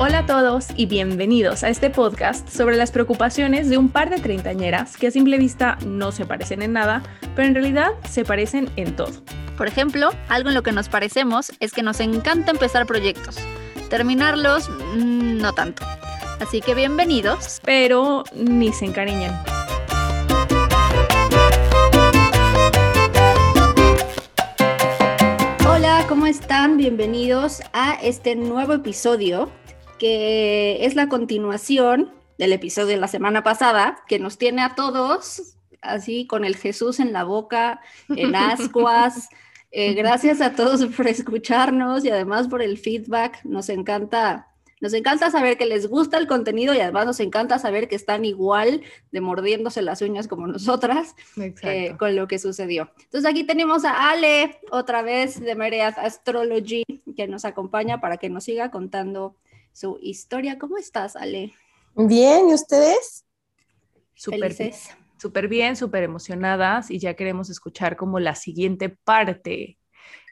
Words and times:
Hola 0.00 0.18
a 0.18 0.26
todos 0.26 0.66
y 0.74 0.86
bienvenidos 0.86 1.62
a 1.62 1.68
este 1.68 1.88
podcast 1.88 2.48
sobre 2.48 2.76
las 2.76 2.90
preocupaciones 2.90 3.70
de 3.70 3.78
un 3.78 3.88
par 3.88 4.10
de 4.10 4.18
treintañeras 4.18 4.96
que 4.96 5.06
a 5.06 5.10
simple 5.12 5.38
vista 5.38 5.78
no 5.86 6.10
se 6.10 6.26
parecen 6.26 6.62
en 6.62 6.72
nada, 6.72 7.04
pero 7.36 7.46
en 7.46 7.54
realidad 7.54 7.92
se 8.10 8.24
parecen 8.24 8.68
en 8.74 8.96
todo. 8.96 9.12
Por 9.56 9.68
ejemplo, 9.68 10.10
algo 10.28 10.48
en 10.48 10.56
lo 10.56 10.64
que 10.64 10.72
nos 10.72 10.88
parecemos 10.88 11.52
es 11.60 11.72
que 11.72 11.84
nos 11.84 12.00
encanta 12.00 12.50
empezar 12.50 12.86
proyectos. 12.86 13.36
Terminarlos, 13.88 14.68
mm, 14.68 15.38
no 15.38 15.52
tanto. 15.52 15.84
Así 16.40 16.60
que 16.60 16.74
bienvenidos. 16.74 17.60
Pero 17.64 18.24
ni 18.34 18.72
se 18.72 18.86
encariñan. 18.86 19.40
Hola, 25.68 26.04
¿cómo 26.08 26.26
están? 26.26 26.78
Bienvenidos 26.78 27.62
a 27.72 27.94
este 28.02 28.34
nuevo 28.34 28.72
episodio 28.72 29.52
que 29.98 30.84
es 30.84 30.94
la 30.94 31.08
continuación 31.08 32.12
del 32.38 32.52
episodio 32.52 32.88
de 32.88 32.96
la 32.96 33.08
semana 33.08 33.42
pasada, 33.42 34.02
que 34.08 34.18
nos 34.18 34.38
tiene 34.38 34.62
a 34.62 34.74
todos 34.74 35.54
así 35.84 36.26
con 36.26 36.44
el 36.44 36.56
Jesús 36.56 36.98
en 36.98 37.12
la 37.12 37.24
boca, 37.24 37.80
en 38.08 38.34
ascuas. 38.34 39.28
Eh, 39.70 39.94
gracias 39.94 40.40
a 40.40 40.54
todos 40.54 40.84
por 40.86 41.06
escucharnos 41.08 42.04
y 42.04 42.10
además 42.10 42.48
por 42.48 42.62
el 42.62 42.78
feedback. 42.78 43.44
Nos 43.44 43.68
encanta, 43.68 44.48
nos 44.80 44.92
encanta 44.94 45.30
saber 45.30 45.58
que 45.58 45.66
les 45.66 45.88
gusta 45.88 46.16
el 46.16 46.26
contenido 46.26 46.74
y 46.74 46.80
además 46.80 47.06
nos 47.06 47.20
encanta 47.20 47.58
saber 47.58 47.88
que 47.88 47.96
están 47.96 48.24
igual 48.24 48.82
de 49.10 49.20
mordiéndose 49.20 49.82
las 49.82 50.00
uñas 50.00 50.28
como 50.28 50.46
nosotras 50.46 51.16
eh, 51.62 51.96
con 51.98 52.14
lo 52.14 52.28
que 52.28 52.38
sucedió. 52.38 52.92
Entonces 53.04 53.28
aquí 53.28 53.44
tenemos 53.44 53.84
a 53.84 54.10
Ale 54.10 54.60
otra 54.70 55.02
vez 55.02 55.40
de 55.40 55.54
Mereath 55.56 55.98
Astrology 55.98 56.84
que 57.16 57.26
nos 57.26 57.44
acompaña 57.44 58.00
para 58.00 58.16
que 58.16 58.30
nos 58.30 58.44
siga 58.44 58.70
contando 58.70 59.36
su 59.74 59.98
historia. 60.00 60.58
¿Cómo 60.58 60.78
estás, 60.78 61.16
Ale? 61.16 61.52
Bien, 61.94 62.48
¿y 62.48 62.54
ustedes? 62.54 63.26
Súper 64.14 64.54
súper 65.18 65.48
bien, 65.48 65.74
súper 65.74 66.02
emocionadas 66.02 66.90
y 66.90 66.98
ya 66.98 67.14
queremos 67.14 67.48
escuchar 67.48 67.96
como 67.96 68.20
la 68.20 68.34
siguiente 68.34 68.90
parte. 68.90 69.78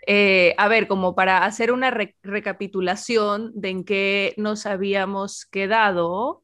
Eh, 0.07 0.55
a 0.59 0.69
ver, 0.69 0.87
como 0.87 1.15
para 1.15 1.45
hacer 1.45 1.73
una 1.73 1.91
recapitulación 2.23 3.53
de 3.55 3.71
en 3.71 3.85
qué 3.85 4.35
nos 4.37 4.67
habíamos 4.67 5.47
quedado, 5.47 6.43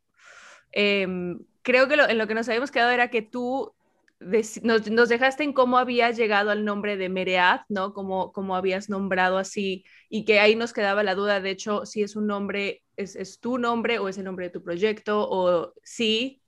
em, 0.72 1.40
creo 1.62 1.88
que 1.88 1.94
en 1.94 2.18
lo 2.18 2.26
que 2.26 2.34
nos 2.34 2.48
habíamos 2.48 2.70
quedado 2.70 2.90
era 2.90 3.10
que 3.10 3.22
tú 3.22 3.74
nos, 4.20 5.08
dejaste 5.08 5.44
en 5.44 5.52
cómo 5.52 5.78
había 5.78 6.10
llegado 6.10 6.50
al 6.50 6.64
nombre 6.64 6.96
de 6.96 7.08
Meread, 7.08 7.60
¿no? 7.68 7.92
Cómo, 7.92 8.32
cómo 8.32 8.56
habías 8.56 8.88
nombrado 8.88 9.38
así 9.38 9.84
y 10.08 10.24
que 10.24 10.40
ahí 10.40 10.56
nos 10.56 10.72
quedaba 10.72 11.02
la 11.02 11.14
duda, 11.14 11.40
de 11.40 11.50
hecho, 11.50 11.86
si 11.86 12.02
es 12.02 12.16
un 12.16 12.26
nombre, 12.26 12.82
es, 12.96 13.16
es 13.16 13.40
tu 13.40 13.58
nombre 13.58 13.98
o 13.98 14.08
es 14.08 14.18
el 14.18 14.24
nombre 14.24 14.46
de 14.46 14.50
tu 14.50 14.62
proyecto 14.62 15.26
o 15.28 15.72
sí, 15.82 16.42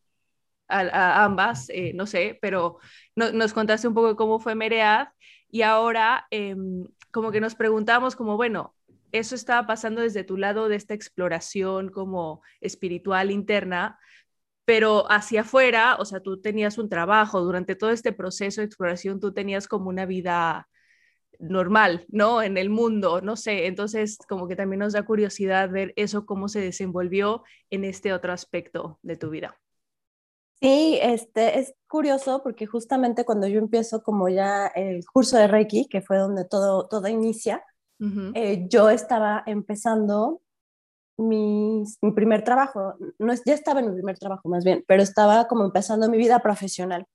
a, 0.68 1.24
ambas, 1.24 1.68
eh, 1.70 1.92
no 1.94 2.06
sé, 2.06 2.38
pero 2.40 2.78
nos 3.16 3.52
contaste 3.52 3.88
un 3.88 3.94
poco 3.94 4.16
cómo 4.16 4.38
fue 4.38 4.54
Meread 4.54 5.08
y 5.50 5.62
ahora 5.62 6.26
em, 6.30 6.86
como 7.10 7.32
que 7.32 7.40
nos 7.40 7.54
preguntamos 7.54 8.16
como, 8.16 8.36
bueno, 8.36 8.74
eso 9.12 9.34
estaba 9.34 9.66
pasando 9.66 10.00
desde 10.00 10.24
tu 10.24 10.36
lado 10.36 10.68
de 10.68 10.76
esta 10.76 10.94
exploración 10.94 11.90
como 11.90 12.42
espiritual 12.60 13.30
interna, 13.30 13.98
pero 14.70 15.10
hacia 15.10 15.40
afuera, 15.40 15.96
o 15.98 16.04
sea, 16.04 16.20
tú 16.20 16.40
tenías 16.40 16.78
un 16.78 16.88
trabajo, 16.88 17.40
durante 17.40 17.74
todo 17.74 17.90
este 17.90 18.12
proceso 18.12 18.60
de 18.60 18.68
exploración 18.68 19.18
tú 19.18 19.32
tenías 19.32 19.66
como 19.66 19.88
una 19.88 20.06
vida 20.06 20.68
normal, 21.40 22.06
¿no? 22.08 22.40
En 22.40 22.56
el 22.56 22.70
mundo, 22.70 23.20
no 23.20 23.34
sé, 23.34 23.66
entonces 23.66 24.16
como 24.28 24.46
que 24.46 24.54
también 24.54 24.78
nos 24.78 24.92
da 24.92 25.04
curiosidad 25.04 25.70
ver 25.70 25.92
eso, 25.96 26.24
cómo 26.24 26.46
se 26.46 26.60
desenvolvió 26.60 27.42
en 27.68 27.82
este 27.82 28.12
otro 28.12 28.32
aspecto 28.32 29.00
de 29.02 29.16
tu 29.16 29.30
vida. 29.30 29.58
Sí, 30.60 31.00
este, 31.02 31.58
es 31.58 31.74
curioso 31.88 32.40
porque 32.44 32.66
justamente 32.66 33.24
cuando 33.24 33.48
yo 33.48 33.58
empiezo 33.58 34.04
como 34.04 34.28
ya 34.28 34.68
el 34.68 35.04
curso 35.04 35.36
de 35.36 35.48
Reiki, 35.48 35.88
que 35.88 36.00
fue 36.00 36.16
donde 36.16 36.44
todo, 36.44 36.86
todo 36.86 37.08
inicia, 37.08 37.64
eh, 38.34 38.66
yo 38.68 38.88
estaba 38.88 39.42
empezando 39.46 40.42
mi, 41.20 41.84
primer 42.14 42.42
trabajo, 42.44 42.94
no 43.18 43.32
ya 43.44 43.54
estaba 43.54 43.80
en 43.80 43.90
mi 43.90 43.94
primer 43.94 44.18
trabajo 44.18 44.48
más 44.48 44.64
bien, 44.64 44.84
pero 44.86 45.02
estaba 45.02 45.46
como 45.48 45.64
empezando 45.64 46.08
mi 46.08 46.18
vida 46.18 46.40
profesional. 46.40 47.06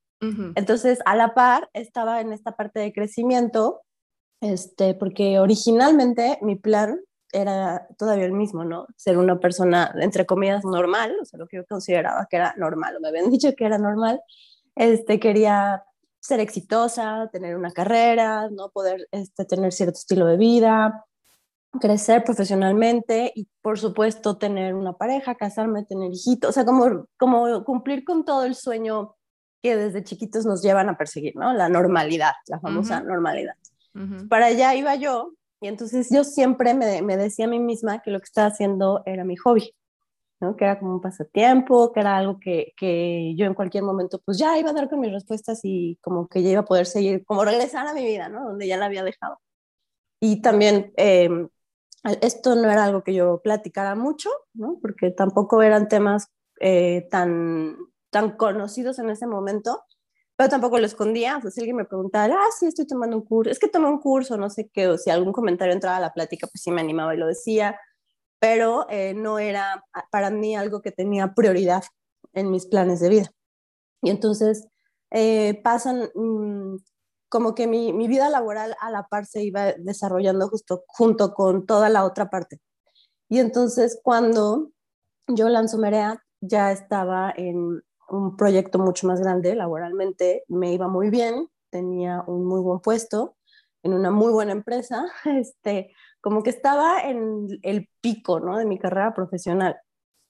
Entonces, 0.56 1.00
a 1.06 1.16
la 1.16 1.36
par, 1.36 1.70
estaba 1.74 2.20
en 2.20 2.34
esta 2.34 2.54
parte 2.56 2.80
de 2.80 2.92
crecimiento, 2.92 3.82
este, 4.42 4.96
porque 4.96 5.38
originalmente 5.40 6.40
mi 6.42 6.56
plan 6.56 7.00
era 7.32 7.88
todavía 7.98 8.26
el 8.26 8.32
mismo, 8.32 8.64
¿no? 8.64 8.88
Ser 8.96 9.20
una 9.20 9.40
persona, 9.40 9.94
entre 10.02 10.26
comillas, 10.26 10.64
normal, 10.64 11.16
o 11.22 11.26
sea, 11.26 11.38
lo 11.38 11.48
que 11.48 11.58
yo 11.58 11.66
consideraba 11.68 12.28
que 12.28 12.38
era 12.38 12.56
normal, 12.58 12.96
o 12.96 13.02
me 13.02 13.10
habían 13.10 13.30
dicho 13.30 13.54
que 13.56 13.66
era 13.66 13.78
normal, 13.78 14.20
este, 14.76 15.20
quería 15.20 15.84
ser 16.20 16.40
exitosa, 16.40 17.30
tener 17.32 17.56
una 17.56 17.72
carrera, 17.72 18.50
no 18.50 18.70
poder 18.70 19.08
este, 19.12 19.46
tener 19.46 19.72
cierto 19.74 20.00
estilo 20.00 20.26
de 20.26 20.38
vida, 20.38 21.06
crecer 21.80 22.24
profesionalmente 22.24 23.32
y 23.36 23.48
por 23.62 23.80
supuesto 23.80 24.38
tener 24.38 24.76
una 24.76 24.94
pareja, 24.94 25.36
casarme, 25.36 25.86
tener 25.86 26.12
hijitos, 26.12 26.50
o 26.50 26.54
sea, 26.54 26.66
como, 26.66 27.08
como 27.18 27.64
cumplir 27.64 28.04
con 28.04 28.26
todo 28.26 28.44
el 28.46 28.56
sueño 28.56 29.16
que 29.62 29.76
desde 29.76 30.04
chiquitos 30.04 30.46
nos 30.46 30.62
llevan 30.62 30.90
a 30.90 30.98
perseguir, 30.98 31.36
¿no? 31.36 31.54
La 31.54 31.70
normalidad, 31.70 32.34
la 32.48 32.60
famosa 32.60 33.02
normalidad. 33.02 33.56
Para 34.30 34.48
allá 34.48 34.76
iba 34.76 34.96
yo 34.96 35.34
y 35.62 35.68
entonces 35.68 36.10
yo 36.12 36.24
siempre 36.24 36.74
me, 36.74 37.02
me, 37.02 37.18
decía 37.18 37.46
a 37.46 37.48
mí 37.48 37.60
misma 37.60 38.02
que 38.02 38.12
lo 38.12 38.20
que 38.20 38.26
estaba 38.26 38.48
haciendo 38.48 39.02
era 39.06 39.24
mi 39.24 39.38
hobby, 39.38 39.74
¿no? 40.42 40.56
Que 40.56 40.66
era 40.66 40.78
como 40.78 40.96
un 40.96 41.02
pasatiempo, 41.02 41.94
que 41.94 42.02
era 42.02 42.18
algo 42.18 42.40
que, 42.40 42.74
que 42.78 43.34
yo 43.38 43.46
en 43.46 43.54
cualquier 43.54 43.84
momento 43.84 44.22
pues 44.24 44.38
ya 44.38 44.58
iba 44.60 44.70
a 44.70 44.74
dar 44.74 44.90
con 44.90 45.00
mis 45.00 45.12
respuestas 45.12 45.62
y 45.64 45.98
como 46.02 46.28
que 46.28 46.44
ya 46.44 46.50
iba 46.52 46.62
a 46.62 46.66
poder 46.66 46.86
seguir, 46.86 47.26
como 47.26 47.46
regresar 47.46 47.88
a 47.88 47.94
mi 47.94 48.04
vida, 48.04 48.30
¿no? 48.30 48.44
Donde 48.46 48.68
ya 48.68 48.78
la 48.78 48.86
había 48.86 49.04
dejado. 49.04 49.40
Y 50.20 50.42
también 50.42 50.94
eh, 50.98 51.30
esto 52.22 52.56
no 52.56 52.70
era 52.70 52.84
algo 52.84 53.04
que 53.04 53.14
yo 53.14 53.42
platicara 53.42 53.96
mucho, 53.96 54.30
¿no? 54.54 54.78
porque 54.82 55.12
tampoco 55.12 55.62
eran 55.62 55.88
temas 55.88 56.28
eh, 56.60 57.08
tan, 57.10 57.78
tan 58.12 58.38
conocidos 58.38 59.00
en 59.00 59.10
ese 59.10 59.28
momento, 59.28 59.84
pero 60.36 60.50
tampoco 60.50 60.80
lo 60.80 60.86
escondía. 60.86 61.38
O 61.38 61.42
sea, 61.42 61.52
si 61.52 61.62
alguien 61.62 61.78
me 61.78 61.86
preguntaba, 61.86 62.34
ah, 62.34 62.50
sí, 62.58 62.68
estoy 62.68 62.86
tomando 62.86 63.18
un 63.18 63.26
curso, 63.26 63.52
es 63.52 63.60
que 63.60 63.68
tomé 63.68 63.88
un 63.88 64.00
curso, 64.00 64.38
no 64.38 64.50
sé 64.50 64.70
qué, 64.72 64.88
o 64.88 64.98
si 64.98 65.10
algún 65.10 65.34
comentario 65.34 65.74
entraba 65.74 65.98
a 65.98 66.02
la 66.02 66.14
plática, 66.14 66.48
pues 66.48 66.62
sí 66.62 66.72
me 66.72 66.82
animaba 66.82 67.16
y 67.16 67.18
lo 67.18 67.28
decía, 67.28 67.80
pero 68.40 68.86
eh, 68.90 69.14
no 69.16 69.40
era 69.40 69.84
para 70.12 70.30
mí 70.30 70.56
algo 70.56 70.82
que 70.82 70.92
tenía 70.92 71.34
prioridad 71.34 71.84
en 72.34 72.52
mis 72.52 72.66
planes 72.66 73.00
de 73.00 73.10
vida. 73.10 73.32
Y 74.02 74.12
entonces 74.12 74.68
eh, 75.12 75.62
pasan 75.64 76.10
mm, 76.14 76.76
como 77.36 77.54
que 77.54 77.68
mi, 77.68 77.92
mi, 77.92 78.08
vida 78.08 78.30
laboral 78.30 78.78
a 78.80 78.90
la 78.90 79.08
par 79.08 79.26
se 79.26 79.44
iba 79.44 79.74
desarrollando 79.74 80.48
justo 80.48 80.86
junto 80.88 81.34
con 81.34 81.66
toda 81.66 81.90
la 81.90 82.06
otra 82.06 82.30
parte. 82.30 82.62
Y 83.28 83.40
entonces 83.40 84.00
cuando 84.02 84.72
yo 85.28 85.50
lanzo 85.50 85.78
Merea, 85.78 86.24
ya 86.40 86.72
estaba 86.72 87.34
en 87.36 87.84
un 88.08 88.38
proyecto 88.38 88.80
mucho 88.80 89.06
más 89.06 89.20
grande 89.20 89.54
laboralmente, 89.54 90.46
me 90.48 90.72
iba 90.72 90.88
muy 90.88 91.10
bien, 91.10 91.50
tenía 91.70 92.24
un 92.26 92.46
muy 92.46 92.62
buen 92.62 92.80
puesto 92.80 93.36
en 93.84 93.94
una 93.94 94.12
muy 94.12 94.32
buena 94.32 94.54
empresa, 94.54 95.06
este, 95.26 95.92
como 96.22 96.42
que 96.42 96.52
estaba 96.52 97.02
en 97.02 97.50
el 97.64 97.90
pico 98.00 98.40
¿no? 98.40 98.58
de 98.58 98.66
mi 98.66 98.80
carrera 98.80 99.14
profesional. 99.14 99.76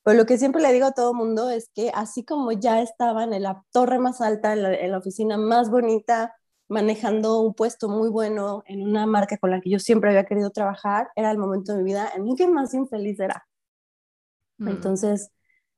Pero 0.03 0.17
lo 0.17 0.25
que 0.25 0.39
siempre 0.39 0.63
le 0.63 0.73
digo 0.73 0.87
a 0.87 0.93
todo 0.93 1.13
mundo 1.13 1.51
es 1.51 1.69
que 1.75 1.91
así 1.93 2.25
como 2.25 2.51
ya 2.51 2.81
estaba 2.81 3.25
en 3.25 3.43
la 3.43 3.63
torre 3.71 3.99
más 3.99 4.21
alta, 4.21 4.53
en 4.53 4.91
la 4.91 4.97
oficina 4.97 5.37
más 5.37 5.69
bonita, 5.69 6.33
manejando 6.67 7.41
un 7.41 7.53
puesto 7.53 7.89
muy 7.89 8.09
bueno 8.09 8.63
en 8.67 8.87
una 8.87 9.05
marca 9.05 9.37
con 9.37 9.51
la 9.51 9.61
que 9.61 9.69
yo 9.69 9.79
siempre 9.79 10.09
había 10.09 10.25
querido 10.25 10.49
trabajar, 10.49 11.09
era 11.15 11.31
el 11.31 11.37
momento 11.37 11.73
de 11.73 11.79
mi 11.79 11.85
vida 11.85 12.11
en 12.15 12.27
el 12.27 12.35
que 12.35 12.47
más 12.47 12.73
infeliz 12.73 13.19
era. 13.19 13.45
Mm. 14.57 14.69
Entonces, 14.69 15.31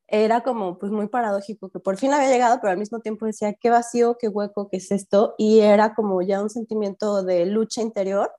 era 0.07 0.42
como 0.42 0.78
pues 0.80 0.92
muy 0.92 1.10
paradójico 1.10 1.69
que 1.69 1.80
por 1.80 1.98
fin 1.98 2.13
había 2.13 2.30
llegado, 2.30 2.60
pero 2.62 2.72
al 2.72 2.78
mismo 2.78 3.00
tiempo 3.00 3.25
decía, 3.25 3.54
qué 3.54 3.69
vacío, 3.69 4.18
qué 4.18 4.30
hueco, 4.30 4.69
qué 4.69 4.78
es 4.78 4.92
esto, 4.92 5.36
y 5.38 5.60
era 5.60 5.94
como 5.94 6.22
ya 6.22 6.42
un 6.42 6.50
sentimiento 6.50 7.24
de 7.24 7.45
lucha 7.45 7.81
interior, 7.81 8.31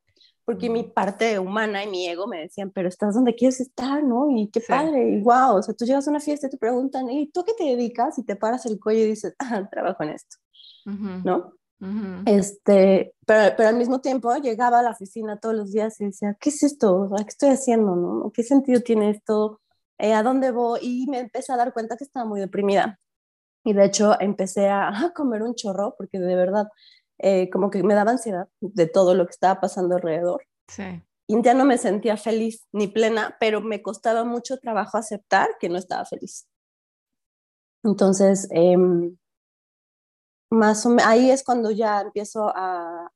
porque 0.45 0.71
mi 0.71 0.85
mm. 0.85 0.93
parte 0.93 1.39
humana 1.39 1.85
y 1.85 1.89
mi 1.89 2.09
ego 2.09 2.27
me 2.27 2.41
decían, 2.41 2.71
pero 2.71 2.89
estás 2.89 3.15
donde 3.15 3.35
quieres 3.35 3.61
estar, 3.61 4.03
¿no? 4.03 4.31
Y 4.31 4.49
qué 4.49 4.63
padre, 4.63 5.11
y 5.11 5.21
wow, 5.21 5.57
o 5.57 5.63
sea, 5.63 5.75
tú 5.75 5.85
llegas 5.85 6.09
a 6.09 6.11
una 6.11 6.21
fiesta 6.21 6.47
y 6.47 6.51
te 6.51 6.57
preguntan, 6.57 7.11
¿y 7.11 7.31
tú 7.31 7.45
qué 7.45 7.53
te 7.53 7.65
dedicas? 7.65 8.19
Y 8.19 8.25
te 8.25 8.35
paras 8.35 8.65
el 8.65 8.81
cuello 8.81 9.01
y 9.01 9.09
dices, 9.09 9.35
ah, 9.39 9.69
trabajo 9.71 10.03
en 10.05 10.11
esto, 10.11 10.39
¿no? 10.87 11.58
Este, 12.27 13.15
pero, 13.25 13.55
pero, 13.57 13.69
al 13.69 13.77
mismo 13.77 14.01
tiempo 14.01 14.35
llegaba 14.37 14.81
a 14.81 14.83
la 14.83 14.91
oficina 14.91 15.39
todos 15.39 15.55
los 15.55 15.73
días 15.73 16.01
y 16.01 16.07
decía, 16.07 16.37
¿qué 16.41 16.51
es 16.51 16.63
esto? 16.63 17.09
¿Qué 17.17 17.23
estoy 17.29 17.51
haciendo? 17.51 17.95
No? 17.95 18.33
¿Qué 18.35 18.43
sentido 18.43 18.81
tiene 18.81 19.11
esto? 19.11 19.61
Eh, 19.99 20.13
¿A 20.13 20.23
dónde 20.23 20.51
voy? 20.51 20.81
Y 20.83 21.07
me 21.09 21.21
empecé 21.21 21.53
a 21.53 21.57
dar 21.57 21.73
cuenta 21.73 21.97
que 21.97 22.05
estaba 22.05 22.27
muy 22.27 22.41
deprimida. 22.41 22.99
Y 23.65 23.75
de 23.75 23.85
hecho 23.85 24.19
empecé 24.21 24.69
a, 24.69 24.91
comer 25.15 25.43
un 25.43 25.55
chorro 25.55 25.95
porque 25.97 26.19
de 26.19 26.35
verdad 26.35 26.69
eh, 27.19 27.51
como 27.51 27.71
que 27.71 27.83
me 27.83 27.95
daba 27.95 28.13
ansiedad 28.13 28.49
de 28.61 28.87
todo 28.87 29.15
lo 29.15 29.27
que 29.27 29.33
estaba 29.33 29.61
pasando 29.61 29.97
alrededor. 29.97 30.45
Sí. 30.69 31.03
ya 31.29 31.55
no 31.55 31.65
me 31.65 31.79
sentía 31.79 32.17
feliz 32.17 32.67
ni 32.73 32.89
plena, 32.89 33.37
pero 33.41 33.61
me 33.61 33.83
costaba 33.83 34.25
mucho 34.25 34.59
trabajo 34.59 34.99
aceptar 34.99 35.49
que 35.61 35.69
no 35.69 35.79
estaba 35.79 36.05
feliz. 36.05 36.47
Entonces, 37.85 38.49
em, 38.51 39.17
más 40.51 40.85
o 40.87 40.97
ahí 41.05 41.31
es 41.31 41.43
cuando 41.43 41.71
ya 41.71 42.01
empiezo 42.01 42.51
a, 42.55 43.11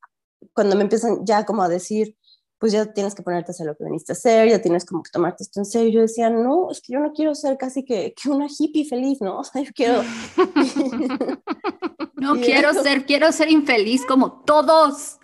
cuando 0.52 0.76
me 0.76 0.82
empiezan 0.82 1.25
ya 1.25 1.44
como 1.44 1.62
a 1.62 1.69
decir, 1.69 2.17
pues 2.58 2.73
ya 2.73 2.87
tienes 2.87 3.14
que 3.14 3.23
ponerte 3.23 3.50
a 3.50 3.55
hacer 3.55 3.67
lo 3.67 3.76
que 3.76 3.84
viniste 3.84 4.12
a 4.12 4.14
hacer, 4.14 4.49
ya 4.49 4.62
tienes 4.62 4.84
como 4.84 5.02
que 5.02 5.11
tomarte 5.11 5.43
esto 5.43 5.58
en 5.58 5.64
serio. 5.67 5.90
Yo 5.90 6.00
decía, 6.02 6.31
no, 6.31 6.70
es 6.70 6.81
que 6.81 6.93
yo 6.93 7.00
no 7.00 7.12
quiero 7.12 7.34
ser 7.34 7.58
casi 7.58 7.84
que, 7.84 8.14
que 8.14 8.31
una 8.31 8.46
hippie 8.46 8.84
feliz, 8.84 9.20
¿no? 9.20 9.38
O 9.40 9.44
sea, 9.44 9.62
yo 9.62 9.73
quiero... 9.75 10.05
no 12.23 12.37
quiero 12.40 12.73
ser, 12.73 13.05
quiero 13.05 13.32
ser 13.32 13.50
infeliz 13.50 14.06
como 14.06 14.44
todos. 14.44 15.19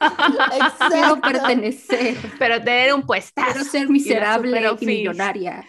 quiero 0.91 1.21
pertenecer. 1.21 2.17
Pero 2.41 2.59
tener 2.59 2.93
un 2.93 3.03
puestazo. 3.07 3.53
Quiero 3.53 3.65
ser 3.71 3.89
miserable 3.89 4.61
y 4.81 4.87
millonaria. 4.87 5.65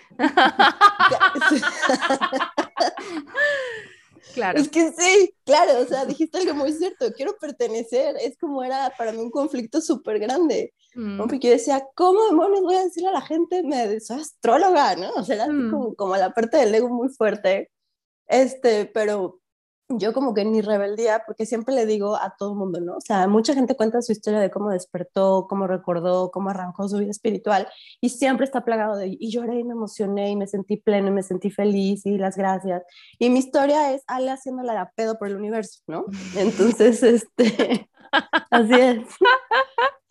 Claro. 4.33 4.59
Es 4.59 4.69
que 4.69 4.91
sí, 4.91 5.33
claro, 5.45 5.79
o 5.79 5.85
sea, 5.85 6.05
dijiste 6.05 6.37
algo 6.37 6.53
muy 6.53 6.71
cierto, 6.73 7.11
quiero 7.13 7.35
pertenecer, 7.39 8.15
es 8.21 8.37
como 8.37 8.63
era 8.63 8.93
para 8.97 9.11
mí 9.11 9.19
un 9.19 9.31
conflicto 9.31 9.81
súper 9.81 10.19
grande, 10.19 10.73
mm. 10.95 11.17
porque 11.17 11.39
yo 11.39 11.49
decía, 11.49 11.83
¿cómo 11.95 12.25
demonios 12.27 12.61
voy 12.61 12.75
a 12.75 12.83
decirle 12.83 13.09
a 13.09 13.13
la 13.13 13.21
gente, 13.21 13.63
me 13.63 13.99
soy 13.99 14.21
astróloga, 14.21 14.95
¿no? 14.95 15.11
O 15.13 15.23
sea, 15.23 15.35
era 15.35 15.47
mm. 15.47 15.71
como, 15.71 15.95
como 15.95 16.15
la 16.15 16.33
parte 16.33 16.57
del 16.57 16.75
ego 16.75 16.89
muy 16.89 17.09
fuerte, 17.09 17.71
este, 18.27 18.85
pero 18.85 19.38
yo 19.89 20.13
como 20.13 20.33
que 20.33 20.45
ni 20.45 20.62
rebeldía, 20.62 21.24
porque 21.25 21.45
siempre 21.45 21.74
le 21.74 21.86
digo 21.88 22.15
a 22.15 22.36
todo 22.38 22.51
el 22.51 22.57
mundo, 22.57 22.80
¿no? 22.80 22.97
O 22.97 23.01
sea, 23.01 23.27
mucha 23.27 23.56
gente 23.56 23.75
cuenta 23.75 24.01
su 24.01 24.12
historia 24.12 24.39
de 24.39 24.51
cómo 24.51 24.69
despertó, 24.69 25.47
cómo 25.50 25.65
recordó, 25.65 26.30
cómo 26.31 26.51
arrancó 26.51 26.88
su 26.88 26.97
vida 26.97 27.09
espiritual 27.09 27.68
y 28.00 28.09
siempre 28.09 28.45
está 28.45 28.63
plagado 28.63 28.97
de, 28.97 29.18
y 29.19 29.31
lloré 29.31 29.59
y 29.59 29.63
me 29.63 29.74
emocioné 29.74 30.30
y 30.30 30.36
me 30.36 30.47
sentí 30.47 30.77
pleno 30.77 31.07
y 31.07 31.12
me 31.12 31.24
sentí 31.24 31.50
feliz 31.50 32.06
y 32.06 32.18
las 32.18 32.38
gracias. 32.38 32.83
Y 33.18 33.30
mi 33.31 33.39
historia 33.39 33.94
es 33.94 34.03
Ale 34.07 34.31
haciéndola 34.31 34.74
la 34.74 34.91
pedo 34.95 35.18
por 35.18 35.27
el 35.27 35.38
universo, 35.38 35.81
¿no? 35.88 36.06
Entonces, 36.38 37.01
este, 37.01 37.89
así 38.51 38.74
es. 38.74 39.07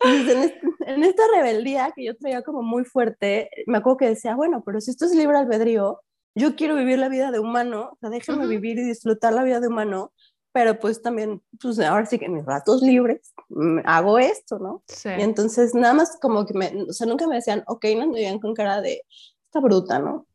en, 0.01 0.53
en 0.87 1.03
esta 1.03 1.23
rebeldía 1.33 1.93
que 1.95 2.03
yo 2.03 2.17
traía 2.17 2.41
como 2.41 2.63
muy 2.63 2.83
fuerte, 2.83 3.49
me 3.65 3.77
acuerdo 3.77 3.97
que 3.97 4.09
decía, 4.09 4.35
bueno, 4.35 4.61
pero 4.65 4.81
si 4.81 4.91
esto 4.91 5.05
es 5.05 5.15
libre 5.15 5.37
albedrío, 5.37 6.01
yo 6.39 6.55
quiero 6.55 6.75
vivir 6.75 6.97
la 6.97 7.09
vida 7.09 7.31
de 7.31 7.39
humano, 7.39 7.91
o 7.93 7.97
sea, 7.99 8.09
déjame 8.09 8.47
vivir 8.47 8.79
y 8.79 8.83
disfrutar 8.83 9.33
la 9.33 9.43
vida 9.43 9.59
de 9.59 9.67
humano, 9.67 10.13
pero 10.51 10.79
pues 10.79 11.01
también, 11.01 11.41
pues 11.61 11.79
ahora 11.79 12.05
sí 12.05 12.17
que 12.17 12.25
en 12.25 12.33
mis 12.33 12.45
ratos 12.45 12.81
libres 12.81 13.33
mm, 13.49 13.79
hago 13.85 14.17
esto, 14.17 14.57
¿no? 14.57 14.83
Sí. 14.87 15.09
Y 15.09 15.21
entonces 15.21 15.75
nada 15.75 15.93
más 15.93 16.17
como 16.19 16.45
que 16.45 16.53
me, 16.53 16.85
o 16.89 16.93
sea, 16.93 17.05
nunca 17.05 17.27
me 17.27 17.35
decían, 17.35 17.63
ok, 17.67 17.85
no 17.97 18.07
me 18.07 18.13
veían 18.13 18.39
con 18.39 18.53
cara 18.53 18.81
de, 18.81 19.03
esta 19.45 19.59
bruta, 19.59 19.99
¿no? 19.99 20.27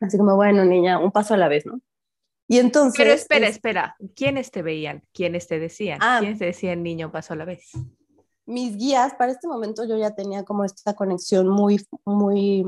Así 0.00 0.18
como, 0.18 0.36
bueno, 0.36 0.64
niña, 0.64 0.98
un 0.98 1.12
paso 1.12 1.34
a 1.34 1.36
la 1.36 1.48
vez, 1.48 1.66
¿no? 1.66 1.80
Y 2.48 2.58
entonces... 2.58 2.98
Pero 2.98 3.12
espera, 3.12 3.46
espera, 3.46 3.96
¿quiénes 4.14 4.50
te 4.50 4.62
veían? 4.62 5.02
¿Quiénes 5.12 5.46
te 5.46 5.58
decían? 5.58 5.98
Ah, 6.02 6.18
¿Quiénes 6.20 6.38
te 6.38 6.46
decían, 6.46 6.82
niño, 6.82 7.06
un 7.06 7.12
paso 7.12 7.32
a 7.34 7.36
la 7.36 7.44
vez? 7.44 7.72
Mis 8.46 8.76
guías, 8.76 9.14
para 9.14 9.32
este 9.32 9.48
momento 9.48 9.84
yo 9.84 9.96
ya 9.96 10.14
tenía 10.14 10.44
como 10.44 10.64
esta 10.64 10.94
conexión 10.94 11.48
muy, 11.48 11.86
muy, 12.04 12.64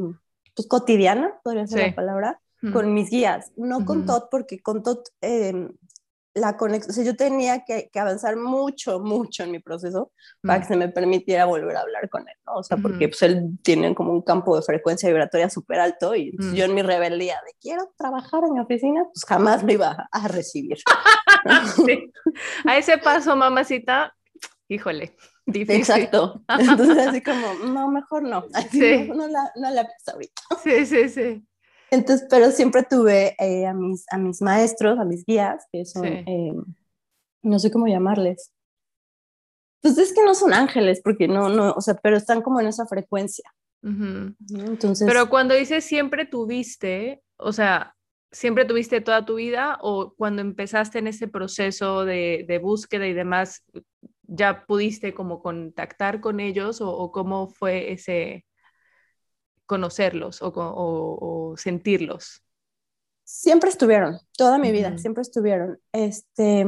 pues 0.55 0.69
cotidiana, 0.69 1.39
podría 1.43 1.67
ser 1.67 1.89
la 1.89 1.95
palabra, 1.95 2.41
con 2.73 2.95
mis 2.95 3.11
guías, 3.11 3.53
no 3.57 3.85
con 3.85 4.07
Todd, 4.07 4.25
porque 4.31 4.61
con 4.61 4.83
Todd 4.83 5.01
em, 5.21 5.71
la 6.37 6.57
conexión, 6.57 6.91
o 6.91 6.95
sea, 6.95 7.05
yo 7.05 7.17
tenía 7.17 7.65
que, 7.65 7.89
que, 7.91 7.99
avanzar 7.99 8.37
mucho, 8.37 9.01
mucho 9.01 9.45
en 9.45 9.53
mi 9.53 9.59
proceso 9.59 10.13
para 10.43 10.61
que 10.61 10.67
se 10.67 10.77
me 10.77 10.89
permitiera 10.89 11.47
volver 11.47 11.75
a 11.77 11.81
hablar 11.81 12.11
con 12.11 12.29
él, 12.29 12.35
¿no? 12.47 12.57
O 12.57 12.63
sea, 12.63 12.77
porque 12.77 13.09
pues 13.09 13.23
él 13.23 13.59
tiene 13.63 13.95
como 13.95 14.13
un 14.13 14.21
campo 14.21 14.55
de 14.55 14.63
frecuencia 14.63 15.09
vibratoria 15.09 15.49
súper 15.49 15.81
alto 15.81 16.15
y 16.15 16.37
yo 16.53 16.67
en 16.67 16.75
mi 16.75 16.83
rebeldía 16.83 17.41
de 17.47 17.53
quiero 17.59 17.91
trabajar 17.97 18.45
en 18.45 18.53
mi 18.53 18.61
oficina, 18.61 19.05
pues 19.05 19.25
jamás 19.25 19.63
lo 19.63 19.73
iba 19.73 20.09
a 20.13 20.29
recibir. 20.29 20.77
sí. 21.87 22.13
A 22.67 22.77
ese 22.77 22.99
paso, 22.99 23.35
mamacita, 23.35 24.15
híjole. 24.69 25.17
Difícil. 25.47 25.77
Exacto. 25.77 26.43
Entonces, 26.59 27.07
así 27.07 27.23
como, 27.23 27.55
no, 27.73 27.89
mejor 27.89 28.25
no. 28.25 28.45
Así 28.53 28.81
sí. 28.81 29.09
no, 29.09 29.27
la, 29.29 29.53
no 29.55 29.71
la 29.71 29.89
ahorita. 30.13 30.43
Sí, 30.63 30.85
sí, 30.85 31.09
sí. 31.09 31.47
Entonces, 31.91 32.27
pero 32.29 32.51
siempre 32.51 32.83
tuve 32.83 33.37
eh, 33.39 33.67
a, 33.67 33.73
mis, 33.73 34.05
a 34.11 34.19
mis 34.19 34.43
maestros, 34.43 34.99
a 34.99 35.05
mis 35.05 35.25
guías, 35.25 35.67
que 35.73 35.85
son, 35.85 36.05
eh, 36.07 36.53
no 37.43 37.59
sé 37.59 37.71
cómo 37.71 37.87
llamarles. 37.87 38.53
Pues 39.83 39.99
es 39.99 40.13
que 40.13 40.25
no 40.25 40.35
son 40.35 40.53
ángeles, 40.53 41.01
porque 41.03 41.29
no, 41.29 41.49
no, 41.49 41.73
o 41.73 41.81
sea, 41.81 41.95
pero 41.95 42.17
están 42.17 42.43
como 42.43 42.61
en 42.61 42.67
esa 42.67 42.87
frecuencia. 42.87 43.51
Entonces. 43.83 45.07
Pero 45.07 45.29
cuando 45.29 45.55
dices 45.55 45.85
siempre 45.85 46.27
tuviste, 46.27 47.23
o 47.37 47.53
sea, 47.53 47.95
siempre 48.33 48.65
tuviste 48.65 49.01
toda 49.01 49.25
tu 49.25 49.37
vida 49.37 49.79
o 49.81 50.13
cuando 50.17 50.43
empezaste 50.43 50.99
en 50.99 51.07
ese 51.07 51.29
proceso 51.29 52.05
de, 52.05 52.45
de 52.49 52.59
búsqueda 52.59 53.07
y 53.07 53.13
demás, 53.13 53.65
ya 54.23 54.67
pudiste 54.67 55.15
como 55.15 55.41
contactar 55.41 56.21
con 56.21 56.41
ellos 56.41 56.81
o, 56.81 56.91
o 56.91 57.13
cómo 57.13 57.49
fue 57.49 57.93
ese, 57.93 58.45
conocerlos 59.67 60.39
o, 60.43 61.55
sentirlos? 61.57 62.43
Siempre 63.25 63.71
estuvieron, 63.71 64.19
toda 64.37 64.59
mi 64.59 64.71
vida, 64.73 64.97
siempre 64.99 65.23
estuvieron. 65.23 65.81
Este, 65.93 66.65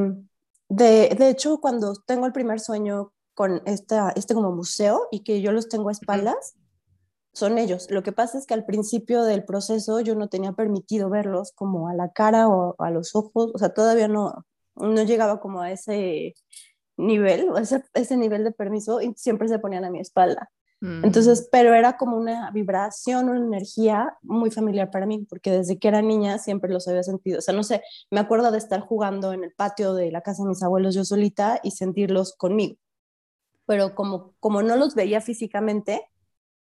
de, 0.68 1.16
de, 1.16 1.28
hecho, 1.28 1.60
cuando 1.60 1.94
tengo 2.06 2.26
el 2.26 2.32
primer 2.32 2.58
sueño 2.60 3.12
con 3.34 3.62
esta, 3.64 4.10
este 4.16 4.34
como 4.34 4.50
museo 4.50 5.06
y 5.12 5.22
que 5.22 5.40
yo 5.40 5.52
los 5.52 5.68
tengo 5.68 5.88
a 5.88 5.92
espaldas, 5.92 6.56
son 7.32 7.56
ellos. 7.58 7.88
Lo 7.90 8.02
que 8.02 8.12
pasa 8.12 8.36
es 8.36 8.46
que 8.46 8.54
al 8.54 8.64
principio 8.64 9.22
del 9.22 9.44
proceso 9.44 10.00
yo 10.00 10.14
no 10.14 10.28
tenía 10.28 10.52
permitido 10.52 11.08
verlos 11.08 11.52
como 11.52 11.88
a 11.88 11.94
la 11.94 12.10
cara 12.12 12.48
o 12.48 12.74
a 12.82 12.90
los 12.90 13.14
ojos, 13.14 13.52
o 13.54 13.58
sea, 13.58 13.72
todavía 13.72 14.08
no, 14.08 14.44
no 14.74 15.02
llegaba 15.04 15.40
como 15.40 15.60
a 15.60 15.70
ese 15.70 16.34
nivel, 16.96 17.50
o 17.50 17.58
ese, 17.58 17.84
ese 17.94 18.16
nivel 18.16 18.44
de 18.44 18.52
permiso 18.52 19.00
y 19.00 19.14
siempre 19.14 19.48
se 19.48 19.58
ponían 19.58 19.84
a 19.84 19.90
mi 19.90 20.00
espalda. 20.00 20.50
Mm. 20.80 21.04
Entonces, 21.04 21.48
pero 21.50 21.74
era 21.74 21.96
como 21.96 22.16
una 22.16 22.50
vibración, 22.50 23.28
una 23.28 23.44
energía 23.44 24.16
muy 24.22 24.50
familiar 24.50 24.90
para 24.90 25.06
mí, 25.06 25.26
porque 25.28 25.50
desde 25.50 25.78
que 25.78 25.88
era 25.88 26.02
niña 26.02 26.38
siempre 26.38 26.72
los 26.72 26.86
había 26.88 27.02
sentido. 27.02 27.38
O 27.38 27.42
sea, 27.42 27.54
no 27.54 27.62
sé, 27.62 27.82
me 28.10 28.20
acuerdo 28.20 28.50
de 28.50 28.58
estar 28.58 28.80
jugando 28.80 29.32
en 29.32 29.44
el 29.44 29.52
patio 29.52 29.94
de 29.94 30.10
la 30.12 30.22
casa 30.22 30.42
de 30.42 30.50
mis 30.50 30.62
abuelos 30.62 30.94
yo 30.94 31.04
solita 31.04 31.60
y 31.62 31.72
sentirlos 31.72 32.34
conmigo. 32.36 32.76
Pero 33.66 33.94
como, 33.94 34.34
como 34.40 34.62
no 34.62 34.76
los 34.76 34.94
veía 34.94 35.20
físicamente, 35.20 36.08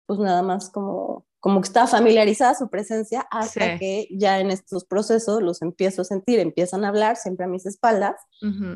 pues 0.06 0.18
nada 0.18 0.42
más 0.42 0.70
como 0.70 1.26
como 1.42 1.60
que 1.60 1.66
estaba 1.66 1.88
familiarizada 1.88 2.54
su 2.54 2.70
presencia 2.70 3.26
hasta 3.28 3.76
que 3.76 4.06
ya 4.12 4.38
en 4.38 4.52
estos 4.52 4.84
procesos 4.84 5.42
los 5.42 5.60
empiezo 5.60 6.02
a 6.02 6.04
sentir, 6.04 6.38
empiezan 6.38 6.84
a 6.84 6.88
hablar 6.88 7.16
siempre 7.16 7.46
a 7.46 7.48
mis 7.48 7.66
espaldas, 7.66 8.14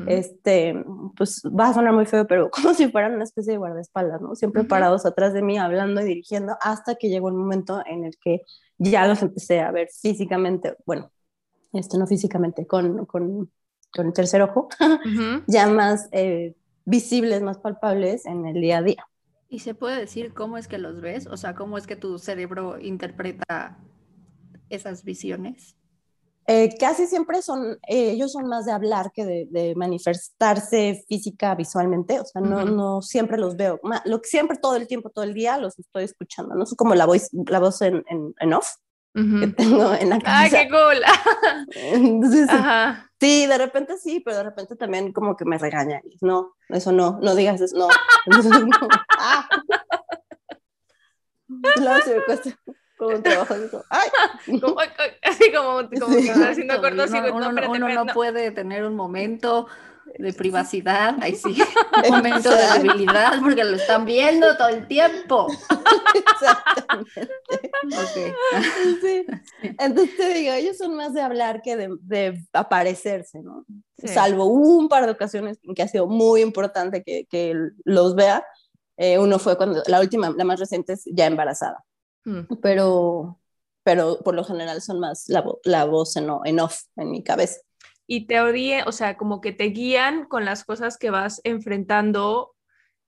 este, 0.05 0.75
pues 1.15 1.43
va 1.45 1.69
a 1.69 1.73
sonar 1.73 1.93
muy 1.93 2.05
feo, 2.05 2.27
pero 2.27 2.51
como 2.51 2.73
si 2.73 2.89
fueran 2.89 3.13
una 3.13 3.23
especie 3.23 3.53
de 3.53 3.57
guardaespaldas, 3.57 4.19
¿no? 4.19 4.35
Siempre 4.35 4.65
parados 4.65 5.05
atrás 5.05 5.33
de 5.33 5.43
mí, 5.43 5.57
hablando 5.57 6.01
y 6.01 6.03
dirigiendo, 6.03 6.57
hasta 6.59 6.95
que 6.95 7.07
llegó 7.07 7.29
el 7.29 7.35
momento 7.35 7.81
en 7.85 8.03
el 8.03 8.17
que 8.21 8.41
ya 8.77 9.07
los 9.07 9.21
empecé 9.21 9.61
a 9.61 9.71
ver 9.71 9.87
físicamente, 9.87 10.75
bueno, 10.85 11.09
esto 11.71 11.97
no 11.97 12.05
físicamente, 12.05 12.67
con, 12.67 13.05
con, 13.05 13.49
con 13.93 14.07
el 14.07 14.11
tercer 14.11 14.41
ojo, 14.41 14.67
ya 15.47 15.67
más 15.67 16.09
eh, 16.11 16.53
visibles, 16.83 17.41
más 17.41 17.59
palpables 17.59 18.25
en 18.25 18.45
el 18.45 18.59
día 18.59 18.79
a 18.79 18.81
día. 18.81 19.07
¿Y 19.49 19.59
se 19.59 19.73
puede 19.73 19.99
decir 19.99 20.33
cómo 20.33 20.57
es 20.57 20.67
que 20.67 20.77
los 20.77 20.99
ves? 21.01 21.27
O 21.27 21.37
sea, 21.37 21.55
¿cómo 21.55 21.77
es 21.77 21.87
que 21.87 21.95
tu 21.95 22.19
cerebro 22.19 22.79
interpreta 22.79 23.77
esas 24.69 25.03
visiones? 25.03 25.77
Eh, 26.49 26.77
casi 26.79 27.07
siempre 27.07 27.41
son, 27.41 27.77
eh, 27.89 28.11
ellos 28.11 28.31
son 28.31 28.47
más 28.47 28.65
de 28.65 28.71
hablar 28.71 29.11
que 29.13 29.25
de, 29.25 29.73
manifestarse 29.75 31.03
física 31.09 31.53
visualmente, 31.55 32.21
o 32.21 32.25
sea, 32.25 32.41
no, 32.41 32.63
no 32.63 33.01
siempre 33.01 33.37
los 33.37 33.57
veo, 33.57 33.81
lo 34.05 34.21
que 34.21 34.29
siempre 34.29 34.57
todo 34.57 34.77
el 34.77 34.87
tiempo, 34.87 35.09
todo 35.09 35.25
el 35.25 35.33
día 35.33 35.57
los 35.57 35.77
estoy 35.77 36.05
escuchando, 36.05 36.55
no 36.55 36.63
es 36.63 36.73
como 36.75 36.95
la 36.95 37.05
voz, 37.05 37.27
la 37.33 37.59
voz 37.59 37.81
en, 37.81 38.01
en, 38.39 38.53
off 38.53 38.75
que 39.39 39.47
tengo 39.47 39.93
en 39.99 40.09
la 40.09 40.19
casa. 40.19 40.39
¡Ay, 40.39 40.49
qué 40.49 40.69
cool! 40.69 41.01
Entonces, 41.75 42.49
sí, 43.19 43.45
de 43.47 43.57
repente 43.57 43.97
sí, 43.97 44.21
pero 44.23 44.37
de 44.37 44.43
repente 44.43 44.75
también 44.75 45.11
como 45.11 45.35
que 45.35 45.45
me 45.45 45.57
regañan, 45.57 46.01
no, 46.21 46.55
eso 46.69 46.91
no, 46.91 47.19
no 47.21 47.35
digas 47.35 47.59
eso, 47.61 47.77
no. 47.77 47.87
Entonces, 48.25 48.65
no. 48.65 48.87
¡Ah! 49.17 49.47
Luego 51.77 52.01
se 52.03 52.15
me 52.15 52.23
cuesta 52.23 52.59
como 52.97 53.15
un 53.15 53.23
trabajo 53.23 53.53
¡ay! 53.89 54.09
así 55.21 55.51
como, 55.51 55.87
como 55.99 56.17
que 56.17 56.31
haciendo 56.31 56.73
acuerdos 56.73 57.11
uno, 57.11 57.35
uno, 57.35 57.51
no, 57.51 57.71
uno 57.71 57.89
no 57.89 58.05
puede 58.07 58.49
tener 58.51 58.83
un 58.85 58.95
momento 58.95 59.67
de 60.17 60.33
privacidad, 60.33 61.15
ahí 61.21 61.35
sí, 61.35 61.55
momento 62.09 62.49
de 62.49 62.79
debilidad 62.79 63.39
porque 63.41 63.63
lo 63.63 63.75
están 63.75 64.05
viendo 64.05 64.55
todo 64.57 64.69
el 64.69 64.87
tiempo. 64.87 65.47
Exactamente. 66.13 67.29
Okay. 67.85 68.33
Sí. 69.01 69.25
Entonces 69.79 70.17
te 70.17 70.33
digo, 70.33 70.53
ellos 70.53 70.77
son 70.77 70.95
más 70.95 71.13
de 71.13 71.21
hablar 71.21 71.61
que 71.61 71.75
de, 71.75 71.89
de 72.01 72.43
aparecerse, 72.53 73.41
¿no? 73.41 73.65
Salvo 74.03 74.45
un 74.45 74.89
par 74.89 75.05
de 75.05 75.11
ocasiones 75.11 75.59
en 75.63 75.73
que 75.75 75.83
ha 75.83 75.87
sido 75.87 76.07
muy 76.07 76.41
importante 76.41 77.03
que, 77.03 77.25
que 77.29 77.53
los 77.85 78.15
vea, 78.15 78.43
Eh, 78.99 79.19
uno 79.19 79.37
fue 79.37 79.55
cuando, 79.57 79.83
la 79.85 79.99
última, 79.99 80.31
la 80.35 80.43
más 80.43 80.59
reciente 80.59 80.93
es 80.93 81.03
ya 81.05 81.27
embarazada. 81.27 81.83
Mm. 82.25 82.55
Pero, 82.61 83.39
pero 83.83 84.19
por 84.23 84.33
lo 84.33 84.43
general 84.43 84.81
son 84.81 84.99
más 84.99 85.29
la, 85.29 85.43
la 85.63 85.85
voz 85.85 86.15
en, 86.17 86.27
en 86.45 86.59
off 86.59 86.81
en 86.95 87.11
mi 87.11 87.23
cabeza. 87.23 87.59
Y 88.07 88.25
te 88.25 88.39
o 88.39 88.91
sea, 88.91 89.17
como 89.17 89.41
que 89.41 89.51
te 89.51 89.65
guían 89.65 90.25
con 90.25 90.45
las 90.45 90.63
cosas 90.63 90.97
que 90.97 91.09
vas 91.09 91.41
enfrentando 91.43 92.55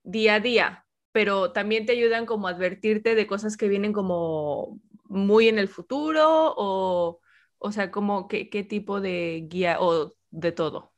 día 0.02 0.34
a 0.36 0.40
día, 0.40 0.86
pero 1.12 1.52
también 1.52 1.86
te 1.86 1.92
ayudan 1.92 2.26
como 2.26 2.48
a 2.48 2.50
advertirte 2.52 3.14
de 3.14 3.26
cosas 3.26 3.56
que 3.56 3.68
vienen 3.68 3.92
como 3.92 4.78
muy 5.04 5.48
en 5.48 5.58
el 5.58 5.68
futuro 5.68 6.54
o, 6.56 7.20
o 7.58 7.72
sea, 7.72 7.90
como 7.90 8.28
qué, 8.28 8.50
qué 8.50 8.62
tipo 8.62 9.00
de 9.00 9.46
guía 9.48 9.78
o 9.80 10.14
de 10.30 10.52
todo. 10.52 10.92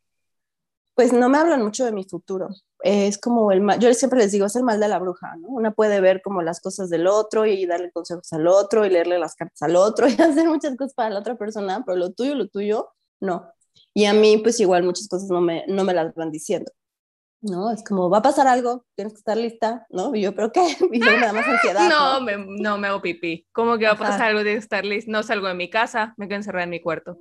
Pues 0.94 1.12
no 1.12 1.28
me 1.30 1.38
hablan 1.38 1.62
mucho 1.62 1.84
de 1.84 1.92
mi 1.92 2.04
futuro. 2.04 2.48
Es 2.80 3.18
como 3.18 3.50
el 3.52 3.62
mal, 3.62 3.78
yo 3.78 3.92
siempre 3.94 4.18
les 4.18 4.32
digo, 4.32 4.46
es 4.46 4.56
el 4.56 4.64
mal 4.64 4.80
de 4.80 4.88
la 4.88 4.98
bruja, 4.98 5.36
¿no? 5.36 5.48
Una 5.48 5.72
puede 5.72 6.00
ver 6.00 6.20
como 6.20 6.42
las 6.42 6.60
cosas 6.60 6.90
del 6.90 7.06
otro 7.06 7.46
y 7.46 7.64
darle 7.64 7.90
consejos 7.92 8.30
al 8.32 8.46
otro 8.46 8.84
y 8.84 8.90
leerle 8.90 9.18
las 9.18 9.34
cartas 9.34 9.62
al 9.62 9.76
otro 9.76 10.06
y 10.08 10.12
hacer 10.20 10.48
muchas 10.48 10.76
cosas 10.76 10.94
para 10.94 11.10
la 11.10 11.20
otra 11.20 11.36
persona, 11.36 11.82
pero 11.86 11.96
lo 11.96 12.12
tuyo, 12.12 12.34
lo 12.34 12.48
tuyo, 12.48 12.90
no. 13.20 13.51
Y 13.94 14.06
a 14.06 14.14
mí, 14.14 14.38
pues 14.38 14.58
igual 14.60 14.82
muchas 14.84 15.08
cosas 15.08 15.28
no 15.28 15.40
me, 15.40 15.64
no 15.68 15.84
me 15.84 15.94
las 15.94 16.14
van 16.14 16.30
diciendo. 16.30 16.72
¿no? 17.42 17.72
Es 17.72 17.82
como, 17.82 18.08
va 18.08 18.18
a 18.18 18.22
pasar 18.22 18.46
algo, 18.46 18.86
tienes 18.94 19.12
que 19.14 19.18
estar 19.18 19.36
lista, 19.36 19.86
¿no? 19.90 20.14
Y 20.14 20.22
yo, 20.22 20.34
¿pero 20.34 20.52
qué? 20.52 20.60
Y 20.92 21.00
yo 21.00 21.10
me 21.10 21.26
da 21.26 21.32
más 21.32 21.46
ansiedad. 21.46 21.88
No, 21.88 22.20
Me, 22.20 22.36
no 22.38 22.78
me 22.78 22.88
hago 22.88 23.02
pipí. 23.02 23.46
¿Cómo 23.52 23.76
que 23.78 23.86
va 23.86 23.92
a 23.92 23.98
pasar 23.98 24.28
algo 24.28 24.44
de 24.44 24.54
estar 24.54 24.84
lista? 24.84 25.10
No 25.10 25.22
salgo 25.22 25.48
de 25.48 25.54
mi 25.54 25.68
casa, 25.68 26.14
me 26.16 26.28
quedo 26.28 26.36
encerrada 26.36 26.64
en 26.64 26.70
mi 26.70 26.80
cuarto. 26.80 27.18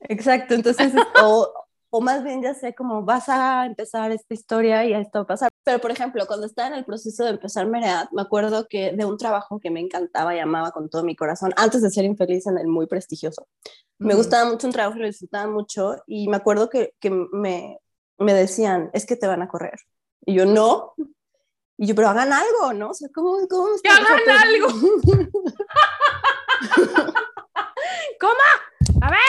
Exacto, 0.00 0.54
entonces, 0.54 0.92
o, 1.22 1.52
o 1.96 2.00
más 2.00 2.24
bien 2.24 2.42
ya 2.42 2.54
sé 2.54 2.74
cómo 2.74 3.04
vas 3.04 3.28
a 3.28 3.66
empezar 3.66 4.10
esta 4.10 4.34
historia 4.34 4.84
y 4.84 4.92
esto 4.92 5.20
va 5.20 5.22
a 5.22 5.26
pasar. 5.28 5.48
Pero, 5.62 5.78
por 5.78 5.92
ejemplo, 5.92 6.26
cuando 6.26 6.44
estaba 6.44 6.66
en 6.66 6.74
el 6.74 6.84
proceso 6.84 7.22
de 7.22 7.30
empezar 7.30 7.68
Mereat, 7.68 8.10
me 8.10 8.22
acuerdo 8.22 8.66
que 8.68 8.90
de 8.90 9.04
un 9.04 9.16
trabajo 9.16 9.60
que 9.60 9.70
me 9.70 9.78
encantaba 9.78 10.34
y 10.34 10.40
amaba 10.40 10.72
con 10.72 10.90
todo 10.90 11.04
mi 11.04 11.14
corazón, 11.14 11.52
antes 11.56 11.82
de 11.82 11.90
ser 11.90 12.04
infeliz 12.04 12.48
en 12.48 12.58
el 12.58 12.66
muy 12.66 12.88
prestigioso. 12.88 13.46
Me 13.98 14.16
gustaba 14.16 14.50
mucho 14.50 14.66
un 14.66 14.72
trabajo, 14.72 14.98
lo 14.98 15.06
disfrutaba 15.06 15.48
mucho 15.48 15.94
y 16.08 16.26
me 16.26 16.36
acuerdo 16.36 16.68
que, 16.68 16.94
que 16.98 17.10
me, 17.10 17.78
me 18.18 18.34
decían, 18.34 18.90
es 18.92 19.06
que 19.06 19.14
te 19.14 19.28
van 19.28 19.42
a 19.42 19.48
correr. 19.48 19.78
Y 20.26 20.34
yo, 20.34 20.46
no. 20.46 20.94
Y 21.76 21.86
yo, 21.86 21.94
pero 21.94 22.08
hagan 22.08 22.32
algo, 22.32 22.72
¿no? 22.72 22.90
O 22.90 22.94
sea, 22.94 23.08
¿cómo? 23.14 23.36
cómo 23.48 23.68
¡Que 23.80 23.88
hagan 23.88 24.18
algo! 24.42 24.66
¿Cómo? 28.20 28.34
A 29.00 29.10
ver. 29.10 29.20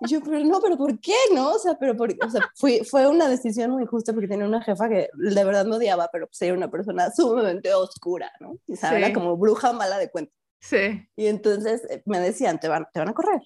Y 0.00 0.08
yo, 0.08 0.20
pero 0.20 0.38
no, 0.44 0.60
pero 0.60 0.76
¿por 0.76 0.98
qué 1.00 1.14
no? 1.34 1.54
O 1.54 1.58
sea, 1.58 1.76
pero 1.78 1.96
por, 1.96 2.10
o 2.10 2.30
sea, 2.30 2.48
fue, 2.54 2.84
fue 2.84 3.08
una 3.08 3.28
decisión 3.28 3.72
muy 3.72 3.84
justa 3.86 4.12
porque 4.12 4.28
tenía 4.28 4.46
una 4.46 4.62
jefa 4.62 4.88
que 4.88 5.08
de 5.12 5.44
verdad 5.44 5.66
me 5.66 5.76
odiaba, 5.76 6.08
pero 6.12 6.28
pues 6.28 6.40
era 6.42 6.54
una 6.54 6.70
persona 6.70 7.10
sumamente 7.10 7.72
oscura, 7.74 8.30
¿no? 8.40 8.58
Y 8.66 8.76
sabía 8.76 9.06
era 9.06 9.14
como 9.14 9.36
bruja 9.36 9.72
mala 9.72 9.98
de 9.98 10.10
cuenta. 10.10 10.32
Sí. 10.60 11.08
Y 11.16 11.26
entonces 11.26 11.82
eh, 11.90 12.02
me 12.06 12.20
decían, 12.20 12.60
te 12.60 12.68
van, 12.68 12.86
te 12.92 13.00
van 13.00 13.08
a 13.08 13.14
correr. 13.14 13.40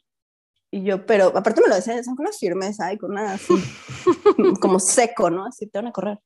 Y 0.70 0.84
yo, 0.84 1.04
pero 1.04 1.26
aparte 1.36 1.60
me 1.60 1.68
lo 1.68 1.74
decían 1.74 2.02
con 2.04 2.20
una 2.20 2.32
firmeza 2.32 2.92
y 2.92 2.98
con 2.98 3.10
una 3.12 3.34
así, 3.34 3.54
como 4.60 4.78
seco, 4.78 5.30
¿no? 5.30 5.44
Así 5.44 5.66
te 5.66 5.78
van 5.78 5.88
a 5.88 5.92
correr. 5.92 6.18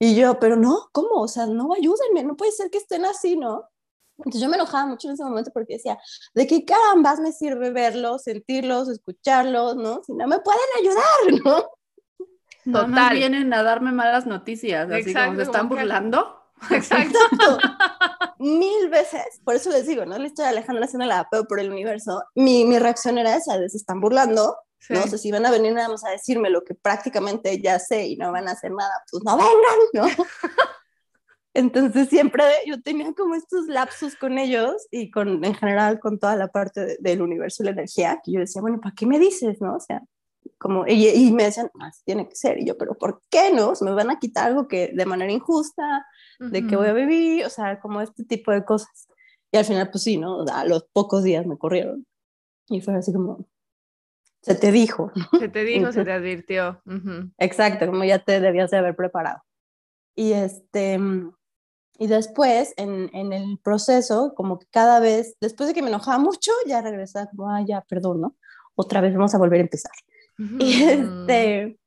Y 0.00 0.16
yo, 0.16 0.38
pero 0.40 0.56
no, 0.56 0.88
¿cómo? 0.92 1.20
O 1.20 1.28
sea, 1.28 1.46
no, 1.46 1.74
ayúdenme, 1.74 2.24
no 2.24 2.36
puede 2.36 2.52
ser 2.52 2.70
que 2.70 2.78
estén 2.78 3.04
así, 3.04 3.36
¿no? 3.36 3.68
Entonces 4.24 4.40
yo 4.40 4.48
me 4.48 4.56
enojaba 4.56 4.86
mucho 4.86 5.08
en 5.08 5.14
ese 5.14 5.24
momento 5.24 5.50
porque 5.52 5.74
decía, 5.74 5.98
¿de 6.34 6.46
qué 6.46 6.64
carambas 6.64 7.20
me 7.20 7.32
sirve 7.32 7.70
verlos, 7.70 8.22
sentirlos, 8.22 8.88
escucharlos, 8.88 9.76
¿no? 9.76 10.02
Si 10.04 10.12
no 10.12 10.26
me 10.26 10.38
pueden 10.40 10.60
ayudar, 10.78 11.44
¿no? 11.44 11.70
No, 12.64 12.86
más 12.88 13.12
vienen 13.12 13.52
a 13.54 13.62
darme 13.62 13.90
malas 13.90 14.26
noticias, 14.26 14.90
así 14.90 15.14
como 15.14 15.36
se 15.36 15.42
están 15.42 15.68
burlando. 15.68 16.36
Exacto. 16.70 17.18
Mil 18.38 18.90
veces, 18.90 19.40
por 19.44 19.54
eso 19.54 19.70
les 19.70 19.86
digo, 19.86 20.04
¿no? 20.04 20.18
La 20.18 20.26
historia 20.26 20.50
de 20.50 20.58
Alejandra 20.58 20.84
haciendo 20.84 21.06
la 21.06 21.26
peor 21.30 21.46
por 21.46 21.58
el 21.58 21.70
universo, 21.70 22.22
mi, 22.34 22.64
mi 22.64 22.78
reacción 22.78 23.16
era 23.18 23.34
esa, 23.34 23.58
de 23.58 23.68
se 23.70 23.78
están 23.78 24.00
burlando, 24.00 24.56
¿no? 24.88 25.02
sé 25.06 25.18
si 25.18 25.30
van 25.30 25.46
a 25.46 25.50
venir 25.50 25.72
nada 25.72 25.88
más 25.88 26.04
a 26.04 26.10
decirme 26.10 26.50
lo 26.50 26.62
que 26.62 26.74
prácticamente 26.74 27.60
ya 27.60 27.78
sé 27.78 28.06
y 28.06 28.16
no 28.16 28.32
van 28.32 28.48
a 28.48 28.52
hacer 28.52 28.72
nada, 28.72 28.92
pues 29.10 29.22
no 29.24 29.36
vengan, 29.36 29.78
¿no? 29.92 30.24
Entonces 31.60 32.08
siempre 32.08 32.42
yo 32.66 32.80
tenía 32.80 33.12
como 33.12 33.34
estos 33.34 33.66
lapsos 33.66 34.16
con 34.16 34.38
ellos 34.38 34.86
y 34.90 35.10
con, 35.10 35.44
en 35.44 35.54
general 35.54 36.00
con 36.00 36.18
toda 36.18 36.34
la 36.34 36.48
parte 36.48 36.96
del 37.00 37.20
universo 37.20 37.62
y 37.62 37.66
la 37.66 37.72
energía, 37.72 38.18
que 38.24 38.32
yo 38.32 38.40
decía, 38.40 38.62
bueno, 38.62 38.80
¿para 38.80 38.94
qué 38.94 39.04
me 39.04 39.18
dices, 39.18 39.60
no? 39.60 39.76
O 39.76 39.80
sea, 39.80 40.02
como, 40.56 40.86
y, 40.86 41.30
me 41.32 41.44
decían, 41.44 41.70
más 41.74 41.98
ah, 41.98 42.02
tiene 42.06 42.26
que 42.26 42.34
ser, 42.34 42.58
y 42.58 42.64
yo, 42.64 42.78
pero 42.78 42.94
¿por 42.94 43.20
qué 43.30 43.52
no? 43.52 43.74
me 43.82 43.92
van 43.92 44.10
a 44.10 44.18
quitar 44.18 44.46
algo 44.46 44.68
que 44.68 44.90
de 44.94 45.04
manera 45.04 45.30
injusta, 45.30 46.06
de 46.38 46.66
que 46.66 46.76
voy 46.76 46.88
a 46.88 46.94
vivir, 46.94 47.44
o 47.44 47.50
sea, 47.50 47.78
como 47.78 48.00
este 48.00 48.24
tipo 48.24 48.52
de 48.52 48.64
cosas. 48.64 49.08
Y 49.52 49.58
al 49.58 49.66
final, 49.66 49.90
pues 49.90 50.02
sí, 50.02 50.16
¿no? 50.16 50.44
A 50.50 50.64
los 50.64 50.84
pocos 50.94 51.24
días 51.24 51.44
me 51.44 51.58
corrieron. 51.58 52.06
Y 52.68 52.80
fue 52.80 52.94
así 52.94 53.12
como, 53.12 53.46
se 54.40 54.54
te 54.54 54.72
dijo. 54.72 55.12
Se 55.38 55.50
te 55.50 55.64
dijo, 55.64 55.92
se 55.92 56.04
te 56.04 56.12
advirtió. 56.12 56.80
Exacto, 57.36 57.84
como 57.86 58.04
ya 58.04 58.18
te 58.18 58.40
debías 58.40 58.70
de 58.70 58.78
haber 58.78 58.96
preparado. 58.96 59.42
Y 60.14 60.32
este, 60.32 60.98
y 62.00 62.06
después, 62.06 62.72
en, 62.78 63.10
en, 63.12 63.34
el 63.34 63.58
proceso, 63.58 64.32
como 64.34 64.58
que 64.58 64.66
cada 64.70 65.00
vez, 65.00 65.36
después 65.38 65.68
de 65.68 65.74
que 65.74 65.82
me 65.82 65.90
enojaba 65.90 66.16
mucho, 66.16 66.50
ya 66.66 66.80
regresaba 66.80 67.26
como, 67.26 67.50
ah, 67.50 67.62
ya, 67.62 67.82
perdón, 67.82 68.22
¿no? 68.22 68.36
Otra 68.74 69.02
vez 69.02 69.12
vamos 69.12 69.34
a 69.34 69.38
volver 69.38 69.60
a 69.60 69.64
empezar. 69.64 69.92
Y, 70.58 70.82
este, 70.82 71.78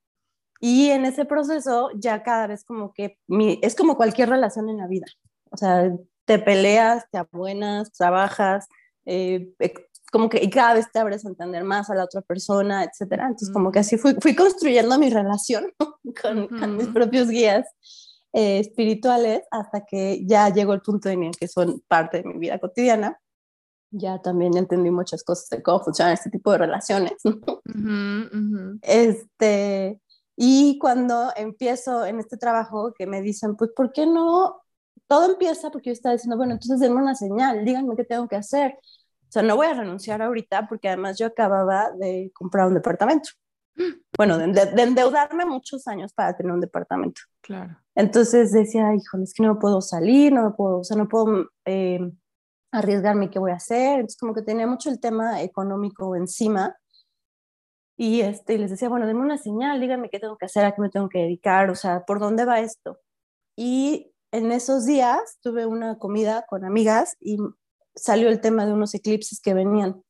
y 0.60 0.91
en 0.91 1.05
ese 1.05 1.25
proceso 1.25 1.89
ya 1.96 2.22
cada 2.22 2.46
vez 2.46 2.63
como 2.63 2.93
que 2.93 3.17
es 3.63 3.74
como 3.74 3.98
cualquier 3.98 4.29
relación 4.29 4.70
en 4.70 4.77
la 4.77 4.86
vida. 4.86 5.08
O 5.50 5.58
sea, 5.58 5.91
te 6.25 6.38
peleas, 6.38 7.05
te 7.10 7.17
abuenas, 7.17 7.91
trabajas, 7.91 8.67
eh, 9.05 9.51
como 10.12 10.29
que 10.29 10.43
y 10.43 10.51
cada 10.51 10.75
vez 10.75 10.91
te 10.91 11.00
abres 11.00 11.25
a 11.25 11.29
entender 11.29 11.63
más 11.63 11.89
a 11.89 11.96
la 11.96 12.03
otra 12.03 12.22
persona, 12.22 12.84
etcétera. 12.84 13.24
Entonces, 13.24 13.50
como 13.51 13.72
que 13.72 13.79
así 13.79 13.98
fui, 13.98 14.13
fui 14.22 14.36
construyendo 14.36 15.00
mi 15.00 15.10
relación 15.10 15.74
con, 16.22 16.48
con, 16.50 16.77
mis 16.77 16.89
propios 16.89 17.29
guías 17.29 17.65
eh, 18.33 18.59
espirituales 18.59 19.43
hasta 19.51 19.85
que 19.85 20.25
ya 20.25 20.49
llegó 20.49 20.73
el 20.73 20.81
punto 20.81 21.09
en 21.09 21.23
el 21.23 21.37
que 21.37 21.47
son 21.47 21.81
parte 21.87 22.17
de 22.17 22.23
mi 22.25 22.39
vida 22.39 22.59
cotidiana 22.59 23.19
ya 23.93 24.19
también 24.21 24.57
entendí 24.57 24.89
muchas 24.89 25.23
cosas 25.23 25.49
de 25.49 25.61
cómo 25.61 25.83
funcionan 25.83 26.13
este 26.13 26.29
tipo 26.29 26.51
de 26.51 26.57
relaciones. 26.57 27.13
Este, 28.81 30.01
y 30.35 30.77
cuando 30.79 31.31
empiezo 31.35 32.05
en 32.05 32.19
este 32.19 32.37
trabajo, 32.37 32.93
que 32.97 33.05
me 33.07 33.21
dicen, 33.21 33.55
pues, 33.55 33.71
¿por 33.75 33.91
qué 33.93 34.05
no? 34.05 34.61
Todo 35.07 35.31
empieza 35.31 35.69
porque 35.69 35.91
yo 35.91 35.93
estaba 35.93 36.13
diciendo, 36.13 36.37
bueno, 36.37 36.53
entonces 36.53 36.79
denme 36.79 37.01
una 37.01 37.15
señal, 37.15 37.63
díganme 37.63 37.95
qué 37.95 38.03
tengo 38.03 38.27
que 38.27 38.35
hacer. 38.35 38.73
O 38.73 39.31
sea, 39.33 39.43
no 39.43 39.55
voy 39.55 39.67
a 39.67 39.73
renunciar 39.73 40.21
ahorita 40.21 40.67
porque 40.67 40.87
además 40.87 41.17
yo 41.17 41.27
acababa 41.27 41.91
de 41.91 42.31
comprar 42.33 42.67
un 42.67 42.73
departamento. 42.75 43.29
Bueno, 44.17 44.38
de, 44.38 44.62
endeudarme 44.82 45.46
muchos 45.46 45.88
años 45.88 46.13
para 46.13 46.36
tener 46.36 46.51
un 46.51 46.62
departamento. 46.62 47.22
Claro. 47.41 47.77
Entonces 47.96 48.51
decía, 48.51 48.93
híjole, 48.96 49.24
es 49.24 49.34
que 49.34 49.43
no 49.43 49.60
puedo 49.60 49.82
salir, 49.82 50.32
no 50.32 50.55
puedo, 50.55 50.79
o 50.79 50.84
sea, 50.84 50.98
no 50.98 51.08
puedo 51.08 51.50
eh, 51.65 52.00
arriesgarme 52.72 53.29
qué 53.29 53.39
voy 53.39 53.51
a 53.51 53.55
hacer. 53.55 53.96
Entonces, 53.96 54.20
como 54.20 54.34
que 54.34 54.41
tenía 54.41 54.67
mucho 54.67 54.89
el 54.89 55.00
tema 55.00 55.41
económico 55.41 56.15
encima. 56.15 56.75
Y 57.98 58.22
este, 58.22 58.58
les 58.58 58.72
decía, 58.72 58.89
bueno, 58.89 59.05
denme 59.05 59.22
una 59.22 59.38
señal, 59.38 59.79
díganme 59.79 60.10
qué 60.10 60.20
tengo 60.20 60.38
que 60.38 60.46
hacer, 60.46 60.65
a 60.65 60.74
qué 60.74 60.82
me 60.82 60.89
tengo 60.89 61.10
que 61.10 61.20
dedicar, 61.20 61.70
o 61.70 61.75
sea, 61.75 62.05
por 62.05 62.20
dónde 62.20 62.46
va 62.46 62.60
esto. 62.60 63.00
Y 63.55 64.12
en 64.32 64.51
esos 64.51 64.86
días 64.86 65.38
tuve 65.41 65.67
una 65.67 66.00
comida 66.00 66.43
con 66.48 66.65
amigas 66.65 67.15
y 67.20 67.38
salió 67.96 68.29
el 68.29 68.41
tema 68.41 68.65
de 68.65 68.74
unos 68.74 68.96
eclipses 68.96 69.39
que 69.39 69.53
venían. 69.53 70.03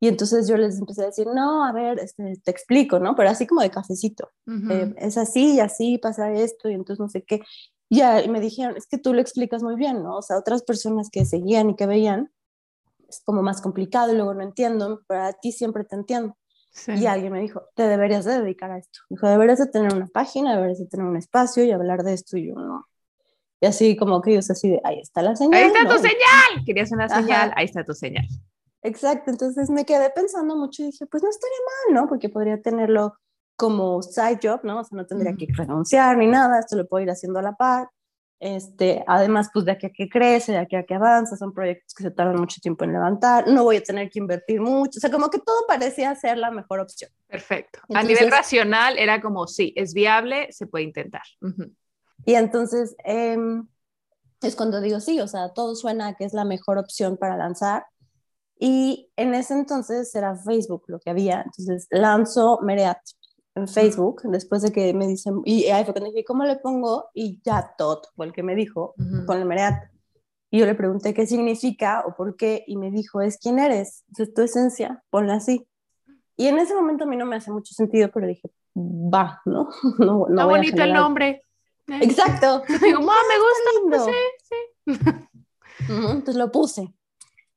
Y 0.00 0.08
entonces 0.08 0.46
yo 0.46 0.56
les 0.56 0.78
empecé 0.78 1.02
a 1.02 1.06
decir, 1.06 1.26
no, 1.26 1.64
a 1.64 1.72
ver, 1.72 1.98
este, 1.98 2.36
te 2.44 2.50
explico, 2.50 3.00
¿no? 3.00 3.16
Pero 3.16 3.30
así 3.30 3.46
como 3.46 3.62
de 3.62 3.70
cafecito. 3.70 4.30
Eh, 4.46 4.94
es 4.96 5.18
así 5.18 5.54
y 5.54 5.60
así 5.60 5.98
pasa 5.98 6.32
esto 6.32 6.68
y 6.68 6.74
entonces 6.74 7.00
no 7.00 7.08
sé 7.08 7.22
qué 7.22 7.42
ya, 7.90 8.22
y 8.22 8.28
me 8.28 8.40
dijeron, 8.40 8.76
es 8.76 8.86
que 8.86 8.98
tú 8.98 9.14
lo 9.14 9.20
explicas 9.20 9.62
muy 9.62 9.76
bien, 9.76 10.02
¿no? 10.02 10.16
O 10.16 10.22
sea, 10.22 10.38
otras 10.38 10.62
personas 10.62 11.08
que 11.10 11.24
seguían 11.24 11.70
y 11.70 11.76
que 11.76 11.86
veían, 11.86 12.30
es 13.08 13.22
como 13.24 13.42
más 13.42 13.62
complicado 13.62 14.12
y 14.12 14.16
luego 14.16 14.34
no 14.34 14.42
entiendo, 14.42 15.02
pero 15.06 15.22
a 15.22 15.32
ti 15.32 15.52
siempre 15.52 15.84
te 15.84 15.96
entiendo. 15.96 16.36
Y 16.86 17.06
alguien 17.06 17.32
me 17.32 17.40
dijo, 17.40 17.62
te 17.74 17.88
deberías 17.88 18.24
de 18.24 18.40
dedicar 18.40 18.70
a 18.70 18.78
esto. 18.78 19.00
dijo, 19.08 19.26
deberías 19.26 19.58
de 19.58 19.66
tener 19.66 19.92
una 19.94 20.06
página, 20.06 20.54
deberías 20.54 20.78
de 20.78 20.86
tener 20.86 21.06
un 21.06 21.16
espacio 21.16 21.64
y 21.64 21.72
hablar 21.72 22.04
de 22.04 22.12
esto. 22.12 22.36
Y 22.36 22.48
yo, 22.48 22.54
no. 22.54 22.86
Y 23.60 23.66
así 23.66 23.96
como 23.96 24.20
que 24.20 24.32
ellos 24.32 24.48
así 24.50 24.68
de, 24.68 24.80
ahí 24.84 25.00
está 25.00 25.22
la 25.22 25.34
señal. 25.34 25.60
Ahí 25.60 25.66
está 25.66 25.88
tu 25.88 25.96
señal. 25.96 26.64
Querías 26.64 26.92
una 26.92 27.08
señal, 27.08 27.52
ahí 27.56 27.64
está 27.64 27.84
tu 27.84 27.94
señal. 27.94 28.28
Exacto, 28.82 29.30
entonces 29.30 29.70
me 29.70 29.84
quedé 29.84 30.10
pensando 30.10 30.56
mucho 30.56 30.82
y 30.82 30.86
dije, 30.86 31.06
pues 31.06 31.22
no 31.22 31.30
estaría 31.30 31.56
mal, 31.66 32.02
¿no? 32.02 32.08
Porque 32.08 32.28
podría 32.28 32.60
tenerlo 32.62 33.14
como 33.56 34.02
side 34.02 34.38
job, 34.42 34.60
¿no? 34.62 34.80
O 34.80 34.84
sea, 34.84 34.96
no 34.96 35.06
tendría 35.06 35.34
que 35.34 35.46
renunciar 35.52 36.16
ni 36.16 36.28
nada, 36.28 36.60
esto 36.60 36.76
lo 36.76 36.86
puedo 36.86 37.02
ir 37.02 37.10
haciendo 37.10 37.40
a 37.40 37.42
la 37.42 37.56
par. 37.56 37.88
Este, 38.40 39.02
además, 39.08 39.50
pues 39.52 39.64
de 39.64 39.72
aquí 39.72 39.86
a 39.86 39.90
que 39.90 40.08
crece, 40.08 40.52
de 40.52 40.58
aquí 40.58 40.76
a 40.76 40.84
que 40.84 40.94
avanza, 40.94 41.36
son 41.36 41.52
proyectos 41.52 41.92
que 41.92 42.04
se 42.04 42.12
tardan 42.12 42.38
mucho 42.38 42.60
tiempo 42.60 42.84
en 42.84 42.92
levantar, 42.92 43.48
no 43.48 43.64
voy 43.64 43.78
a 43.78 43.82
tener 43.82 44.08
que 44.10 44.20
invertir 44.20 44.60
mucho, 44.60 44.98
o 44.98 45.00
sea, 45.00 45.10
como 45.10 45.28
que 45.28 45.40
todo 45.40 45.66
parecía 45.66 46.14
ser 46.14 46.38
la 46.38 46.52
mejor 46.52 46.78
opción. 46.78 47.10
Perfecto. 47.26 47.80
a 47.92 48.02
nivel 48.04 48.30
racional 48.30 48.96
era 48.96 49.20
como, 49.20 49.48
sí, 49.48 49.72
es 49.76 49.92
viable, 49.92 50.52
se 50.52 50.68
puede 50.68 50.84
intentar. 50.84 51.22
Y 52.24 52.34
entonces 52.34 52.94
em, 53.04 53.66
es 54.40 54.54
cuando 54.54 54.80
digo, 54.80 55.00
sí, 55.00 55.20
o 55.20 55.26
sea, 55.26 55.52
todo 55.52 55.74
suena 55.74 56.08
a 56.08 56.14
que 56.14 56.24
es 56.24 56.32
la 56.32 56.44
mejor 56.44 56.78
opción 56.78 57.16
para 57.16 57.36
lanzar. 57.36 57.86
Y 58.58 59.10
en 59.16 59.34
ese 59.34 59.54
entonces 59.54 60.14
era 60.14 60.36
Facebook 60.36 60.84
lo 60.88 60.98
que 60.98 61.10
había. 61.10 61.42
Entonces 61.42 61.86
lanzo 61.90 62.60
Mereat 62.62 62.98
en 63.54 63.68
Facebook, 63.68 64.22
después 64.24 64.62
de 64.62 64.72
que 64.72 64.94
me 64.94 65.06
dicen, 65.06 65.42
y 65.44 65.66
ahí 65.66 65.84
fue 65.84 65.92
cuando 65.92 66.10
dije, 66.10 66.24
¿cómo 66.24 66.44
le 66.44 66.56
pongo? 66.56 67.06
Y 67.12 67.40
ya 67.44 67.74
Todd 67.76 67.98
fue 68.14 68.26
el 68.26 68.32
que 68.32 68.42
me 68.42 68.54
dijo, 68.54 68.94
con 69.26 69.38
el 69.38 69.44
Mereat. 69.44 69.90
Y 70.50 70.60
yo 70.60 70.66
le 70.66 70.74
pregunté 70.74 71.12
qué 71.12 71.26
significa 71.26 72.04
o 72.06 72.14
por 72.14 72.36
qué, 72.36 72.64
y 72.66 72.76
me 72.76 72.90
dijo, 72.90 73.20
es 73.20 73.36
quién 73.38 73.58
eres, 73.58 74.04
es 74.16 74.32
tu 74.32 74.42
esencia, 74.42 75.02
ponla 75.10 75.34
así. 75.34 75.66
Y 76.36 76.46
en 76.46 76.58
ese 76.58 76.74
momento 76.74 77.04
a 77.04 77.06
mí 77.06 77.16
no 77.16 77.26
me 77.26 77.36
hace 77.36 77.50
mucho 77.50 77.74
sentido, 77.74 78.10
pero 78.12 78.26
dije, 78.26 78.48
va, 78.76 79.40
¿no? 79.44 79.68
no, 79.98 80.26
no 80.28 80.28
Está 80.28 80.44
bonito 80.44 80.82
el 80.82 80.92
nombre. 80.92 81.42
Exacto. 81.88 82.62
Digo, 82.80 83.00
me 83.00 83.06
gusta. 83.90 84.04
Sí, 84.04 84.94
sí. 84.94 85.00
Entonces 85.88 86.36
lo 86.36 86.52
puse. 86.52 86.94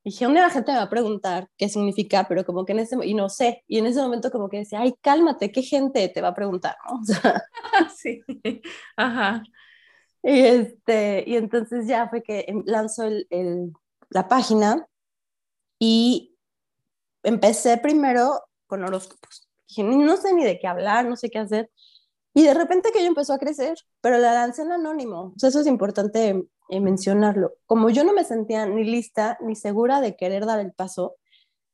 Dije, 0.04 0.26
un 0.26 0.34
día 0.34 0.42
la 0.42 0.50
gente 0.50 0.72
me 0.72 0.78
va 0.78 0.84
a 0.84 0.90
preguntar 0.90 1.48
qué 1.56 1.68
significa, 1.68 2.26
pero 2.28 2.44
como 2.44 2.64
que 2.64 2.72
en 2.72 2.80
ese 2.80 2.96
y 3.04 3.14
no 3.14 3.28
sé, 3.28 3.62
y 3.68 3.78
en 3.78 3.86
ese 3.86 4.00
momento 4.00 4.30
como 4.32 4.48
que 4.48 4.58
decía, 4.58 4.80
ay, 4.80 4.94
cálmate, 5.00 5.52
¿qué 5.52 5.62
gente 5.62 6.08
te 6.08 6.20
va 6.20 6.28
a 6.28 6.34
preguntar? 6.34 6.76
¿no? 6.88 7.00
O 7.00 7.04
sea, 7.04 7.44
sí, 7.96 8.22
ajá. 8.96 9.44
Y, 10.22 10.40
este, 10.40 11.24
y 11.26 11.36
entonces 11.36 11.86
ya 11.86 12.08
fue 12.08 12.22
que 12.22 12.44
em, 12.48 12.62
lanzó 12.66 13.04
el, 13.04 13.26
el, 13.30 13.72
la 14.10 14.28
página 14.28 14.86
y 15.78 16.36
empecé 17.22 17.78
primero 17.78 18.42
con 18.66 18.84
horóscopos. 18.84 19.48
Dije, 19.68 19.84
no 19.84 20.16
sé 20.16 20.34
ni 20.34 20.44
de 20.44 20.58
qué 20.58 20.66
hablar, 20.66 21.06
no 21.06 21.16
sé 21.16 21.30
qué 21.30 21.38
hacer. 21.38 21.70
Y 22.34 22.44
de 22.44 22.54
repente 22.54 22.90
que 22.92 23.00
yo 23.00 23.06
empezó 23.06 23.34
a 23.34 23.38
crecer, 23.38 23.76
pero 24.00 24.18
la 24.18 24.32
lancé 24.34 24.62
en 24.62 24.72
anónimo. 24.72 25.32
O 25.36 25.38
sea, 25.38 25.50
eso 25.50 25.60
es 25.60 25.66
importante 25.66 26.42
eh, 26.72 26.80
mencionarlo. 26.80 27.52
Como 27.66 27.90
yo 27.90 28.02
no 28.02 28.14
me 28.14 28.24
sentía 28.24 28.64
ni 28.64 28.84
lista 28.84 29.36
ni 29.42 29.54
segura 29.56 30.00
de 30.00 30.16
querer 30.16 30.46
dar 30.46 30.58
el 30.58 30.72
paso, 30.72 31.16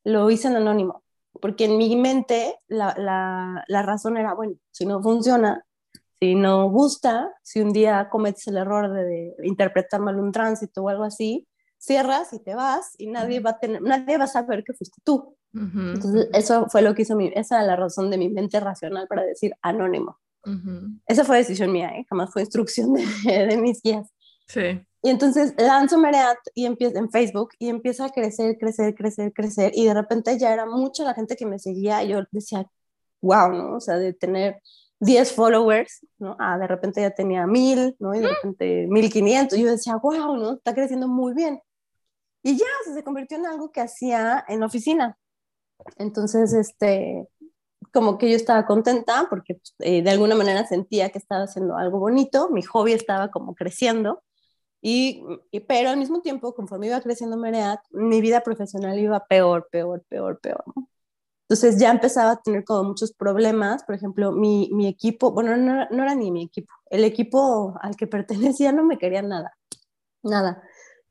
lo 0.04 0.28
hice 0.30 0.48
en 0.48 0.56
anónimo. 0.56 1.04
Porque 1.40 1.66
en 1.66 1.78
mi 1.78 1.94
mente 1.94 2.56
la, 2.66 2.94
la, 2.98 3.64
la 3.68 3.82
razón 3.82 4.16
era, 4.16 4.34
bueno, 4.34 4.54
si 4.72 4.86
no 4.86 5.00
funciona, 5.00 5.64
si 6.18 6.34
no 6.34 6.68
gusta, 6.68 7.32
si 7.42 7.60
un 7.60 7.72
día 7.72 8.08
cometes 8.10 8.48
el 8.48 8.56
error 8.56 8.92
de, 8.92 9.36
interpretar 9.44 10.00
mal 10.00 10.18
un 10.18 10.32
tránsito 10.32 10.82
o 10.82 10.88
algo 10.88 11.04
así, 11.04 11.46
cierras 11.78 12.32
y 12.32 12.40
te 12.40 12.56
vas 12.56 12.94
y 12.98 13.06
nadie 13.06 13.38
va 13.38 13.50
a 13.50 13.58
tener, 13.60 13.80
nadie 13.82 14.18
va 14.18 14.24
a 14.24 14.28
saber 14.28 14.64
que 14.64 14.72
fuiste 14.72 15.00
tú. 15.04 15.36
Entonces, 15.54 16.28
eso 16.32 16.66
fue 16.68 16.82
lo 16.82 16.94
que 16.94 17.02
hizo 17.02 17.14
mi, 17.14 17.30
esa 17.34 17.58
era 17.58 17.66
la 17.66 17.76
razón 17.76 18.10
de 18.10 18.18
mi 18.18 18.28
mente 18.28 18.58
racional 18.58 19.06
para 19.06 19.22
decir 19.22 19.54
anónimo. 19.62 20.18
Esa 21.06 21.24
fue 21.24 21.36
decisión 21.36 21.70
mía, 21.70 21.90
¿eh? 21.90 22.06
jamás 22.08 22.32
fue 22.32 22.42
instrucción 22.42 22.94
de, 22.94 23.06
de, 23.46 23.56
mis 23.58 23.80
guías. 23.82 24.12
Sí. 24.46 24.80
Y 25.02 25.10
entonces 25.10 25.54
lanzo 25.56 25.98
Mereat 25.98 26.38
y 26.54 26.66
empiezo 26.66 26.98
en 26.98 27.10
Facebook 27.10 27.50
y 27.58 27.68
empieza 27.68 28.06
a 28.06 28.10
crecer, 28.10 28.58
crecer, 28.58 28.94
crecer, 28.94 29.32
crecer. 29.32 29.72
Y 29.74 29.86
de 29.86 29.94
repente 29.94 30.36
ya 30.38 30.52
era 30.52 30.66
mucha 30.66 31.04
la 31.04 31.14
gente 31.14 31.36
que 31.36 31.46
me 31.46 31.58
seguía. 31.58 32.02
Y 32.02 32.08
yo 32.08 32.20
decía, 32.32 32.66
wow, 33.20 33.52
¿no? 33.52 33.76
O 33.76 33.80
sea, 33.80 33.96
de 33.96 34.12
tener 34.12 34.60
10 35.00 35.32
followers, 35.32 36.04
¿no? 36.18 36.36
Ah, 36.40 36.58
de 36.58 36.66
repente 36.66 37.00
ya 37.00 37.10
tenía 37.10 37.46
1000, 37.46 37.96
¿no? 38.00 38.14
Y 38.14 38.20
de 38.20 38.28
repente 38.28 38.86
1500. 38.88 39.58
Y 39.58 39.62
yo 39.62 39.70
decía, 39.70 39.96
wow, 39.96 40.36
¿no? 40.36 40.54
Está 40.54 40.74
creciendo 40.74 41.06
muy 41.06 41.32
bien. 41.34 41.60
Y 42.42 42.56
ya 42.56 42.66
se 42.92 43.04
convirtió 43.04 43.36
en 43.38 43.46
algo 43.46 43.70
que 43.70 43.80
hacía 43.80 44.44
en 44.48 44.62
oficina. 44.62 45.16
Entonces, 45.96 46.52
este, 46.52 47.28
como 47.92 48.18
que 48.18 48.30
yo 48.30 48.36
estaba 48.36 48.66
contenta 48.66 49.26
porque 49.30 49.54
pues, 49.54 49.74
eh, 49.80 50.02
de 50.02 50.10
alguna 50.10 50.34
manera 50.34 50.66
sentía 50.66 51.10
que 51.10 51.18
estaba 51.18 51.44
haciendo 51.44 51.76
algo 51.76 51.98
bonito, 51.98 52.50
mi 52.50 52.62
hobby 52.62 52.92
estaba 52.92 53.30
como 53.30 53.54
creciendo, 53.54 54.22
y, 54.80 55.24
y, 55.50 55.60
pero 55.60 55.90
al 55.90 55.96
mismo 55.96 56.20
tiempo, 56.20 56.54
conforme 56.54 56.86
iba 56.86 57.00
creciendo 57.00 57.36
Mereat, 57.36 57.80
mi 57.90 58.20
vida 58.20 58.42
profesional 58.42 58.98
iba 58.98 59.26
peor, 59.26 59.68
peor, 59.70 60.04
peor, 60.08 60.38
peor. 60.40 60.62
¿no? 60.74 60.88
Entonces 61.48 61.80
ya 61.80 61.90
empezaba 61.90 62.32
a 62.32 62.42
tener 62.42 62.62
como 62.62 62.90
muchos 62.90 63.12
problemas, 63.12 63.82
por 63.84 63.94
ejemplo, 63.94 64.32
mi, 64.32 64.68
mi 64.72 64.86
equipo, 64.86 65.32
bueno, 65.32 65.56
no, 65.56 65.88
no, 65.90 66.02
era 66.02 66.14
ni 66.14 66.30
mi 66.30 66.44
equipo, 66.44 66.70
el 66.90 67.04
equipo 67.04 67.74
al 67.80 67.96
que 67.96 68.06
pertenecía 68.06 68.70
no 68.72 68.84
me 68.84 68.98
quería 68.98 69.22
nada, 69.22 69.56
nada. 70.22 70.62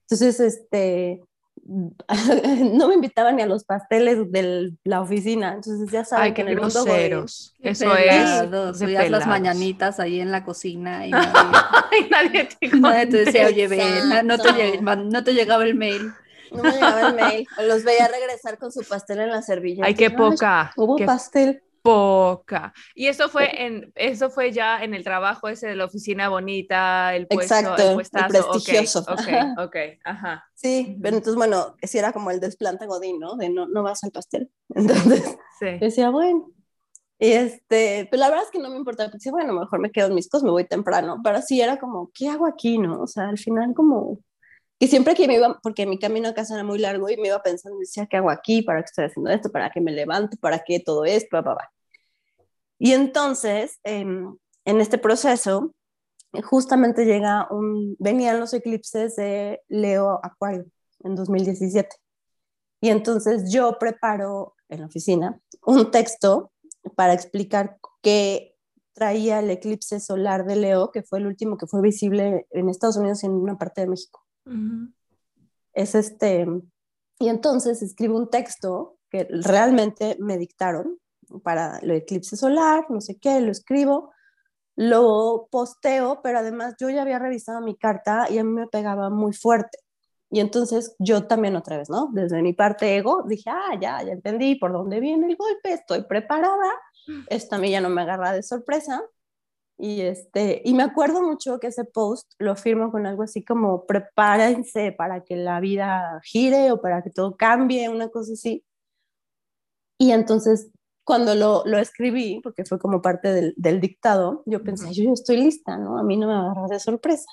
Entonces, 0.01 0.39
este, 0.39 1.23
no 1.65 2.87
me 2.87 2.93
invitaban 2.95 3.35
ni 3.35 3.41
a 3.41 3.45
los 3.45 3.63
pasteles 3.63 4.31
de 4.31 4.73
la 4.83 5.01
oficina, 5.01 5.53
entonces 5.53 5.91
ya 5.91 6.05
saben 6.05 6.25
Ay, 6.25 6.33
que 6.33 6.41
en 6.41 6.49
el 6.49 6.57
mundo 6.57 6.83
groseros. 6.83 7.55
Eso 7.59 7.95
es. 7.95 8.77
Subías 8.77 9.09
las 9.09 9.27
mañanitas 9.27 9.99
ahí 9.99 10.19
en 10.19 10.31
la 10.31 10.43
cocina 10.43 11.05
y 11.05 11.11
nadie, 11.11 12.09
nadie, 12.09 12.49
te, 12.59 12.67
nadie 12.77 13.07
te 13.07 13.25
decía, 13.25 13.47
oye, 13.47 13.67
ven, 13.67 14.27
no 14.27 14.37
te, 14.37 14.81
no 14.81 15.23
te 15.23 15.33
llegaba 15.33 15.63
el 15.63 15.75
mail. 15.75 16.13
No 16.51 16.63
me 16.63 16.71
llegaba 16.71 17.09
el 17.09 17.15
mail. 17.15 17.47
Los 17.67 17.83
veía 17.83 18.07
regresar 18.07 18.57
con 18.57 18.71
su 18.71 18.81
pastel 18.83 19.19
en 19.19 19.29
la 19.29 19.41
servilleta. 19.41 19.87
Ay, 19.87 19.95
qué 19.95 20.09
poca. 20.09 20.71
Hubo 20.77 20.95
qué 20.95 21.05
pastel. 21.05 21.61
Poca. 21.87 22.73
Y 22.95 23.07
eso 23.07 23.29
fue 23.29 23.65
en, 23.65 23.93
eso 23.95 24.29
fue 24.29 24.51
ya 24.51 24.83
en 24.83 24.93
el 24.93 25.03
trabajo 25.03 25.47
ese 25.47 25.67
de 25.67 25.75
la 25.75 25.85
oficina 25.85 26.27
bonita, 26.27 27.15
el 27.15 27.27
puesto, 27.27 27.55
Exacto, 27.55 27.89
el 27.89 27.93
puestazo. 27.95 28.25
El 28.25 28.43
prestigioso. 28.43 28.99
Ok, 28.99 29.09
ok, 29.57 29.65
okay. 29.67 29.99
ajá. 30.03 30.43
Sí, 30.53 30.97
pero 31.01 31.15
entonces, 31.15 31.37
bueno, 31.37 31.75
si 31.81 31.97
era 31.97 32.11
como 32.11 32.29
el 32.31 32.41
desplante 32.41 32.87
godín, 32.87 33.19
¿no? 33.19 33.37
De 33.37 33.49
no, 33.49 33.67
no 33.67 33.83
vas 33.83 34.03
al 34.03 34.11
pastel. 34.11 34.51
Entonces, 34.75 35.37
sí. 35.59 35.77
decía, 35.79 36.09
bueno. 36.09 36.51
Y 37.19 37.31
este, 37.31 38.07
pero 38.11 38.19
la 38.19 38.29
verdad 38.29 38.45
es 38.45 38.51
que 38.51 38.59
no 38.59 38.69
me 38.69 38.77
importaba, 38.77 39.09
porque 39.09 39.31
bueno, 39.31 39.53
mejor 39.53 39.79
me 39.79 39.91
quedo 39.91 40.07
en 40.07 40.13
mis 40.13 40.29
cosas, 40.29 40.43
me 40.43 40.51
voy 40.51 40.65
temprano, 40.65 41.19
pero 41.23 41.41
sí 41.41 41.61
era 41.61 41.79
como, 41.79 42.11
¿qué 42.13 42.29
hago 42.29 42.45
aquí, 42.45 42.77
no? 42.77 43.01
O 43.01 43.07
sea, 43.07 43.29
al 43.29 43.39
final 43.39 43.73
como, 43.73 44.19
que 44.79 44.87
siempre 44.87 45.15
que 45.15 45.27
me 45.27 45.35
iba, 45.35 45.59
porque 45.63 45.87
mi 45.87 45.97
camino 45.97 46.29
a 46.29 46.33
casa 46.33 46.53
era 46.53 46.63
muy 46.63 46.77
largo 46.77 47.09
y 47.09 47.17
me 47.17 47.29
iba 47.29 47.41
pensando, 47.41 47.79
decía, 47.79 48.05
¿qué 48.05 48.17
hago 48.17 48.29
aquí? 48.29 48.61
¿Para 48.61 48.81
qué 48.81 48.85
estoy 48.85 49.05
haciendo 49.05 49.31
esto? 49.31 49.51
¿Para 49.51 49.71
qué 49.71 49.81
me 49.81 49.91
levanto? 49.91 50.37
¿Para 50.39 50.59
qué 50.59 50.79
todo 50.79 51.05
esto? 51.05 51.37
Y 52.79 52.93
entonces, 52.93 53.79
en 53.83 54.37
este 54.65 54.97
proceso, 54.97 55.73
justamente 56.43 57.05
llega 57.05 57.47
un, 57.51 57.95
venían 57.99 58.39
los 58.39 58.53
eclipses 58.53 59.15
de 59.15 59.61
Leo 59.67 60.19
Acuario 60.23 60.65
en 61.03 61.15
2017. 61.15 61.95
Y 62.81 62.89
entonces 62.89 63.51
yo 63.51 63.77
preparo 63.79 64.55
en 64.69 64.81
la 64.81 64.87
oficina 64.87 65.39
un 65.65 65.89
texto 65.91 66.51
para 66.95 67.13
explicar 67.13 67.77
qué 68.01 68.55
traía 68.93 69.39
el 69.39 69.49
eclipse 69.49 69.99
solar 69.99 70.45
de 70.45 70.55
Leo, 70.55 70.91
que 70.91 71.03
fue 71.03 71.19
el 71.19 71.27
último 71.27 71.57
que 71.57 71.67
fue 71.67 71.81
visible 71.81 72.47
en 72.51 72.69
Estados 72.69 72.97
Unidos 72.97 73.23
y 73.23 73.27
en 73.27 73.33
una 73.33 73.57
parte 73.57 73.81
de 73.81 73.87
México. 73.87 74.23
Es 75.73 75.93
este, 75.93 76.47
y 77.19 77.27
entonces 77.27 77.81
escribo 77.81 78.17
un 78.17 78.29
texto 78.29 78.97
que 79.09 79.27
realmente 79.29 80.17
me 80.19 80.37
dictaron 80.37 80.99
para 81.43 81.77
el 81.79 81.91
eclipse 81.91 82.35
solar, 82.37 82.85
no 82.89 83.01
sé 83.01 83.17
qué, 83.19 83.39
lo 83.41 83.51
escribo, 83.51 84.11
lo 84.75 85.47
posteo, 85.51 86.21
pero 86.21 86.39
además 86.39 86.75
yo 86.79 86.89
ya 86.89 87.01
había 87.01 87.19
revisado 87.19 87.61
mi 87.61 87.75
carta 87.75 88.27
y 88.29 88.37
a 88.37 88.43
mí 88.43 88.51
me 88.51 88.67
pegaba 88.67 89.09
muy 89.09 89.33
fuerte. 89.33 89.79
Y 90.29 90.39
entonces 90.39 90.95
yo 90.99 91.25
también 91.25 91.55
otra 91.55 91.77
vez, 91.77 91.89
¿no? 91.89 92.09
Desde 92.11 92.41
mi 92.41 92.53
parte 92.53 92.97
ego 92.97 93.23
dije, 93.27 93.49
ah, 93.49 93.77
ya, 93.79 94.03
ya 94.03 94.11
entendí 94.11 94.55
por 94.55 94.73
dónde 94.73 94.99
viene 94.99 95.27
el 95.27 95.37
golpe, 95.37 95.73
estoy 95.73 96.03
preparada, 96.03 96.71
esto 97.27 97.55
a 97.55 97.59
mí 97.59 97.71
ya 97.71 97.81
no 97.81 97.89
me 97.89 98.01
agarra 98.01 98.33
de 98.33 98.43
sorpresa. 98.43 99.01
Y, 99.79 100.01
este, 100.01 100.61
y 100.65 100.73
me 100.73 100.83
acuerdo 100.83 101.21
mucho 101.21 101.59
que 101.59 101.67
ese 101.67 101.85
post 101.85 102.33
lo 102.39 102.55
firmo 102.55 102.91
con 102.91 103.05
algo 103.05 103.23
así 103.23 103.43
como 103.43 103.85
prepárense 103.85 104.91
para 104.91 105.23
que 105.23 105.35
la 105.37 105.59
vida 105.59 106.19
gire 106.23 106.71
o 106.71 106.81
para 106.81 107.03
que 107.03 107.11
todo 107.11 107.37
cambie, 107.37 107.87
una 107.87 108.09
cosa 108.09 108.33
así. 108.33 108.65
Y 109.99 110.11
entonces 110.11 110.71
cuando 111.07 111.35
lo, 111.35 111.63
lo 111.65 111.77
escribí, 111.77 112.41
porque 112.43 112.65
fue 112.65 112.77
como 112.79 113.01
parte 113.01 113.31
del, 113.31 113.53
del 113.55 113.79
dictado, 113.79 114.43
yo 114.45 114.61
pensé, 114.61 114.91
yo 114.91 115.05
ya 115.05 115.13
estoy 115.13 115.37
lista, 115.37 115.77
¿no? 115.77 115.97
A 115.97 116.03
mí 116.03 116.17
no 116.17 116.27
me 116.27 116.33
va 116.33 116.39
a 116.39 116.51
agarrar 116.51 116.69
de 116.69 116.81
sorpresa. 116.81 117.31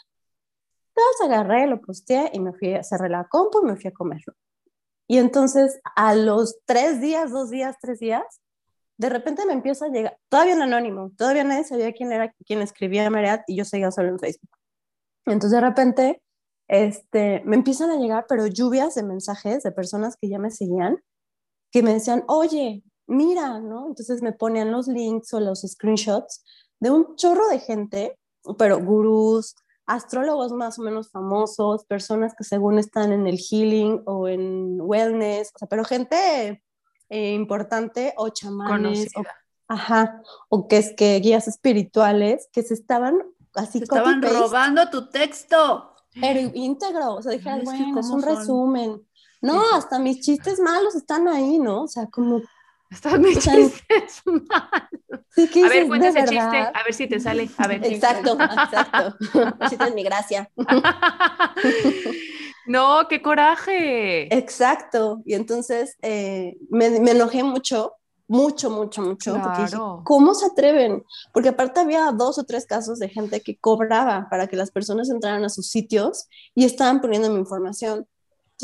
Entonces 0.94 1.26
agarré, 1.26 1.66
lo 1.66 1.80
posteé 1.80 2.30
y 2.32 2.38
me 2.38 2.52
fui, 2.52 2.72
cerré 2.84 3.08
la 3.08 3.24
compu 3.24 3.62
y 3.64 3.66
me 3.66 3.74
fui 3.74 3.88
a 3.88 3.92
comerlo. 3.92 4.32
Y 5.08 5.18
entonces 5.18 5.80
a 5.96 6.14
los 6.14 6.60
tres 6.66 7.00
días, 7.00 7.32
dos 7.32 7.50
días, 7.50 7.74
tres 7.80 7.98
días, 7.98 8.22
de 8.96 9.08
repente 9.08 9.44
me 9.44 9.54
empieza 9.54 9.87
a 9.87 9.88
llegar, 9.88 10.18
todavía 10.28 10.52
en 10.52 10.62
anónimo, 10.62 11.10
todavía 11.18 11.42
nadie 11.42 11.64
sabía 11.64 11.92
quién 11.92 12.12
era 12.12 12.32
quien 12.46 12.62
escribía 12.62 13.10
Mariat 13.10 13.42
y 13.48 13.56
yo 13.56 13.64
seguía 13.64 13.90
solo 13.90 14.10
en 14.10 14.20
Facebook. 14.20 14.56
Entonces 15.26 15.50
de 15.50 15.60
repente 15.60 16.22
este, 16.68 17.42
me 17.44 17.56
empiezan 17.56 17.90
a 17.90 17.96
llegar, 17.96 18.26
pero 18.28 18.46
lluvias 18.46 18.94
de 18.94 19.02
mensajes 19.02 19.64
de 19.64 19.72
personas 19.72 20.16
que 20.16 20.28
ya 20.28 20.38
me 20.38 20.52
seguían, 20.52 21.02
que 21.72 21.82
me 21.82 21.92
decían, 21.92 22.22
oye, 22.28 22.84
mira, 23.07 23.61
¿no? 23.61 23.87
Entonces 23.88 24.23
me 24.23 24.33
ponían 24.33 24.73
los 24.73 24.88
links 24.88 25.33
o 25.35 25.40
los 25.40 25.62
screenshots 25.62 26.45
de 26.81 26.90
un 26.90 27.17
chorro 27.17 27.49
de 27.49 27.59
gente, 27.59 28.19
pero 28.59 28.79
gurús, 28.79 29.55
astrólogos 29.87 30.53
más 30.53 30.79
o 30.79 30.83
menos 30.83 31.11
famosos, 31.11 31.85
personas 31.85 32.35
que 32.37 32.45
según 32.45 32.79
están 32.79 33.12
en 33.12 33.27
el 33.27 33.38
healing 33.38 34.03
o 34.07 34.29
en 34.29 34.81
wellness, 34.81 35.51
o 35.55 35.59
sea, 35.59 35.69
pero 35.69 35.85
gente 35.85 36.62
eh, 37.11 37.33
importante 37.33 38.14
o 38.17 38.31
chamanes, 38.31 39.09
o, 39.17 39.23
ajá, 39.69 40.23
o 40.49 40.69
que 40.69 40.79
es 40.79 40.95
que 40.97 41.19
guías 41.21 41.49
espirituales 41.49 42.49
que 42.53 42.62
se 42.62 42.75
estaban 42.75 43.19
así 43.55 43.79
Estaban 43.79 44.23
robando 44.23 44.90
tu 44.90 45.09
texto. 45.09 45.90
Pero 46.21 46.40
íntegro, 46.55 47.14
o 47.14 47.23
sea, 47.23 47.33
dije, 47.33 47.51
bueno, 47.64 47.99
es 47.99 48.07
un 48.07 48.23
resumen. 48.23 49.05
No, 49.43 49.75
hasta 49.75 49.99
mis 49.99 50.21
chistes 50.21 50.61
malos 50.61 50.95
están 50.95 51.27
ahí, 51.29 51.59
¿no? 51.59 51.83
O 51.83 51.88
sea, 51.88 52.07
como... 52.07 52.40
Están 52.94 53.20
mis 53.22 53.38
chistes 53.38 54.22
malos. 54.24 55.26
Sí, 55.35 55.62
a 55.64 55.68
ver, 55.68 55.88
cuéntame 55.88 56.20
ese 56.20 56.28
chiste, 56.28 56.59
a 56.59 56.83
ver 56.85 56.94
si 56.94 57.07
te 57.09 57.18
sale. 57.18 57.50
A 57.59 57.66
ver. 57.66 57.85
Exacto, 57.85 58.38
exacto. 58.40 59.16
Chiste 59.68 59.85
es 59.85 59.94
mi 59.94 60.04
gracia. 60.04 60.48
no, 62.66 63.07
qué 63.09 63.20
coraje. 63.20 64.33
Exacto. 64.35 65.22
Y 65.24 65.35
entonces 65.35 65.96
eh, 66.02 66.57
me, 66.70 67.00
me 67.00 67.11
enojé 67.11 67.42
mucho 67.42 67.94
mucho, 68.26 68.70
mucho, 68.70 69.02
mucho. 69.02 70.02
¿cómo 70.04 70.35
se 70.35 70.46
atreven? 70.46 71.04
Porque 71.33 71.50
aparte 71.50 71.80
había 71.80 72.11
dos 72.11 72.38
o 72.38 72.44
tres 72.44 72.66
casos 72.66 72.98
de 72.98 73.09
gente 73.09 73.42
que 73.42 73.59
cobraba 73.59 74.28
para 74.30 74.46
que 74.46 74.57
las 74.57 74.70
personas 74.70 75.11
entraran 75.11 75.44
a 75.44 75.50
sus 75.50 75.68
sitios 75.68 76.26
y 76.54 76.64
estaban 76.64 77.00
poniendo 77.00 77.30
mi 77.30 77.38
información. 77.38 78.07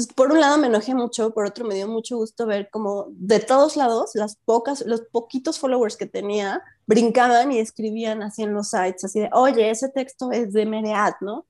Entonces, 0.00 0.14
por 0.14 0.32
un 0.32 0.40
lado 0.40 0.56
me 0.56 0.68
enojé 0.68 0.94
mucho, 0.94 1.34
por 1.34 1.44
otro 1.44 1.66
me 1.66 1.74
dio 1.74 1.86
mucho 1.86 2.16
gusto 2.16 2.46
ver 2.46 2.70
como 2.70 3.08
de 3.10 3.38
todos 3.38 3.76
lados 3.76 4.12
las 4.14 4.36
pocas, 4.36 4.82
los 4.86 5.02
poquitos 5.02 5.58
followers 5.58 5.98
que 5.98 6.06
tenía 6.06 6.62
brincaban 6.86 7.52
y 7.52 7.58
escribían 7.58 8.22
así 8.22 8.42
en 8.42 8.54
los 8.54 8.70
sites, 8.70 9.04
así 9.04 9.20
de, 9.20 9.28
oye, 9.34 9.68
ese 9.68 9.90
texto 9.90 10.32
es 10.32 10.54
de 10.54 10.64
Mereat, 10.64 11.16
¿no? 11.20 11.44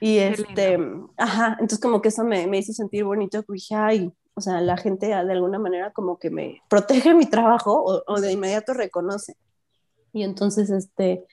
Y 0.00 0.16
este, 0.16 0.78
ajá, 1.18 1.58
entonces 1.60 1.78
como 1.78 2.00
que 2.00 2.08
eso 2.08 2.24
me, 2.24 2.46
me 2.46 2.56
hizo 2.56 2.72
sentir 2.72 3.04
bonito, 3.04 3.42
porque 3.42 3.56
dije, 3.56 3.74
ay, 3.74 4.12
o 4.32 4.40
sea, 4.40 4.62
la 4.62 4.78
gente 4.78 5.08
de 5.08 5.14
alguna 5.14 5.58
manera 5.58 5.92
como 5.92 6.18
que 6.18 6.30
me 6.30 6.62
protege 6.70 7.12
mi 7.12 7.26
trabajo 7.26 8.02
o, 8.06 8.20
de 8.20 8.32
inmediato 8.32 8.72
reconoce. 8.72 9.36
Y 10.14 10.22
entonces, 10.22 10.70
este, 10.70 11.26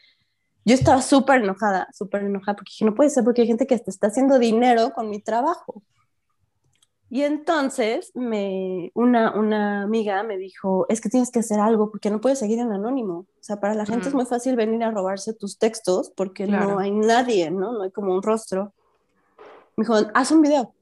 yo 0.66 0.76
estaba 0.76 1.02
súper 1.02 1.44
enojada, 1.44 1.88
súper 1.94 2.24
enojada, 2.24 2.58
porque 2.58 2.72
dije, 2.72 2.86
no 2.86 2.94
puede 2.94 3.10
ser 3.10 3.24
porque 3.24 3.42
hay 3.42 3.48
gente 3.48 3.68
que 3.68 3.76
está 3.76 4.08
haciendo 4.08 4.38
dinero 4.38 4.92
con 4.94 5.10
mi 5.10 5.22
trabajo. 5.22 5.82
Y 7.14 7.24
entonces 7.24 8.14
me, 8.16 8.90
una, 8.96 9.38
una 9.38 9.84
amiga 9.84 10.24
me 10.24 10.38
dijo, 10.38 10.86
es 10.88 11.02
que 11.02 11.10
tienes 11.10 11.30
que 11.30 11.40
hacer 11.40 11.60
algo 11.60 11.92
porque 11.92 12.10
no 12.10 12.22
puedes 12.22 12.40
seguir 12.40 12.60
en 12.60 12.72
anónimo. 12.72 13.14
O 13.14 13.44
sea, 13.44 13.60
para 13.60 13.76
la 13.76 13.86
gente 13.86 14.08
es 14.08 14.14
muy 14.14 14.26
fácil 14.26 14.56
venir 14.56 14.82
a 14.82 14.92
robarse 14.92 15.34
tus 15.34 15.60
textos 15.60 16.10
porque 16.16 16.48
no 16.48 16.80
hay 16.80 16.92
nadie, 16.92 17.52
¿no? 17.52 17.74
No 17.74 17.84
hay 17.84 17.92
como 17.92 18.14
un 18.14 18.24
rostro. 18.24 18.74
Me 19.76 19.84
dijo, 19.84 19.96
haz 20.14 20.32
un 20.32 20.42
video 20.42 20.74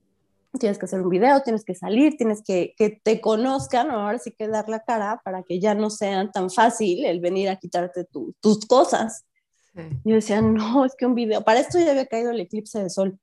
tienes 0.57 0.79
que 0.79 0.85
hacer 0.85 1.01
un 1.01 1.09
video, 1.09 1.41
tienes 1.41 1.63
que 1.63 1.75
salir, 1.75 2.17
tienes 2.17 2.41
que 2.41 2.73
que 2.75 2.89
te 3.03 3.21
conozcan, 3.21 3.91
ahora 3.91 4.17
sí 4.17 4.31
que 4.31 4.47
dar 4.47 4.67
la 4.67 4.79
cara 4.79 5.21
para 5.23 5.43
que 5.43 5.59
ya 5.59 5.75
no 5.75 5.89
sea 5.89 6.29
tan 6.31 6.49
fácil 6.49 7.05
el 7.05 7.19
venir 7.19 7.49
a 7.49 7.57
quitarte 7.57 8.05
tus 8.39 8.65
cosas. 8.65 9.25
Yo 10.03 10.15
decía, 10.15 10.41
no, 10.41 10.85
es 10.85 10.95
que 10.95 11.05
un 11.05 11.13
video, 11.13 11.43
para 11.43 11.59
esto 11.59 11.79
ya 11.79 11.91
había 11.91 12.07
caído 12.07 12.31
el 12.31 12.39
eclipse 12.39 12.81
de 12.81 12.89
sol 12.89 13.19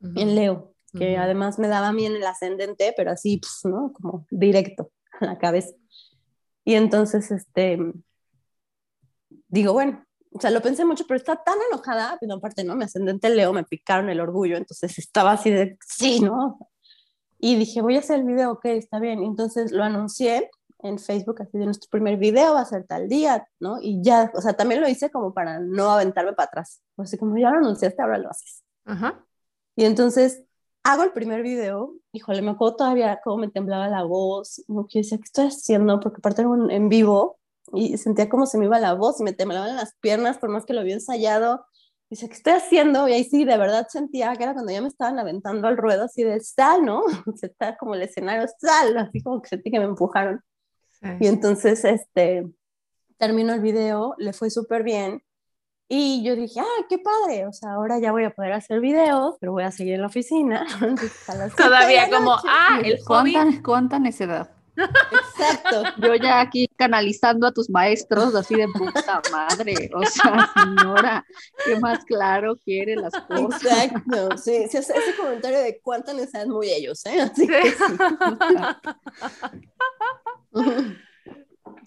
en 0.00 0.34
Leo, 0.36 0.72
que 0.92 1.16
además 1.16 1.58
me 1.58 1.68
daba 1.68 1.92
bien 1.92 2.16
el 2.16 2.26
ascendente, 2.26 2.94
pero 2.96 3.10
así, 3.10 3.38
pues, 3.38 3.60
¿no? 3.64 3.92
Como 3.92 4.26
directo 4.30 4.90
a 5.20 5.26
la 5.26 5.38
cabeza. 5.38 5.74
Y 6.64 6.74
entonces, 6.74 7.30
este, 7.30 7.78
digo, 9.48 9.72
bueno, 9.72 10.04
o 10.32 10.40
sea, 10.40 10.50
lo 10.50 10.60
pensé 10.60 10.84
mucho, 10.84 11.04
pero 11.06 11.18
estaba 11.18 11.42
tan 11.42 11.58
enojada, 11.70 12.16
pero 12.20 12.34
aparte, 12.34 12.64
¿no? 12.64 12.76
Mi 12.76 12.84
ascendente 12.84 13.30
Leo, 13.30 13.52
me 13.52 13.64
picaron 13.64 14.10
el 14.10 14.20
orgullo, 14.20 14.56
entonces 14.56 14.98
estaba 14.98 15.32
así 15.32 15.50
de, 15.50 15.78
sí, 15.86 16.20
¿no? 16.20 16.58
Y 17.38 17.56
dije, 17.56 17.80
voy 17.80 17.96
a 17.96 18.00
hacer 18.00 18.20
el 18.20 18.26
video, 18.26 18.52
ok, 18.52 18.64
está 18.66 18.98
bien. 18.98 19.22
Entonces 19.22 19.72
lo 19.72 19.84
anuncié 19.84 20.50
en 20.80 20.98
Facebook, 20.98 21.42
así 21.42 21.58
de 21.58 21.64
nuestro 21.64 21.88
primer 21.90 22.16
video 22.16 22.54
va 22.54 22.60
a 22.60 22.64
ser 22.64 22.84
tal 22.84 23.08
día, 23.08 23.48
¿no? 23.60 23.78
Y 23.80 24.02
ya, 24.02 24.30
o 24.34 24.40
sea, 24.40 24.54
también 24.54 24.80
lo 24.80 24.88
hice 24.88 25.10
como 25.10 25.32
para 25.32 25.60
no 25.60 25.90
aventarme 25.90 26.32
para 26.32 26.48
atrás. 26.48 26.82
Así 26.96 27.16
como 27.16 27.36
ya 27.36 27.50
lo 27.50 27.58
anunciaste, 27.58 28.02
ahora 28.02 28.18
lo 28.18 28.30
haces. 28.30 28.62
Ajá. 28.84 29.24
Y 29.76 29.84
entonces 29.84 30.44
hago 30.82 31.04
el 31.04 31.12
primer 31.12 31.42
video, 31.42 31.94
híjole, 32.12 32.42
me 32.42 32.52
acuerdo 32.52 32.76
todavía 32.76 33.20
cómo 33.22 33.38
me 33.38 33.48
temblaba 33.48 33.88
la 33.88 34.04
voz, 34.04 34.62
no 34.68 34.86
que 34.86 35.00
decía, 35.00 35.18
¿qué 35.18 35.24
estoy 35.24 35.46
haciendo? 35.46 36.00
Porque 36.00 36.18
aparte 36.18 36.42
era 36.42 36.48
un 36.48 36.70
en 36.70 36.88
vivo 36.88 37.38
y 37.72 37.98
sentía 37.98 38.28
como 38.28 38.46
se 38.46 38.58
me 38.58 38.64
iba 38.64 38.78
la 38.78 38.94
voz 38.94 39.20
y 39.20 39.24
me 39.24 39.32
temblaban 39.32 39.76
las 39.76 39.94
piernas 40.00 40.38
por 40.38 40.48
más 40.48 40.64
que 40.64 40.72
lo 40.72 40.80
había 40.80 40.94
ensayado. 40.94 41.66
Dice, 42.10 42.26
¿qué 42.28 42.34
estoy 42.34 42.54
haciendo? 42.54 43.06
Y 43.06 43.12
ahí 43.12 43.24
sí, 43.24 43.44
de 43.44 43.58
verdad 43.58 43.86
sentía 43.90 44.34
que 44.36 44.44
era 44.44 44.54
cuando 44.54 44.72
ya 44.72 44.80
me 44.80 44.88
estaban 44.88 45.18
aventando 45.18 45.68
al 45.68 45.76
ruedo, 45.76 46.04
así 46.04 46.24
de 46.24 46.40
sal, 46.40 46.84
¿no? 46.84 47.02
Se 47.36 47.46
está 47.46 47.76
como 47.76 47.94
el 47.94 48.02
escenario, 48.02 48.46
sal, 48.58 48.96
así 48.96 49.22
como 49.22 49.42
que 49.42 49.48
sentí 49.48 49.70
que 49.70 49.78
me 49.78 49.84
empujaron. 49.84 50.42
Y 51.20 51.26
entonces, 51.26 51.84
este, 51.84 52.48
terminó 53.18 53.52
el 53.52 53.60
video, 53.60 54.14
le 54.18 54.32
fue 54.32 54.50
súper 54.50 54.82
bien. 54.82 55.22
Y 55.90 56.22
yo 56.22 56.36
dije, 56.36 56.60
ah, 56.60 56.84
qué 56.88 56.98
padre, 56.98 57.46
o 57.46 57.52
sea, 57.52 57.72
ahora 57.72 57.98
ya 57.98 58.12
voy 58.12 58.24
a 58.24 58.30
poder 58.30 58.52
hacer 58.52 58.78
videos, 58.78 59.36
pero 59.40 59.52
voy 59.52 59.62
a 59.62 59.70
seguir 59.70 59.94
en 59.94 60.02
la 60.02 60.08
oficina. 60.08 60.66
Todavía 61.56 62.10
como, 62.10 62.32
ah, 62.46 62.80
el 62.84 63.00
hobby. 63.04 63.32
¿Cuánta, 63.32 63.62
cuánta 63.62 63.98
necedad? 63.98 64.50
Exacto. 64.78 65.82
Yo 66.06 66.14
ya 66.14 66.40
aquí 66.40 66.68
canalizando 66.76 67.46
a 67.46 67.52
tus 67.52 67.68
maestros, 67.70 68.34
así 68.34 68.54
de 68.54 68.68
puta 68.68 69.22
madre. 69.32 69.90
O 69.94 70.04
sea, 70.04 70.50
señora, 70.54 71.24
¿qué 71.64 71.78
más 71.80 72.04
claro 72.04 72.56
quiere 72.64 72.96
las 72.96 73.12
cosas? 73.12 73.64
Exacto, 73.64 74.36
sí, 74.36 74.66
sí 74.70 74.76
ese 74.78 74.94
comentario 75.18 75.58
de 75.60 75.80
cuánta 75.80 76.12
necesidad 76.12 76.46
muy 76.46 76.70
ellos, 76.70 77.04
¿eh? 77.06 77.20
Así 77.20 77.46
que 77.46 77.62
sí. 77.62 77.76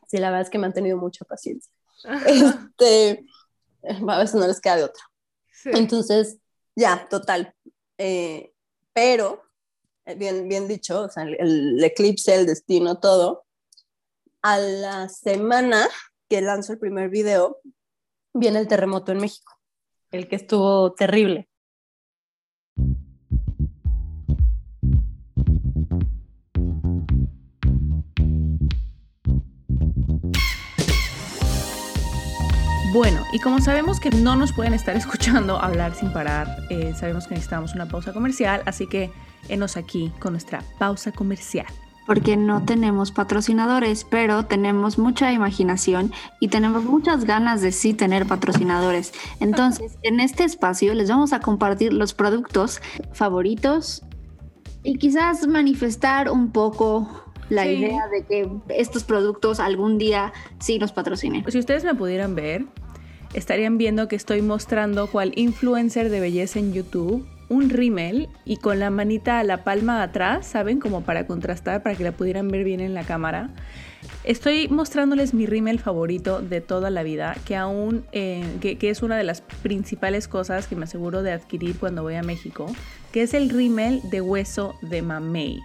sí, 0.07 0.17
la 0.17 0.29
verdad 0.29 0.41
es 0.41 0.49
que 0.49 0.57
me 0.57 0.65
han 0.65 0.73
tenido 0.73 0.97
mucha 0.97 1.23
paciencia. 1.25 1.71
Este, 2.25 3.25
a 4.07 4.17
veces 4.17 4.35
no 4.35 4.47
les 4.47 4.61
queda 4.61 4.77
de 4.77 4.83
otra. 4.83 5.03
Entonces, 5.65 6.37
ya, 6.75 7.07
total. 7.09 7.53
Eh, 7.97 8.53
pero 8.93 9.43
eh, 10.05 10.15
bien, 10.15 10.47
bien 10.47 10.67
dicho, 10.67 11.03
o 11.03 11.09
sea, 11.09 11.23
el, 11.23 11.83
eclipse, 11.83 12.35
el 12.35 12.45
destino, 12.45 12.99
todo. 12.99 13.45
A 14.41 14.57
la 14.57 15.09
semana 15.09 15.87
que 16.27 16.41
lanzo 16.41 16.73
el 16.73 16.79
primer 16.79 17.09
video, 17.09 17.59
viene 18.33 18.59
el 18.59 18.67
terremoto 18.67 19.11
en 19.11 19.19
México, 19.19 19.53
el 20.11 20.27
que 20.27 20.37
estuvo 20.37 20.93
terrible. 20.93 21.49
Bueno, 32.91 33.23
y 33.31 33.39
como 33.39 33.61
sabemos 33.61 34.01
que 34.01 34.09
no 34.09 34.35
nos 34.35 34.51
pueden 34.51 34.73
estar 34.73 34.97
escuchando 34.97 35.57
hablar 35.57 35.95
sin 35.95 36.11
parar, 36.11 36.65
eh, 36.69 36.93
sabemos 36.93 37.25
que 37.25 37.35
necesitamos 37.35 37.73
una 37.73 37.87
pausa 37.87 38.11
comercial, 38.11 38.63
así 38.65 38.85
que 38.85 39.11
enos 39.47 39.77
aquí 39.77 40.11
con 40.19 40.33
nuestra 40.33 40.61
pausa 40.77 41.13
comercial. 41.13 41.67
Porque 42.05 42.35
no 42.35 42.65
tenemos 42.65 43.11
patrocinadores, 43.11 44.03
pero 44.03 44.45
tenemos 44.45 44.97
mucha 44.97 45.31
imaginación 45.31 46.11
y 46.41 46.49
tenemos 46.49 46.83
muchas 46.83 47.23
ganas 47.23 47.61
de 47.61 47.71
sí 47.71 47.93
tener 47.93 48.25
patrocinadores. 48.25 49.13
Entonces, 49.39 49.97
en 50.01 50.19
este 50.19 50.43
espacio 50.43 50.93
les 50.93 51.09
vamos 51.09 51.31
a 51.31 51.39
compartir 51.39 51.93
los 51.93 52.13
productos 52.13 52.81
favoritos 53.13 54.03
y 54.83 54.97
quizás 54.97 55.47
manifestar 55.47 56.29
un 56.29 56.51
poco 56.51 57.30
la 57.51 57.67
idea 57.67 58.07
de 58.07 58.23
que 58.23 58.49
estos 58.69 59.03
productos 59.03 59.59
algún 59.59 59.97
día 59.97 60.31
sí 60.59 60.79
nos 60.79 60.93
patrocinen. 60.93 61.43
Si 61.51 61.59
ustedes 61.59 61.83
me 61.83 61.93
pudieran 61.93 62.33
ver, 62.33 62.65
estarían 63.33 63.77
viendo 63.77 64.07
que 64.07 64.15
estoy 64.15 64.41
mostrando 64.41 65.07
cual 65.07 65.33
influencer 65.35 66.09
de 66.09 66.21
belleza 66.21 66.59
en 66.59 66.71
YouTube 66.71 67.27
un 67.49 67.69
rímel 67.69 68.29
y 68.45 68.55
con 68.55 68.79
la 68.79 68.89
manita 68.89 69.39
a 69.39 69.43
la 69.43 69.65
palma 69.65 70.01
atrás, 70.01 70.47
¿saben? 70.47 70.79
Como 70.79 71.01
para 71.01 71.27
contrastar, 71.27 71.83
para 71.83 71.95
que 71.95 72.05
la 72.05 72.13
pudieran 72.13 72.47
ver 72.47 72.63
bien 72.63 72.79
en 72.79 72.93
la 72.93 73.03
cámara. 73.03 73.49
Estoy 74.23 74.69
mostrándoles 74.69 75.33
mi 75.33 75.45
rímel 75.45 75.77
favorito 75.77 76.41
de 76.41 76.61
toda 76.61 76.89
la 76.89 77.03
vida, 77.03 77.35
que 77.43 77.57
aún, 77.57 78.05
eh, 78.13 78.45
que, 78.61 78.77
que, 78.77 78.89
es 78.89 79.03
una 79.03 79.17
de 79.17 79.25
las 79.25 79.41
principales 79.41 80.29
cosas 80.29 80.67
que 80.67 80.77
me 80.77 80.85
aseguro 80.85 81.23
de 81.23 81.33
adquirir 81.33 81.77
cuando 81.77 82.03
voy 82.03 82.15
a 82.15 82.23
México, 82.23 82.67
que 83.11 83.23
es 83.23 83.33
el 83.33 83.49
rímel 83.49 83.99
de 84.09 84.21
hueso 84.21 84.75
de 84.81 85.01
mamey 85.01 85.59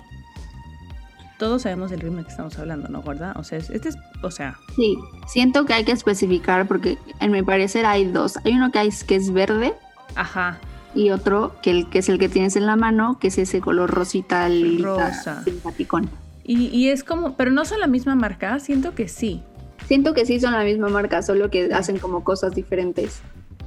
todos 1.38 1.62
sabemos 1.62 1.90
del 1.90 2.00
ritmo 2.00 2.22
que 2.22 2.30
estamos 2.30 2.58
hablando, 2.58 2.88
¿no, 2.88 3.02
¿verdad? 3.02 3.34
O 3.36 3.44
sea, 3.44 3.58
este 3.58 3.88
es, 3.88 3.96
o 4.22 4.30
sea. 4.30 4.58
Sí, 4.74 4.96
siento 5.26 5.64
que 5.64 5.74
hay 5.74 5.84
que 5.84 5.92
especificar 5.92 6.66
porque 6.66 6.98
en 7.20 7.30
mi 7.30 7.42
parecer 7.42 7.86
hay 7.86 8.04
dos. 8.10 8.38
Hay 8.44 8.54
uno 8.54 8.70
que, 8.70 8.78
hay, 8.78 8.90
que 9.06 9.16
es 9.16 9.32
verde. 9.32 9.74
Ajá. 10.14 10.58
Y 10.94 11.10
otro 11.10 11.56
que, 11.62 11.70
el, 11.70 11.90
que 11.90 11.98
es 11.98 12.08
el 12.08 12.18
que 12.18 12.28
tienes 12.28 12.56
en 12.56 12.66
la 12.66 12.76
mano, 12.76 13.18
que 13.18 13.28
es 13.28 13.38
ese 13.38 13.60
color 13.60 13.90
rosita, 13.90 14.48
rosa. 14.80 15.44
simpaticón. 15.44 16.08
Y, 16.42 16.68
y 16.68 16.88
es 16.88 17.04
como, 17.04 17.36
pero 17.36 17.50
no 17.50 17.64
son 17.64 17.80
la 17.80 17.86
misma 17.86 18.14
marca, 18.14 18.58
siento 18.60 18.94
que 18.94 19.08
sí. 19.08 19.42
Siento 19.86 20.14
que 20.14 20.24
sí 20.24 20.40
son 20.40 20.52
la 20.52 20.64
misma 20.64 20.88
marca, 20.88 21.22
solo 21.22 21.50
que 21.50 21.72
hacen 21.74 21.98
como 21.98 22.24
cosas 22.24 22.54
diferentes. 22.54 23.20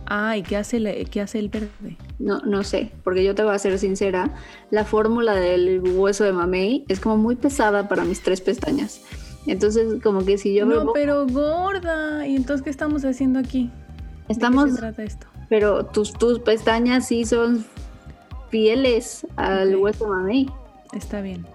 Ah, 0.10 0.36
¿y 0.36 0.42
qué 0.42 0.58
hace, 0.58 0.78
el, 0.78 1.10
qué 1.10 1.22
hace 1.22 1.38
el 1.38 1.50
verde? 1.50 1.98
No, 2.18 2.40
no 2.40 2.64
sé, 2.64 2.92
porque 3.04 3.24
yo 3.24 3.36
te 3.36 3.44
voy 3.44 3.54
a 3.54 3.60
ser 3.60 3.78
sincera, 3.78 4.34
la 4.72 4.84
fórmula 4.84 5.36
del 5.36 5.82
hueso 5.82 6.24
de 6.24 6.34
mamey 6.34 6.84
es 6.88 7.00
como 7.00 7.18
muy 7.18 7.36
pesada 7.36 7.88
para 7.88 8.04
mis 8.04 8.22
tres 8.24 8.42
pestañas. 8.42 9.02
Entonces, 9.46 10.02
como 10.02 10.26
que 10.26 10.38
si 10.38 10.54
yo 10.54 10.66
No, 10.66 10.94
pero 10.94 11.26
gorda. 11.28 12.28
¿Y 12.28 12.36
entonces 12.36 12.64
qué 12.64 12.70
estamos 12.70 13.06
haciendo 13.06 13.40
aquí? 13.40 13.72
Estamos... 14.28 14.66
¿De 14.66 14.70
qué 14.70 14.76
se 14.76 14.82
trata 14.82 15.04
esto? 15.04 15.28
Pero 15.48 15.86
tus, 15.86 16.14
tus 16.14 16.40
pestañas 16.40 17.08
sí 17.08 17.26
son 17.26 17.66
fieles 18.50 19.26
al 19.36 19.76
hueso 19.76 20.08
mamey. 20.08 20.48
Está 20.94 21.22
bien. 21.22 21.46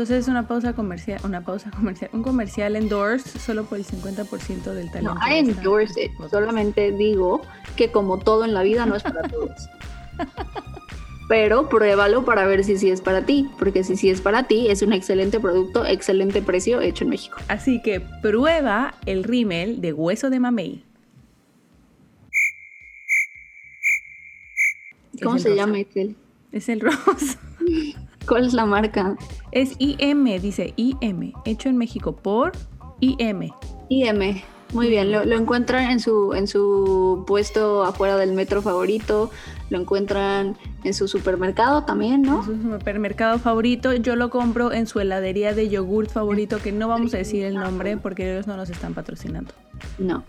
Entonces 0.00 0.28
una 0.28 0.48
pausa 0.48 0.72
comercial, 0.72 1.20
una 1.24 1.42
pausa 1.42 1.70
comercial, 1.76 2.08
un 2.14 2.22
comercial 2.22 2.74
endorse 2.74 3.38
solo 3.38 3.64
por 3.64 3.76
el 3.76 3.84
50% 3.84 4.72
del 4.72 4.90
talento. 4.90 5.14
No, 5.14 5.20
I 5.28 5.40
endorse 5.40 6.04
it. 6.04 6.10
Solamente 6.30 6.90
digo 6.90 7.42
que 7.76 7.92
como 7.92 8.18
todo 8.18 8.46
en 8.46 8.54
la 8.54 8.62
vida 8.62 8.86
no 8.86 8.96
es 8.96 9.02
para 9.02 9.20
todos. 9.28 9.68
Pero 11.28 11.68
pruébalo 11.68 12.24
para 12.24 12.46
ver 12.46 12.64
si 12.64 12.78
sí 12.78 12.88
es 12.90 13.02
para 13.02 13.26
ti, 13.26 13.50
porque 13.58 13.84
si 13.84 13.94
sí 13.94 14.08
es 14.08 14.22
para 14.22 14.44
ti, 14.44 14.68
es 14.70 14.80
un 14.80 14.94
excelente 14.94 15.38
producto, 15.38 15.84
excelente 15.84 16.40
precio 16.40 16.80
hecho 16.80 17.04
en 17.04 17.10
México. 17.10 17.36
Así 17.48 17.82
que 17.82 18.00
prueba 18.22 18.94
el 19.04 19.22
rímel 19.22 19.82
de 19.82 19.92
hueso 19.92 20.30
de 20.30 20.40
mamey. 20.40 20.82
¿Cómo 25.22 25.38
se 25.38 25.54
llama, 25.54 25.78
Excel? 25.78 26.16
Es 26.52 26.70
el 26.70 26.80
rosa. 26.80 27.38
¿Cuál 28.26 28.46
es 28.46 28.52
la 28.52 28.66
marca? 28.66 29.16
Es 29.52 29.74
IM, 29.78 30.24
dice 30.40 30.72
IM, 30.76 31.32
hecho 31.44 31.68
en 31.68 31.76
México 31.76 32.12
por 32.12 32.52
IM. 33.00 33.50
IM, 33.88 34.42
muy 34.72 34.88
bien, 34.88 35.10
lo, 35.10 35.22
encuentran 35.22 35.90
en 35.90 35.98
su, 35.98 36.32
en 36.34 36.46
su 36.46 37.24
puesto 37.26 37.82
afuera 37.82 38.16
del 38.16 38.32
metro 38.34 38.62
favorito, 38.62 39.30
lo 39.68 39.80
encuentran 39.80 40.56
en 40.84 40.94
su 40.94 41.08
supermercado 41.08 41.82
también, 41.82 42.22
¿no? 42.22 42.38
En 42.40 42.62
su 42.62 42.70
supermercado 42.70 43.38
favorito, 43.40 43.92
yo 43.94 44.14
lo 44.14 44.30
compro 44.30 44.72
en 44.72 44.86
su 44.86 45.00
heladería 45.00 45.54
de 45.54 45.68
yogurt 45.68 46.10
favorito, 46.10 46.58
que 46.58 46.70
no 46.70 46.86
vamos 46.86 47.14
a 47.14 47.16
decir 47.16 47.44
el 47.44 47.54
nombre 47.54 47.96
porque 47.96 48.32
ellos 48.32 48.46
no 48.46 48.56
nos 48.56 48.70
están 48.70 48.94
patrocinando. 48.94 49.52
No, 49.98 50.22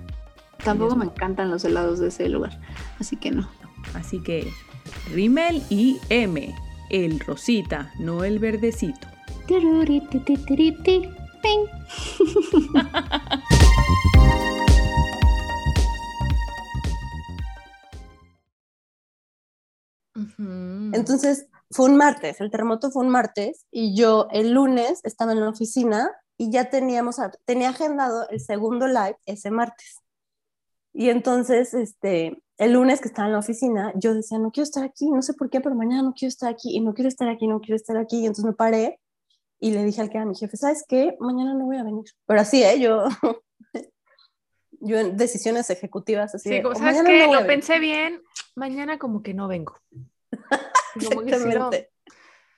tampoco 0.63 0.95
me 0.95 1.05
encantan 1.05 1.51
los 1.51 1.63
helados 1.63 1.99
de 1.99 2.07
ese 2.07 2.27
lugar, 2.27 2.59
así 2.99 3.17
que 3.17 3.29
no. 3.29 3.47
Así 3.93 4.19
que 4.21 4.51
Rimmel 5.13 5.61
y 5.69 5.99
M, 6.09 6.55
el 6.91 7.21
rosita, 7.21 7.93
no 7.99 8.25
el 8.25 8.39
verdecito. 8.39 9.07
Entonces, 20.93 21.47
fue 21.71 21.85
un 21.85 21.95
martes, 21.95 22.41
el 22.41 22.51
terremoto 22.51 22.91
fue 22.91 23.05
un 23.05 23.09
martes 23.09 23.65
y 23.71 23.95
yo 23.95 24.27
el 24.31 24.51
lunes 24.51 24.99
estaba 25.03 25.31
en 25.31 25.39
la 25.39 25.49
oficina 25.49 26.11
y 26.37 26.51
ya 26.51 26.69
teníamos, 26.69 27.15
tenía 27.45 27.69
agendado 27.69 28.27
el 28.29 28.41
segundo 28.41 28.87
live 28.87 29.17
ese 29.25 29.51
martes. 29.51 30.01
Y 30.93 31.09
entonces, 31.09 31.73
este, 31.73 32.43
el 32.61 32.73
lunes 32.73 33.01
que 33.01 33.07
estaba 33.07 33.27
en 33.27 33.33
la 33.33 33.39
oficina, 33.39 33.91
yo 33.95 34.13
decía, 34.13 34.37
no 34.37 34.51
quiero 34.51 34.65
estar 34.65 34.83
aquí, 34.83 35.09
no 35.09 35.23
sé 35.23 35.33
por 35.33 35.49
qué, 35.49 35.61
pero 35.61 35.73
mañana 35.73 36.03
no 36.03 36.13
quiero 36.13 36.29
estar 36.29 36.47
aquí, 36.47 36.75
y 36.75 36.79
no 36.79 36.93
quiero 36.93 37.07
estar 37.07 37.27
aquí, 37.27 37.47
no 37.47 37.59
quiero 37.59 37.75
estar 37.75 37.97
aquí. 37.97 38.17
Y 38.17 38.27
entonces 38.27 38.45
me 38.45 38.53
paré 38.53 38.99
y 39.59 39.71
le 39.71 39.83
dije 39.83 39.99
al 39.99 40.11
que 40.11 40.17
era 40.17 40.27
mi 40.27 40.35
jefe, 40.35 40.55
¿sabes 40.57 40.85
qué? 40.87 41.15
Mañana 41.19 41.55
no 41.55 41.65
voy 41.65 41.77
a 41.77 41.83
venir. 41.83 42.05
Pero 42.27 42.39
así, 42.39 42.63
¿eh? 42.63 42.79
Yo, 42.79 43.05
yo 44.79 44.99
en 44.99 45.17
decisiones 45.17 45.71
ejecutivas, 45.71 46.35
así. 46.35 46.49
Sí, 46.49 46.61
¿sabes 46.75 47.01
qué? 47.03 47.33
lo 47.33 47.47
pensé 47.47 47.79
bien, 47.79 48.21
mañana 48.55 48.99
como 48.99 49.23
que 49.23 49.33
no 49.33 49.47
vengo. 49.47 49.79
Como 51.09 51.21
que 51.21 51.39
sí, 51.39 51.47
no. 51.47 51.69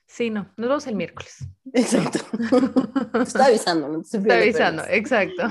sí, 0.08 0.30
no, 0.32 0.52
nos 0.58 0.68
vemos 0.68 0.88
el 0.88 0.96
miércoles. 0.96 1.48
Exacto. 1.72 2.20
Te 3.14 3.22
está 3.22 3.46
avisando, 3.46 3.88
¿no? 3.88 4.02
Te 4.02 4.18
está 4.18 4.34
avisando, 4.34 4.84
exacto. 4.90 5.44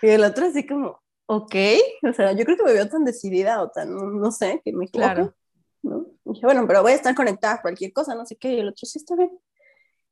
Y 0.00 0.08
el 0.08 0.24
otro 0.24 0.46
así 0.46 0.66
como, 0.66 1.02
ok, 1.30 1.54
o 2.10 2.12
sea, 2.12 2.32
yo 2.32 2.44
creo 2.44 2.56
que 2.56 2.64
me 2.64 2.72
veo 2.72 2.88
tan 2.88 3.04
decidida 3.04 3.62
o 3.62 3.70
tan, 3.70 3.94
no, 3.94 4.32
sé, 4.32 4.60
que 4.64 4.72
me 4.72 4.86
equivoco. 4.86 5.14
Claro. 5.14 5.34
¿no? 5.82 6.06
dije, 6.24 6.44
bueno, 6.44 6.66
pero 6.66 6.82
voy 6.82 6.92
a 6.92 6.96
estar 6.96 7.14
conectada 7.14 7.54
a 7.54 7.62
cualquier 7.62 7.92
cosa, 7.92 8.14
no 8.14 8.26
sé 8.26 8.36
qué, 8.36 8.52
y 8.52 8.60
el 8.60 8.68
otro 8.68 8.86
sí 8.86 8.98
está 8.98 9.14
bien. 9.16 9.30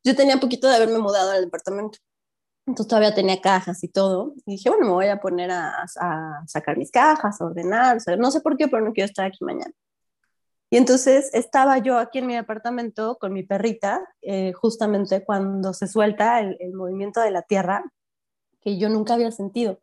Yo 0.05 0.15
tenía 0.15 0.39
poquito 0.39 0.69
de 0.69 0.77
haberme 0.77 0.99
mudado 0.99 1.33
al 1.33 1.45
departamento, 1.45 1.99
entonces 2.67 2.89
todavía 2.89 3.15
tenía 3.15 3.41
cajas 3.41 3.83
y 3.83 3.89
todo, 3.89 4.35
y 4.47 4.53
dije, 4.53 4.71
bueno, 4.71 4.87
me 4.87 4.93
voy 4.93 5.09
a 5.09 5.21
poner 5.21 5.51
a, 5.51 5.83
a 6.01 6.43
sacar 6.47 6.79
mis 6.79 6.91
cajas, 6.91 7.41
a 7.41 7.47
ordenar, 7.47 7.97
o 7.97 8.01
sea, 8.01 8.17
no 8.17 8.31
sé 8.31 8.41
por 8.41 8.57
qué, 8.57 8.69
pero 8.69 8.85
no 8.85 8.93
quiero 8.93 9.07
estar 9.07 9.27
aquí 9.27 9.45
mañana. 9.45 9.73
Y 10.71 10.77
entonces 10.77 11.31
estaba 11.33 11.79
yo 11.79 11.99
aquí 11.99 12.19
en 12.19 12.27
mi 12.27 12.37
departamento 12.37 13.17
con 13.19 13.33
mi 13.33 13.43
perrita, 13.43 14.07
eh, 14.23 14.53
justamente 14.53 15.25
cuando 15.25 15.73
se 15.73 15.89
suelta 15.89 16.41
el, 16.41 16.57
el, 16.61 16.75
movimiento 16.75 17.21
de 17.21 17.31
la 17.31 17.43
tierra, 17.43 17.83
que 18.61 18.79
yo 18.79 18.89
nunca 18.89 19.15
había 19.15 19.33
sentido. 19.33 19.81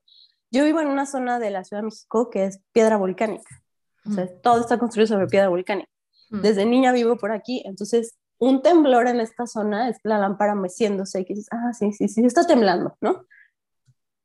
Yo 0.55 0.63
vivo 0.63 0.79
en 0.79 0.87
una 0.87 1.05
zona 1.05 1.37
de 1.37 1.51
la 1.51 1.65
Ciudad 1.65 1.81
de 1.81 1.87
México 1.87 2.29
que 2.29 2.45
es 2.45 2.61
piedra 2.71 2.95
volcánica. 2.95 3.61
O 4.05 4.11
sea, 4.11 4.23
mm. 4.23 4.41
todo 4.41 4.61
está 4.61 4.79
construido 4.79 5.07
sobre 5.07 5.27
piedra 5.27 5.49
volcánica. 5.49 5.89
Mm. 6.29 6.41
Desde 6.41 6.65
niña 6.65 6.93
vivo 6.93 7.17
por 7.17 7.33
aquí, 7.33 7.61
entonces 7.65 8.17
un 8.37 8.61
temblor 8.61 9.07
en 9.07 9.19
esta 9.19 9.47
zona 9.47 9.89
es 9.89 9.97
la 10.03 10.17
lámpara 10.17 10.55
meciéndose 10.55 11.19
y 11.19 11.25
que 11.25 11.33
dices, 11.33 11.49
ah, 11.51 11.73
sí, 11.73 11.91
sí, 11.91 12.07
sí, 12.07 12.23
está 12.23 12.47
temblando, 12.47 12.95
¿no? 13.01 13.25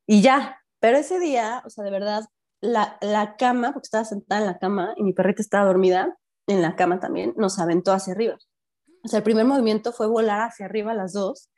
Y 0.07 0.23
ya, 0.23 0.63
pero 0.79 0.99
ese 0.99 1.19
día, 1.19 1.65
o 1.67 1.71
sea, 1.71 1.83
de 1.83 1.91
verdad, 1.91 2.23
la, 2.61 2.97
la 3.01 3.35
cama, 3.35 3.73
porque 3.73 3.87
estaba 3.87 4.05
sentada 4.05 4.41
en 4.41 4.47
la 4.47 4.59
cama 4.59 4.95
y 4.97 5.03
mi 5.03 5.13
perrita 5.13 5.43
estaba 5.43 5.67
dormida 5.67 6.17
en 6.47 6.63
la 6.63 6.77
cama 6.77 7.01
también, 7.01 7.35
nos 7.37 7.59
aventó 7.59 7.91
hacia 7.91 8.13
arriba. 8.13 8.39
O 9.03 9.09
sea, 9.09 9.19
el 9.19 9.25
primer 9.25 9.47
movimiento 9.47 9.93
fue 9.93 10.07
volar 10.07 10.43
hacia 10.43 10.67
arriba 10.67 10.95
las 10.95 11.13
dos 11.13 11.51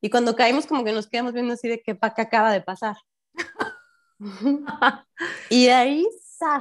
y 0.00 0.10
cuando 0.10 0.34
caímos 0.34 0.66
como 0.66 0.82
que 0.82 0.92
nos 0.92 1.06
quedamos 1.06 1.32
viendo 1.32 1.54
así 1.54 1.68
de 1.68 1.80
qué 1.80 1.96
acaba 2.00 2.50
de 2.50 2.60
pasar. 2.60 2.96
y 5.50 5.68
ahí 5.68 6.06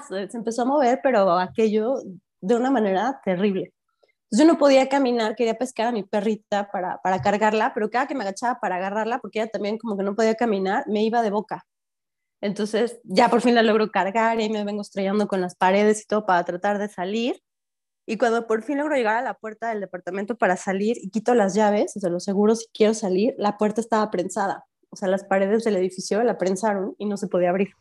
se 0.08 0.38
empezó 0.38 0.64
a 0.64 0.66
mover, 0.66 1.00
pero 1.04 1.38
aquello 1.38 1.96
de 2.42 2.56
una 2.56 2.72
manera 2.72 3.20
terrible. 3.24 3.74
yo 4.32 4.46
no 4.46 4.58
podía 4.58 4.90
caminar, 4.90 5.36
quería 5.36 5.58
pescar 5.58 5.88
a 5.88 5.92
mi 5.92 6.04
perrita 6.04 6.70
para, 6.72 7.00
para 7.02 7.22
cargarla, 7.22 7.74
pero 7.74 7.90
cada 7.90 8.08
que 8.08 8.16
me 8.16 8.24
agachaba 8.24 8.60
para 8.60 8.78
agarrarla, 8.78 9.20
porque 9.20 9.40
ella 9.42 9.52
también 9.52 9.78
como 9.78 9.98
que 9.98 10.04
no 10.04 10.16
podía 10.16 10.36
caminar, 10.36 10.86
me 10.88 11.04
iba 11.04 11.22
de 11.22 11.32
boca. 11.32 11.66
Entonces 12.42 13.00
ya 13.04 13.30
por 13.30 13.42
fin 13.42 13.56
la 13.56 13.64
logro 13.64 13.92
cargar 13.92 14.40
y 14.42 14.50
me 14.50 14.64
vengo 14.66 14.82
estrellando 14.82 15.28
con 15.28 15.42
las 15.42 15.56
paredes 15.56 16.02
y 16.04 16.06
todo 16.06 16.26
para 16.26 16.44
tratar 16.46 16.80
de 16.80 16.90
salir. 16.90 17.42
Y 18.08 18.18
cuando 18.18 18.48
por 18.48 18.64
fin 18.64 18.78
logro 18.78 18.96
llegar 18.96 19.18
a 19.18 19.22
la 19.24 19.36
puerta 19.36 19.70
del 19.70 19.82
departamento 19.82 20.38
para 20.38 20.58
salir 20.58 20.98
y 21.02 21.10
quito 21.10 21.34
las 21.36 21.56
llaves, 21.56 21.96
o 21.98 22.00
sea, 22.00 22.10
lo 22.10 22.20
seguro 22.20 22.56
si 22.56 22.68
quiero 22.74 22.94
salir, 22.94 23.34
la 23.38 23.58
puerta 23.58 23.82
estaba 23.82 24.12
prensada 24.12 24.66
o 24.96 24.98
sea, 24.98 25.10
las 25.10 25.26
paredes 25.26 25.66
del 25.66 25.76
edificio 25.76 26.24
la 26.24 26.38
prensaron 26.38 26.96
y 26.98 27.06
no 27.06 27.18
se 27.18 27.28
podía 27.28 27.50
abrir. 27.50 27.76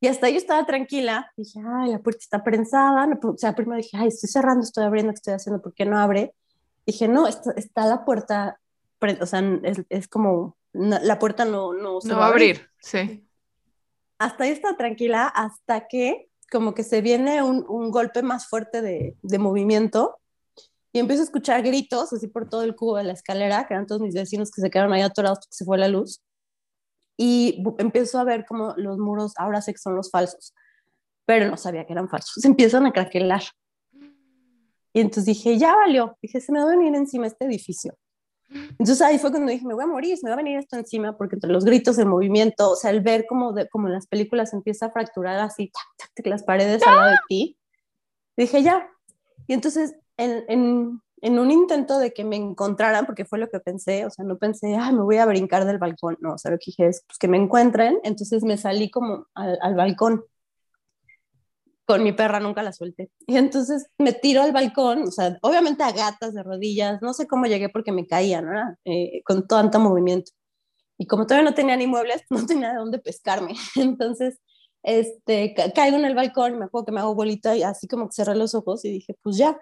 Y 0.00 0.08
hasta 0.08 0.30
yo 0.30 0.38
estaba 0.38 0.64
tranquila, 0.64 1.30
dije, 1.36 1.60
ay, 1.62 1.90
la 1.90 1.98
puerta 1.98 2.20
está 2.22 2.42
prensada, 2.42 3.06
o 3.22 3.36
sea, 3.36 3.54
primero 3.54 3.76
dije, 3.76 3.98
ay, 3.98 4.08
estoy 4.08 4.30
cerrando, 4.30 4.64
estoy 4.64 4.84
abriendo, 4.84 5.12
¿qué 5.12 5.16
estoy 5.16 5.34
haciendo? 5.34 5.60
¿Por 5.60 5.74
qué 5.74 5.84
no 5.84 5.98
abre? 5.98 6.34
Dije, 6.86 7.06
no, 7.06 7.26
está, 7.26 7.52
está 7.56 7.84
la 7.84 8.06
puerta, 8.06 8.58
o 9.20 9.26
sea, 9.26 9.40
es, 9.62 9.82
es 9.90 10.08
como, 10.08 10.56
la 10.72 11.18
puerta 11.18 11.44
no, 11.44 11.74
no 11.74 12.00
se 12.00 12.08
no 12.08 12.18
va 12.18 12.26
a 12.26 12.28
abrir. 12.28 12.68
sí. 12.80 13.28
Hasta 14.18 14.44
ahí 14.44 14.50
estaba 14.50 14.76
tranquila, 14.76 15.26
hasta 15.26 15.86
que 15.88 16.28
como 16.50 16.72
que 16.72 16.84
se 16.84 17.00
viene 17.02 17.42
un, 17.42 17.66
un 17.68 17.90
golpe 17.90 18.22
más 18.22 18.46
fuerte 18.46 18.80
de, 18.80 19.16
de 19.22 19.38
movimiento 19.38 20.18
y 20.94 21.00
empiezo 21.00 21.22
a 21.22 21.24
escuchar 21.24 21.60
gritos 21.64 22.12
así 22.12 22.28
por 22.28 22.48
todo 22.48 22.62
el 22.62 22.76
cubo 22.76 22.98
de 22.98 23.02
la 23.02 23.14
escalera, 23.14 23.66
que 23.66 23.74
eran 23.74 23.84
todos 23.84 24.00
mis 24.00 24.14
vecinos 24.14 24.52
que 24.52 24.60
se 24.60 24.70
quedaron 24.70 24.92
ahí 24.92 25.02
atorados 25.02 25.40
porque 25.40 25.56
se 25.56 25.64
fue 25.64 25.76
la 25.76 25.88
luz. 25.88 26.22
Y 27.16 27.64
empiezo 27.78 28.20
a 28.20 28.24
ver 28.24 28.46
como 28.46 28.74
los 28.76 28.96
muros, 28.98 29.32
ahora 29.36 29.60
sé 29.60 29.72
que 29.72 29.78
son 29.78 29.96
los 29.96 30.12
falsos, 30.12 30.54
pero 31.26 31.50
no 31.50 31.56
sabía 31.56 31.84
que 31.84 31.92
eran 31.92 32.08
falsos. 32.08 32.34
Se 32.40 32.46
empiezan 32.46 32.86
a 32.86 32.92
craquelar. 32.92 33.42
Y 34.92 35.00
entonces 35.00 35.24
dije, 35.24 35.58
ya 35.58 35.74
valió. 35.74 36.16
Dije, 36.22 36.40
se 36.40 36.52
me 36.52 36.60
va 36.60 36.66
a 36.66 36.76
venir 36.76 36.94
encima 36.94 37.26
este 37.26 37.44
edificio. 37.44 37.98
Entonces 38.48 39.02
ahí 39.02 39.18
fue 39.18 39.32
cuando 39.32 39.50
dije, 39.50 39.66
me 39.66 39.74
voy 39.74 39.82
a 39.82 39.88
morir, 39.88 40.16
se 40.16 40.24
me 40.24 40.30
va 40.30 40.34
a 40.34 40.36
venir 40.36 40.58
esto 40.58 40.76
encima, 40.76 41.16
porque 41.18 41.34
entre 41.34 41.50
los 41.50 41.64
gritos, 41.64 41.98
el 41.98 42.06
movimiento, 42.06 42.70
o 42.70 42.76
sea, 42.76 42.92
el 42.92 43.00
ver 43.00 43.26
como, 43.26 43.52
de, 43.52 43.68
como 43.68 43.88
en 43.88 43.94
las 43.94 44.06
películas 44.06 44.52
empieza 44.52 44.86
a 44.86 44.90
fracturar 44.92 45.40
así, 45.40 45.72
tac, 45.98 46.12
tac, 46.14 46.26
las 46.28 46.44
paredes 46.44 46.86
al 46.86 46.94
lado 46.94 47.10
de 47.10 47.16
ti, 47.28 47.58
dije, 48.36 48.62
ya. 48.62 48.88
Y 49.48 49.54
entonces 49.54 49.96
en, 50.16 51.00
en, 51.20 51.38
un 51.38 51.50
intento 51.50 51.98
de 51.98 52.12
que 52.12 52.24
me 52.24 52.36
encontraran, 52.36 53.06
porque 53.06 53.24
fue 53.24 53.38
lo 53.38 53.48
que 53.48 53.60
pensé, 53.60 54.04
o 54.04 54.10
sea, 54.10 54.24
no 54.24 54.38
pensé, 54.38 54.76
ay, 54.76 54.92
me 54.92 55.02
voy 55.02 55.16
a 55.16 55.26
brincar 55.26 55.64
del 55.64 55.78
balcón, 55.78 56.16
no, 56.20 56.34
o 56.34 56.38
sea, 56.38 56.50
lo 56.50 56.58
que 56.58 56.66
dije 56.66 56.88
es, 56.88 57.02
pues 57.06 57.18
que 57.18 57.28
me 57.28 57.38
encuentren, 57.38 57.98
entonces 58.04 58.44
me 58.44 58.56
salí 58.56 58.90
como 58.90 59.26
al, 59.34 59.58
al 59.62 59.74
balcón 59.74 60.24
con 61.86 62.02
mi 62.02 62.12
perra 62.12 62.40
nunca 62.40 62.62
la 62.62 62.72
suelté. 62.72 63.10
Y 63.26 63.36
entonces 63.36 63.86
me 63.98 64.12
tiro 64.12 64.42
al 64.42 64.52
balcón, 64.52 65.02
o 65.02 65.10
sea, 65.10 65.38
obviamente 65.42 65.82
a 65.82 65.92
gatas 65.92 66.34
de 66.34 66.42
rodillas, 66.42 67.02
no 67.02 67.12
sé 67.12 67.26
cómo 67.26 67.46
llegué 67.46 67.68
porque 67.68 67.92
me 67.92 68.06
caía, 68.06 68.40
¿no? 68.40 68.76
Eh, 68.84 69.22
con 69.24 69.46
tanto 69.46 69.80
movimiento. 69.80 70.32
Y 70.98 71.06
como 71.06 71.26
todavía 71.26 71.50
no 71.50 71.54
tenía 71.54 71.76
ni 71.76 71.86
muebles, 71.86 72.22
no 72.30 72.46
tenía 72.46 72.70
de 72.70 72.78
dónde 72.78 72.98
pescarme. 72.98 73.54
Entonces, 73.76 74.40
este, 74.82 75.54
caigo 75.74 75.96
en 75.96 76.04
el 76.04 76.14
balcón, 76.14 76.58
me 76.58 76.66
acuerdo 76.66 76.86
que 76.86 76.92
me 76.92 77.00
hago 77.00 77.14
bolita 77.14 77.56
y 77.56 77.62
así 77.62 77.88
como 77.88 78.06
que 78.06 78.12
cerré 78.12 78.34
los 78.36 78.54
ojos 78.54 78.84
y 78.84 78.90
dije, 78.90 79.16
pues 79.22 79.36
ya, 79.36 79.58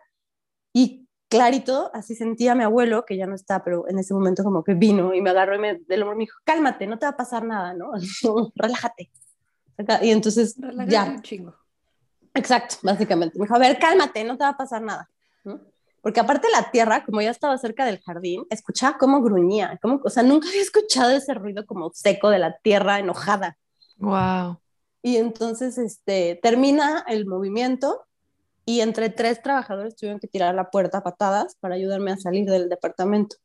y 0.72 1.06
clarito, 1.28 1.90
así 1.94 2.14
sentía 2.14 2.52
a 2.52 2.54
mi 2.54 2.62
abuelo, 2.62 3.04
que 3.06 3.16
ya 3.16 3.26
no 3.26 3.34
está, 3.34 3.64
pero 3.64 3.88
en 3.88 3.98
ese 3.98 4.12
momento 4.12 4.44
como 4.44 4.62
que 4.62 4.74
vino 4.74 5.14
y 5.14 5.22
me 5.22 5.30
agarró 5.30 5.54
y 5.54 5.58
me, 5.58 5.78
del 5.78 6.02
hombro 6.02 6.16
me 6.16 6.24
dijo, 6.24 6.38
cálmate, 6.44 6.86
no 6.86 6.98
te 6.98 7.06
va 7.06 7.12
a 7.12 7.16
pasar 7.16 7.44
nada, 7.44 7.72
¿no? 7.72 7.92
Relájate. 8.54 9.10
Y 10.02 10.10
entonces 10.10 10.56
ya. 10.86 11.20
Exacto, 12.34 12.76
básicamente. 12.82 13.38
Me 13.38 13.44
dijo, 13.44 13.54
a 13.54 13.58
ver, 13.58 13.78
cálmate, 13.78 14.24
no 14.24 14.36
te 14.36 14.44
va 14.44 14.50
a 14.50 14.56
pasar 14.56 14.82
nada. 14.82 15.08
Porque 16.02 16.20
aparte 16.20 16.48
la 16.50 16.70
tierra, 16.70 17.04
como 17.04 17.22
ya 17.22 17.30
estaba 17.30 17.56
cerca 17.58 17.86
del 17.86 18.00
jardín, 18.00 18.44
escuchaba 18.50 18.98
cómo 18.98 19.22
gruñía, 19.22 19.78
como, 19.80 20.00
o 20.02 20.10
sea, 20.10 20.22
nunca 20.24 20.48
había 20.48 20.60
escuchado 20.60 21.12
ese 21.12 21.32
ruido 21.32 21.64
como 21.64 21.92
seco 21.94 22.28
de 22.28 22.40
la 22.40 22.58
tierra 22.58 22.98
enojada. 22.98 23.56
Wow. 23.98 24.58
Y 25.00 25.16
entonces, 25.16 25.78
este, 25.78 26.38
termina 26.42 27.04
el 27.08 27.24
movimiento 27.26 28.02
y 28.64 28.80
entre 28.80 29.10
tres 29.10 29.42
trabajadores 29.42 29.96
tuvieron 29.96 30.20
que 30.20 30.28
tirar 30.28 30.54
la 30.54 30.70
puerta 30.70 30.98
a 30.98 31.02
patadas 31.02 31.56
para 31.60 31.74
ayudarme 31.74 32.12
a 32.12 32.16
salir 32.16 32.46
del 32.48 32.68
departamento. 32.68 33.36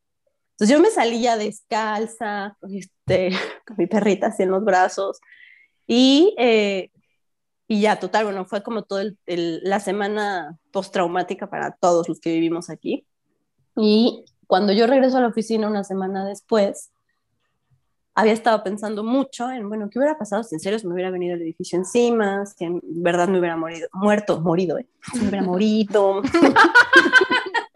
Entonces 0.51 0.75
yo 0.75 0.81
me 0.81 0.89
salí 0.89 1.21
ya 1.21 1.37
descalza, 1.37 2.57
este, 2.69 3.29
con 3.65 3.77
mi 3.77 3.87
perrita 3.87 4.27
así 4.27 4.43
en 4.43 4.51
los 4.51 4.63
brazos 4.63 5.19
y, 5.85 6.35
eh, 6.37 6.91
y 7.67 7.81
ya, 7.81 7.99
total, 7.99 8.25
bueno, 8.25 8.45
fue 8.45 8.63
como 8.63 8.83
toda 8.83 9.05
la 9.25 9.79
semana 9.79 10.57
postraumática 10.71 11.49
para 11.49 11.71
todos 11.71 12.07
los 12.07 12.19
que 12.19 12.31
vivimos 12.31 12.69
aquí. 12.69 13.05
Y 13.75 14.25
cuando 14.47 14.73
yo 14.73 14.87
regreso 14.87 15.17
a 15.17 15.21
la 15.21 15.27
oficina 15.27 15.67
una 15.67 15.83
semana 15.83 16.25
después, 16.25 16.91
había 18.17 18.33
estado 18.33 18.63
pensando 18.63 19.03
mucho 19.03 19.51
en, 19.51 19.69
bueno, 19.69 19.91
¿qué 19.91 19.99
hubiera 19.99 20.17
pasado 20.17 20.43
si 20.43 20.55
en 20.55 20.59
serio 20.59 20.79
se 20.79 20.87
me 20.87 20.93
hubiera 20.95 21.11
venido 21.11 21.35
el 21.35 21.41
edificio 21.43 21.77
encima? 21.77 22.47
Si 22.47 22.65
en 22.65 22.81
verdad 22.83 23.27
me 23.27 23.37
hubiera 23.37 23.55
morido, 23.55 23.87
muerto, 23.93 24.41
morido, 24.41 24.79
¿eh? 24.79 24.87
Me 25.13 25.29
hubiera 25.29 25.43
morido. 25.43 26.23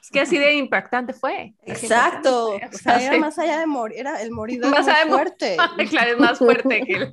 Es 0.00 0.10
que 0.10 0.20
así 0.20 0.38
de 0.38 0.54
impactante 0.54 1.12
fue. 1.12 1.54
Exacto. 1.64 2.50
O 2.50 2.78
sea, 2.78 3.02
era 3.02 3.18
más 3.18 3.38
allá 3.38 3.58
de 3.58 3.66
morir, 3.66 3.98
era 3.98 4.22
el 4.22 4.30
morido 4.30 4.68
más, 4.70 4.86
más 4.86 5.04
fuerte. 5.08 5.56
claro, 5.90 6.12
es 6.12 6.18
más 6.18 6.38
fuerte 6.38 6.82
que 6.86 7.12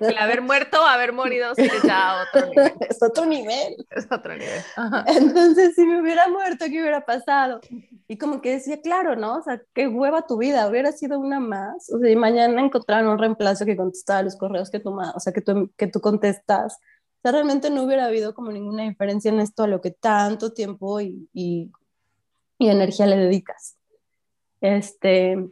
el, 0.00 0.18
haber 0.18 0.42
muerto, 0.42 0.82
haber 0.84 1.12
morido, 1.12 1.54
sí, 1.54 1.62
es 1.62 1.82
ya 1.82 2.22
otro 2.22 2.46
nivel. 2.46 2.72
Es 2.88 3.02
otro 3.02 3.26
nivel. 3.26 3.86
Es 3.90 4.06
otro 4.10 4.32
nivel. 4.34 4.62
Entonces, 5.06 5.74
si 5.74 5.84
me 5.84 6.00
hubiera 6.00 6.28
muerto, 6.28 6.66
¿qué 6.66 6.80
hubiera 6.80 7.04
pasado? 7.04 7.60
Y 8.08 8.16
como 8.16 8.40
que 8.40 8.52
decía, 8.52 8.80
claro, 8.80 9.16
¿no? 9.16 9.36
O 9.36 9.42
sea, 9.42 9.60
qué 9.74 9.86
hueva 9.88 10.26
tu 10.26 10.38
vida, 10.38 10.68
hubiera 10.68 10.92
sido 10.92 11.18
una 11.18 11.40
más. 11.40 11.90
O 11.92 11.98
sea, 11.98 12.10
y 12.10 12.16
mañana 12.16 12.60
encontraron 12.60 13.10
un 13.10 13.18
reemplazo 13.18 13.64
que 13.64 13.76
contestaba 13.76 14.22
los 14.22 14.36
correos 14.36 14.70
que 14.70 14.80
tú, 14.80 14.98
o 14.98 15.20
sea, 15.20 15.32
que 15.32 15.40
tú, 15.40 15.70
que 15.76 15.86
tú 15.86 16.00
contestas. 16.00 16.78
O 17.18 17.20
sea, 17.22 17.32
realmente 17.32 17.68
no 17.70 17.82
hubiera 17.82 18.06
habido 18.06 18.34
como 18.34 18.52
ninguna 18.52 18.84
diferencia 18.84 19.30
en 19.30 19.40
esto 19.40 19.64
a 19.64 19.66
lo 19.66 19.80
que 19.80 19.90
tanto 19.90 20.52
tiempo 20.52 21.00
y, 21.00 21.28
y 21.32 21.70
y 22.58 22.68
energía 22.68 23.06
le 23.06 23.16
dedicas. 23.16 23.76
Este, 24.60 25.48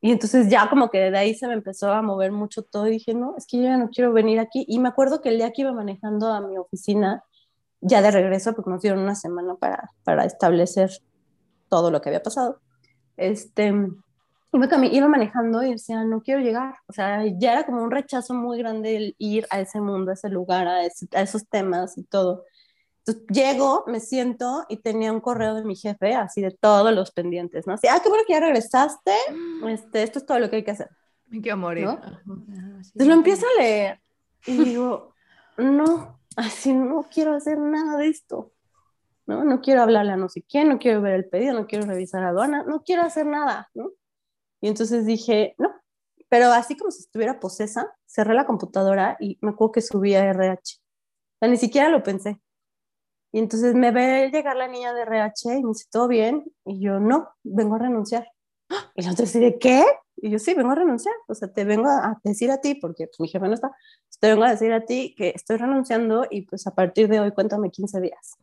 y 0.00 0.12
entonces 0.12 0.48
ya 0.48 0.70
como 0.70 0.90
que 0.90 1.10
de 1.10 1.18
ahí 1.18 1.34
se 1.34 1.48
me 1.48 1.54
empezó 1.54 1.92
a 1.92 2.02
mover 2.02 2.30
mucho 2.30 2.62
todo 2.62 2.86
y 2.86 2.92
dije, 2.92 3.14
no, 3.14 3.34
es 3.36 3.46
que 3.46 3.58
yo 3.58 3.64
ya 3.64 3.76
no 3.76 3.90
quiero 3.90 4.12
venir 4.12 4.38
aquí. 4.38 4.64
Y 4.68 4.78
me 4.78 4.88
acuerdo 4.88 5.20
que 5.20 5.30
el 5.30 5.38
día 5.38 5.52
que 5.52 5.62
iba 5.62 5.72
manejando 5.72 6.32
a 6.32 6.40
mi 6.40 6.56
oficina, 6.56 7.24
ya 7.80 8.00
de 8.00 8.10
regreso, 8.10 8.54
porque 8.54 8.70
nos 8.70 8.82
dieron 8.82 9.00
una 9.00 9.16
semana 9.16 9.56
para, 9.56 9.90
para 10.04 10.24
establecer 10.24 10.90
todo 11.68 11.90
lo 11.90 12.00
que 12.00 12.10
había 12.10 12.22
pasado, 12.22 12.60
este, 13.16 13.74
iba, 14.52 14.86
iba 14.86 15.08
manejando 15.08 15.62
y 15.64 15.72
decía, 15.72 16.04
no 16.04 16.22
quiero 16.22 16.40
llegar. 16.40 16.76
O 16.86 16.92
sea, 16.92 17.24
ya 17.38 17.52
era 17.52 17.66
como 17.66 17.82
un 17.82 17.90
rechazo 17.90 18.34
muy 18.34 18.58
grande 18.58 18.96
el 18.96 19.16
ir 19.18 19.46
a 19.50 19.60
ese 19.60 19.80
mundo, 19.80 20.12
a 20.12 20.14
ese 20.14 20.28
lugar, 20.28 20.68
a, 20.68 20.78
a 20.78 21.22
esos 21.22 21.48
temas 21.48 21.98
y 21.98 22.04
todo. 22.04 22.44
Entonces, 23.08 23.24
llego, 23.34 23.84
me 23.86 24.00
siento 24.00 24.66
y 24.68 24.76
tenía 24.78 25.12
un 25.12 25.20
correo 25.20 25.54
de 25.54 25.64
mi 25.64 25.76
jefe, 25.76 26.14
así 26.14 26.42
de 26.42 26.50
todos 26.50 26.92
los 26.94 27.10
pendientes, 27.10 27.66
¿no? 27.66 27.72
Así, 27.72 27.86
ah, 27.88 28.00
qué 28.02 28.08
bueno 28.10 28.24
que 28.26 28.34
ya 28.34 28.40
regresaste, 28.40 29.14
este, 29.66 30.02
esto 30.02 30.18
es 30.18 30.26
todo 30.26 30.38
lo 30.38 30.50
que 30.50 30.56
hay 30.56 30.64
que 30.64 30.72
hacer. 30.72 30.90
Me 31.26 31.40
quiero 31.40 31.56
morir. 31.56 31.84
¿no? 31.84 31.92
Entonces 31.94 33.06
lo 33.06 33.14
empiezo 33.14 33.46
a 33.46 33.62
leer 33.62 34.00
y 34.46 34.58
digo, 34.58 35.14
no, 35.56 36.20
así 36.36 36.74
no 36.74 37.06
quiero 37.10 37.34
hacer 37.34 37.58
nada 37.58 37.96
de 37.96 38.08
esto, 38.08 38.52
¿no? 39.26 39.42
No 39.42 39.62
quiero 39.62 39.82
hablarle 39.82 40.12
a 40.12 40.16
no 40.16 40.28
sé 40.28 40.42
quién, 40.42 40.68
no 40.68 40.78
quiero 40.78 41.00
ver 41.00 41.14
el 41.14 41.28
pedido, 41.28 41.54
no 41.54 41.66
quiero 41.66 41.86
revisar 41.86 42.22
aduana, 42.24 42.62
no 42.64 42.82
quiero 42.82 43.02
hacer 43.02 43.24
nada, 43.24 43.70
¿no? 43.72 43.90
Y 44.60 44.68
entonces 44.68 45.06
dije, 45.06 45.54
no, 45.56 45.72
pero 46.28 46.52
así 46.52 46.76
como 46.76 46.90
si 46.90 47.00
estuviera 47.00 47.40
posesa, 47.40 47.90
cerré 48.04 48.34
la 48.34 48.44
computadora 48.44 49.16
y 49.18 49.38
me 49.40 49.50
acuerdo 49.50 49.72
que 49.72 49.80
subí 49.80 50.14
a 50.14 50.24
RH. 50.24 50.76
O 50.76 51.38
sea, 51.40 51.48
ni 51.48 51.56
siquiera 51.56 51.88
lo 51.88 52.02
pensé. 52.02 52.38
Y 53.32 53.38
entonces 53.40 53.74
me 53.74 53.90
ve 53.90 54.30
llegar 54.32 54.56
la 54.56 54.68
niña 54.68 54.94
de 54.94 55.02
RH 55.02 55.58
y 55.58 55.62
me 55.62 55.68
dice, 55.68 55.86
¿todo 55.90 56.08
bien? 56.08 56.44
Y 56.64 56.80
yo, 56.80 56.98
no, 56.98 57.28
vengo 57.42 57.76
a 57.76 57.78
renunciar. 57.78 58.28
Y 58.96 59.02
la 59.02 59.12
otra 59.12 59.24
dice, 59.24 59.58
¿qué? 59.60 59.84
Y 60.16 60.30
yo, 60.30 60.38
sí, 60.38 60.54
vengo 60.54 60.72
a 60.72 60.74
renunciar. 60.74 61.14
O 61.28 61.34
sea, 61.34 61.52
te 61.52 61.64
vengo 61.64 61.88
a 61.88 62.18
decir 62.24 62.50
a 62.50 62.60
ti, 62.60 62.74
porque 62.74 63.06
pues, 63.06 63.20
mi 63.20 63.28
jefe 63.28 63.46
no 63.46 63.54
está, 63.54 63.70
te 64.20 64.28
vengo 64.28 64.44
a 64.44 64.50
decir 64.50 64.72
a 64.72 64.84
ti 64.84 65.14
que 65.16 65.32
estoy 65.34 65.58
renunciando 65.58 66.26
y 66.30 66.42
pues 66.42 66.66
a 66.66 66.74
partir 66.74 67.08
de 67.08 67.20
hoy 67.20 67.32
cuéntame 67.32 67.70
15 67.70 68.00
días. 68.00 68.36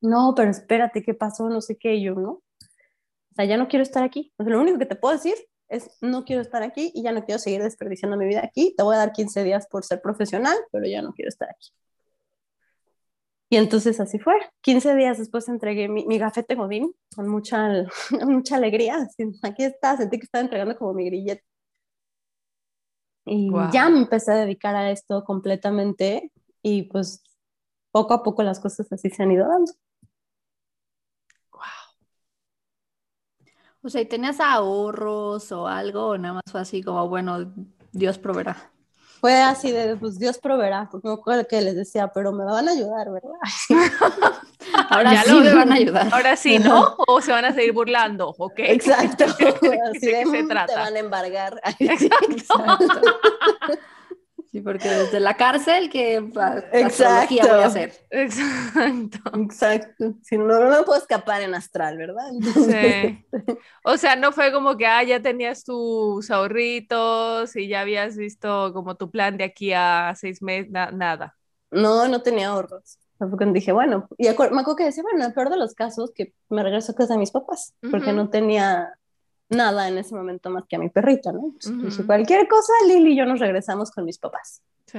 No, 0.00 0.34
pero 0.36 0.50
espérate, 0.50 1.02
¿qué 1.02 1.14
pasó? 1.14 1.48
No 1.48 1.60
sé 1.60 1.76
qué. 1.76 1.94
Y 1.94 2.04
yo, 2.04 2.14
no. 2.14 2.30
O 2.30 3.34
sea, 3.36 3.44
ya 3.44 3.56
no 3.56 3.68
quiero 3.68 3.82
estar 3.82 4.04
aquí. 4.04 4.32
O 4.36 4.44
sea, 4.44 4.52
lo 4.52 4.60
único 4.60 4.78
que 4.78 4.86
te 4.86 4.96
puedo 4.96 5.14
decir 5.14 5.34
es, 5.68 5.96
no 6.02 6.24
quiero 6.24 6.42
estar 6.42 6.62
aquí 6.62 6.92
y 6.94 7.02
ya 7.02 7.12
no 7.12 7.24
quiero 7.24 7.38
seguir 7.38 7.62
desperdiciando 7.62 8.16
mi 8.16 8.26
vida 8.26 8.42
aquí. 8.44 8.74
Te 8.76 8.82
voy 8.82 8.94
a 8.94 8.98
dar 8.98 9.12
15 9.12 9.42
días 9.44 9.66
por 9.68 9.84
ser 9.84 10.02
profesional, 10.02 10.56
pero 10.70 10.86
ya 10.86 11.02
no 11.02 11.12
quiero 11.12 11.28
estar 11.28 11.48
aquí. 11.50 11.70
Y 13.52 13.56
entonces 13.56 14.00
así 14.00 14.18
fue. 14.18 14.32
15 14.62 14.94
días 14.94 15.18
después 15.18 15.46
entregué 15.46 15.86
mi, 15.86 16.06
mi 16.06 16.16
gafete 16.16 16.54
Godín 16.54 16.94
con 17.14 17.28
mucha, 17.28 17.84
mucha 18.26 18.56
alegría. 18.56 19.06
aquí 19.42 19.64
está, 19.64 19.94
sentí 19.98 20.18
que 20.18 20.24
estaba 20.24 20.40
entregando 20.40 20.74
como 20.78 20.94
mi 20.94 21.04
grillete. 21.04 21.44
Y 23.26 23.50
ya 23.70 23.90
me 23.90 23.98
empecé 23.98 24.32
a 24.32 24.36
dedicar 24.36 24.74
a 24.74 24.90
esto 24.90 25.22
completamente 25.24 26.32
y 26.62 26.84
pues 26.84 27.22
poco 27.90 28.14
a 28.14 28.22
poco 28.22 28.42
las 28.42 28.58
cosas 28.58 28.90
así 28.90 29.10
se 29.10 29.22
han 29.22 29.32
ido 29.32 29.46
dando. 29.46 29.70
Wow. 31.52 31.60
O 33.82 33.90
sea, 33.90 34.00
¿y 34.00 34.06
tenías 34.06 34.40
ahorros 34.40 35.52
o 35.52 35.66
algo 35.68 36.06
o 36.06 36.16
nada 36.16 36.34
más 36.36 36.50
fue 36.50 36.62
así 36.62 36.82
como, 36.82 37.06
bueno, 37.06 37.52
Dios 37.92 38.16
proveerá? 38.16 38.71
Fue 39.22 39.40
así 39.40 39.70
de, 39.70 39.94
pues 39.94 40.18
Dios 40.18 40.36
proveerá, 40.38 40.88
porque 40.90 41.06
me 41.06 41.14
acuerdo 41.14 41.46
que 41.46 41.60
les 41.60 41.76
decía, 41.76 42.08
pero 42.08 42.32
me 42.32 42.44
van 42.44 42.68
a 42.68 42.72
ayudar, 42.72 43.08
¿verdad? 43.08 43.30
Ahora 44.90 45.22
sí 45.22 45.32
me 45.32 45.54
van 45.54 45.70
a 45.70 45.76
ayudar. 45.76 46.08
Ahora 46.12 46.34
sí, 46.34 46.58
¿no? 46.58 46.96
O 47.06 47.20
se 47.20 47.30
van 47.30 47.44
a 47.44 47.54
seguir 47.54 47.72
burlando, 47.72 48.34
¿ok? 48.36 48.54
Exacto. 48.56 49.24
Así 49.94 50.06
de, 50.06 50.24
se 50.28 50.42
trata? 50.42 50.74
Te 50.74 50.80
van 50.80 50.96
a 50.96 50.98
embargar. 50.98 51.60
Exacto. 51.78 52.74
Sí, 54.52 54.60
porque 54.60 54.86
desde 54.86 55.18
la 55.18 55.34
cárcel 55.34 55.88
que 55.88 56.16
Exacto. 56.72 57.36
voy 57.40 57.62
a 57.62 57.66
hacer. 57.66 57.94
Exacto. 58.10 59.18
Exacto. 59.40 60.14
Si 60.22 60.36
no, 60.36 60.44
no 60.44 60.68
me 60.68 60.82
puedo 60.82 60.98
escapar 60.98 61.40
en 61.40 61.54
astral, 61.54 61.96
¿verdad? 61.96 62.30
Sí. 62.54 63.24
O 63.82 63.96
sea, 63.96 64.14
no 64.14 64.30
fue 64.30 64.52
como 64.52 64.76
que, 64.76 64.86
ah, 64.86 65.02
ya 65.04 65.22
tenías 65.22 65.64
tus 65.64 66.30
ahorritos 66.30 67.56
y 67.56 67.66
ya 67.66 67.80
habías 67.80 68.18
visto 68.18 68.74
como 68.74 68.94
tu 68.94 69.10
plan 69.10 69.38
de 69.38 69.44
aquí 69.44 69.72
a 69.72 70.12
seis 70.16 70.42
meses, 70.42 70.70
nada. 70.70 71.34
No, 71.70 72.06
no 72.06 72.20
tenía 72.20 72.48
ahorros. 72.48 72.98
Porque 73.16 73.46
dije, 73.46 73.72
bueno, 73.72 74.06
y 74.18 74.24
me 74.24 74.30
acuerdo 74.32 74.76
que 74.76 74.84
decía, 74.84 75.02
bueno, 75.02 75.20
en 75.20 75.26
el 75.26 75.32
peor 75.32 75.48
de 75.48 75.56
los 75.56 75.74
casos, 75.74 76.12
que 76.14 76.34
me 76.50 76.62
regreso 76.62 76.92
a 76.92 76.94
casa 76.94 77.14
de 77.14 77.20
mis 77.20 77.30
papás, 77.30 77.72
porque 77.90 78.12
no 78.12 78.28
tenía 78.28 78.92
nada 79.52 79.88
en 79.88 79.98
ese 79.98 80.14
momento 80.14 80.50
más 80.50 80.64
que 80.68 80.76
a 80.76 80.78
mi 80.78 80.88
perrita, 80.88 81.32
¿no? 81.32 81.54
Pues, 81.80 82.00
cualquier 82.04 82.48
cosa, 82.48 82.72
Lili 82.86 83.12
y 83.12 83.16
yo 83.16 83.24
nos 83.24 83.40
regresamos 83.40 83.90
con 83.90 84.04
mis 84.04 84.18
papás. 84.18 84.62
Sí. 84.86 84.98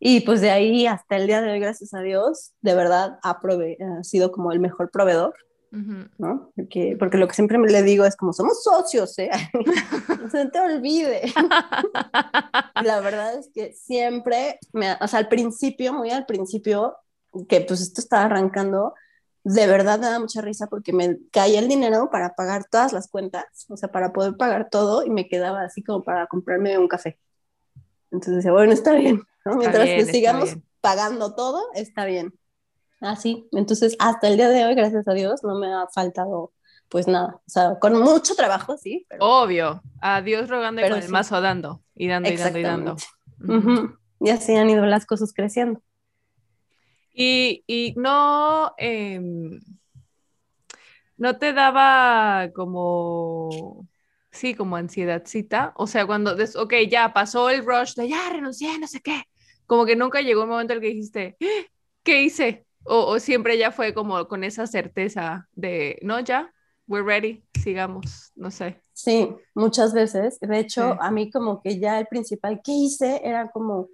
Y 0.00 0.20
pues 0.20 0.40
de 0.40 0.50
ahí 0.50 0.86
hasta 0.86 1.16
el 1.16 1.26
día 1.26 1.40
de 1.42 1.50
hoy, 1.50 1.58
gracias 1.58 1.92
a 1.92 2.00
Dios, 2.00 2.52
de 2.60 2.74
verdad 2.74 3.18
ha, 3.22 3.30
ha 3.30 4.04
sido 4.04 4.30
como 4.30 4.52
el 4.52 4.60
mejor 4.60 4.90
proveedor, 4.90 5.34
¿no? 5.70 6.50
Porque, 6.56 6.96
porque, 6.98 7.18
lo 7.18 7.28
que 7.28 7.34
siempre 7.34 7.58
le 7.58 7.82
digo 7.82 8.04
es 8.04 8.16
como 8.16 8.32
somos 8.32 8.62
socios, 8.62 9.18
¿eh? 9.18 9.30
no 10.22 10.30
se 10.30 10.46
te 10.46 10.60
olvide. 10.60 11.32
la 12.82 13.00
verdad 13.00 13.38
es 13.38 13.50
que 13.52 13.72
siempre, 13.72 14.58
me, 14.72 14.92
o 15.00 15.08
sea, 15.08 15.18
al 15.18 15.28
principio, 15.28 15.92
muy 15.92 16.10
al 16.10 16.26
principio, 16.26 16.96
que 17.48 17.60
pues 17.62 17.80
esto 17.80 18.00
estaba 18.00 18.24
arrancando, 18.24 18.94
de 19.54 19.66
verdad 19.66 19.98
me 19.98 20.06
da 20.06 20.18
mucha 20.18 20.42
risa 20.42 20.66
porque 20.66 20.92
me 20.92 21.18
caía 21.32 21.58
el 21.58 21.68
dinero 21.68 22.10
para 22.10 22.34
pagar 22.34 22.66
todas 22.70 22.92
las 22.92 23.08
cuentas, 23.08 23.44
o 23.68 23.76
sea, 23.78 23.90
para 23.90 24.12
poder 24.12 24.36
pagar 24.36 24.68
todo 24.70 25.04
y 25.06 25.10
me 25.10 25.26
quedaba 25.26 25.62
así 25.62 25.82
como 25.82 26.04
para 26.04 26.26
comprarme 26.26 26.76
un 26.76 26.86
café. 26.86 27.18
Entonces 28.10 28.36
decía, 28.36 28.52
bueno, 28.52 28.72
está 28.72 28.92
bien, 28.92 29.22
mientras 29.44 29.86
que 29.86 30.04
sigamos 30.04 30.56
pagando 30.82 31.34
todo, 31.34 31.62
está 31.74 32.04
bien. 32.04 32.34
Así, 33.00 33.48
entonces 33.52 33.96
hasta 33.98 34.28
el 34.28 34.36
día 34.36 34.50
de 34.50 34.66
hoy, 34.66 34.74
gracias 34.74 35.08
a 35.08 35.12
Dios, 35.14 35.42
no 35.42 35.58
me 35.58 35.72
ha 35.72 35.86
faltado 35.88 36.52
pues 36.90 37.06
nada, 37.06 37.36
o 37.36 37.50
sea, 37.50 37.78
con 37.78 37.98
mucho 37.98 38.34
trabajo, 38.34 38.76
sí. 38.76 39.06
Obvio, 39.20 39.82
a 40.00 40.20
Dios 40.20 40.48
rogando 40.48 40.84
y 40.84 40.88
con 40.88 40.98
el 40.98 41.08
mazo 41.08 41.40
dando 41.40 41.82
y 41.94 42.08
dando 42.08 42.30
y 42.30 42.36
dando 42.36 42.58
y 42.58 42.62
dando. 42.62 42.96
Y 44.20 44.30
así 44.30 44.54
han 44.56 44.68
ido 44.68 44.84
las 44.84 45.06
cosas 45.06 45.32
creciendo. 45.32 45.80
Y, 47.20 47.94
no, 47.96 48.74
em, 48.78 49.58
no 51.16 51.36
te 51.36 51.52
daba 51.52 52.50
como, 52.54 53.88
sí, 54.30 54.54
como 54.54 54.76
ansiedadcita. 54.76 55.72
O 55.76 55.88
sea, 55.88 56.06
cuando, 56.06 56.36
ok, 56.56 56.74
ya 56.88 57.12
pasó 57.12 57.50
el 57.50 57.66
rush 57.66 57.94
de 57.94 58.08
ya 58.08 58.30
renuncié, 58.30 58.78
no 58.78 58.86
sé 58.86 59.00
qué. 59.00 59.24
Como 59.66 59.84
que 59.84 59.96
nunca 59.96 60.20
llegó 60.20 60.44
un 60.44 60.50
momento 60.50 60.74
en 60.74 60.76
el 60.76 60.82
que 60.82 60.94
dijiste, 60.94 61.36
¿qué 62.04 62.22
hice? 62.22 62.66
O, 62.84 63.18
siempre 63.18 63.58
ya 63.58 63.72
fue 63.72 63.92
como 63.92 64.28
con 64.28 64.44
esa 64.44 64.68
certeza 64.68 65.48
de, 65.52 65.98
no, 66.02 66.20
ya, 66.20 66.54
we're 66.86 67.04
ready, 67.04 67.42
sigamos, 67.60 68.30
no 68.36 68.52
sé. 68.52 68.80
Sí, 68.92 69.28
muchas 69.54 69.92
veces. 69.92 70.38
De 70.38 70.58
hecho, 70.60 70.96
a 71.00 71.10
mí 71.10 71.32
como 71.32 71.60
que 71.62 71.80
ya 71.80 71.98
el 71.98 72.06
principal 72.06 72.60
que 72.62 72.72
hice 72.72 73.20
era 73.24 73.50
como 73.50 73.88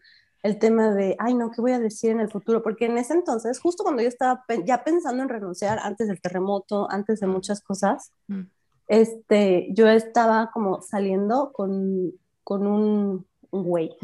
el 0.45 0.59
tema 0.59 0.95
de, 0.95 1.17
ay, 1.19 1.33
no, 1.33 1.51
¿qué 1.51 1.63
voy 1.63 1.73
a 1.73 1.79
decir 1.79 2.11
en 2.11 2.21
el 2.21 2.31
futuro? 2.31 2.63
Porque 2.63 2.85
en 2.85 2.99
ese 2.99 3.15
entonces, 3.15 3.59
justo 3.59 3.83
cuando 3.83 4.03
yo 4.03 4.09
estaba 4.09 4.45
ya 4.67 4.85
pensando 4.85 5.23
en 5.23 5.31
renunciar, 5.31 5.79
antes 5.79 6.07
del 6.07 6.21
terremoto, 6.21 6.87
antes 6.91 7.21
de 7.21 7.27
muchas 7.27 7.63
cosas, 7.63 8.13
mm. 8.29 8.43
este, 8.89 9.69
yo 9.71 9.89
estaba 9.89 10.51
como 10.53 10.83
saliendo 10.83 11.51
con, 11.55 12.13
con 12.45 12.67
un, 12.67 13.27
güey 13.51 13.97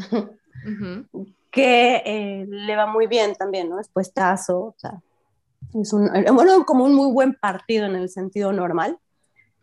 que 1.51 1.97
eh, 2.07 2.47
le 2.49 2.75
va 2.75 2.87
muy 2.87 3.07
bien 3.07 3.35
también, 3.35 3.69
¿no? 3.69 3.79
Es 3.79 3.89
puestazo, 3.89 4.61
o 4.61 4.75
sea, 4.79 5.03
es 5.75 5.93
un, 5.93 6.09
bueno, 6.33 6.65
como 6.65 6.87
un 6.87 6.95
muy 6.95 7.13
buen 7.13 7.35
partido 7.35 7.85
en 7.85 7.97
el 7.97 8.09
sentido 8.09 8.51
normal. 8.51 8.99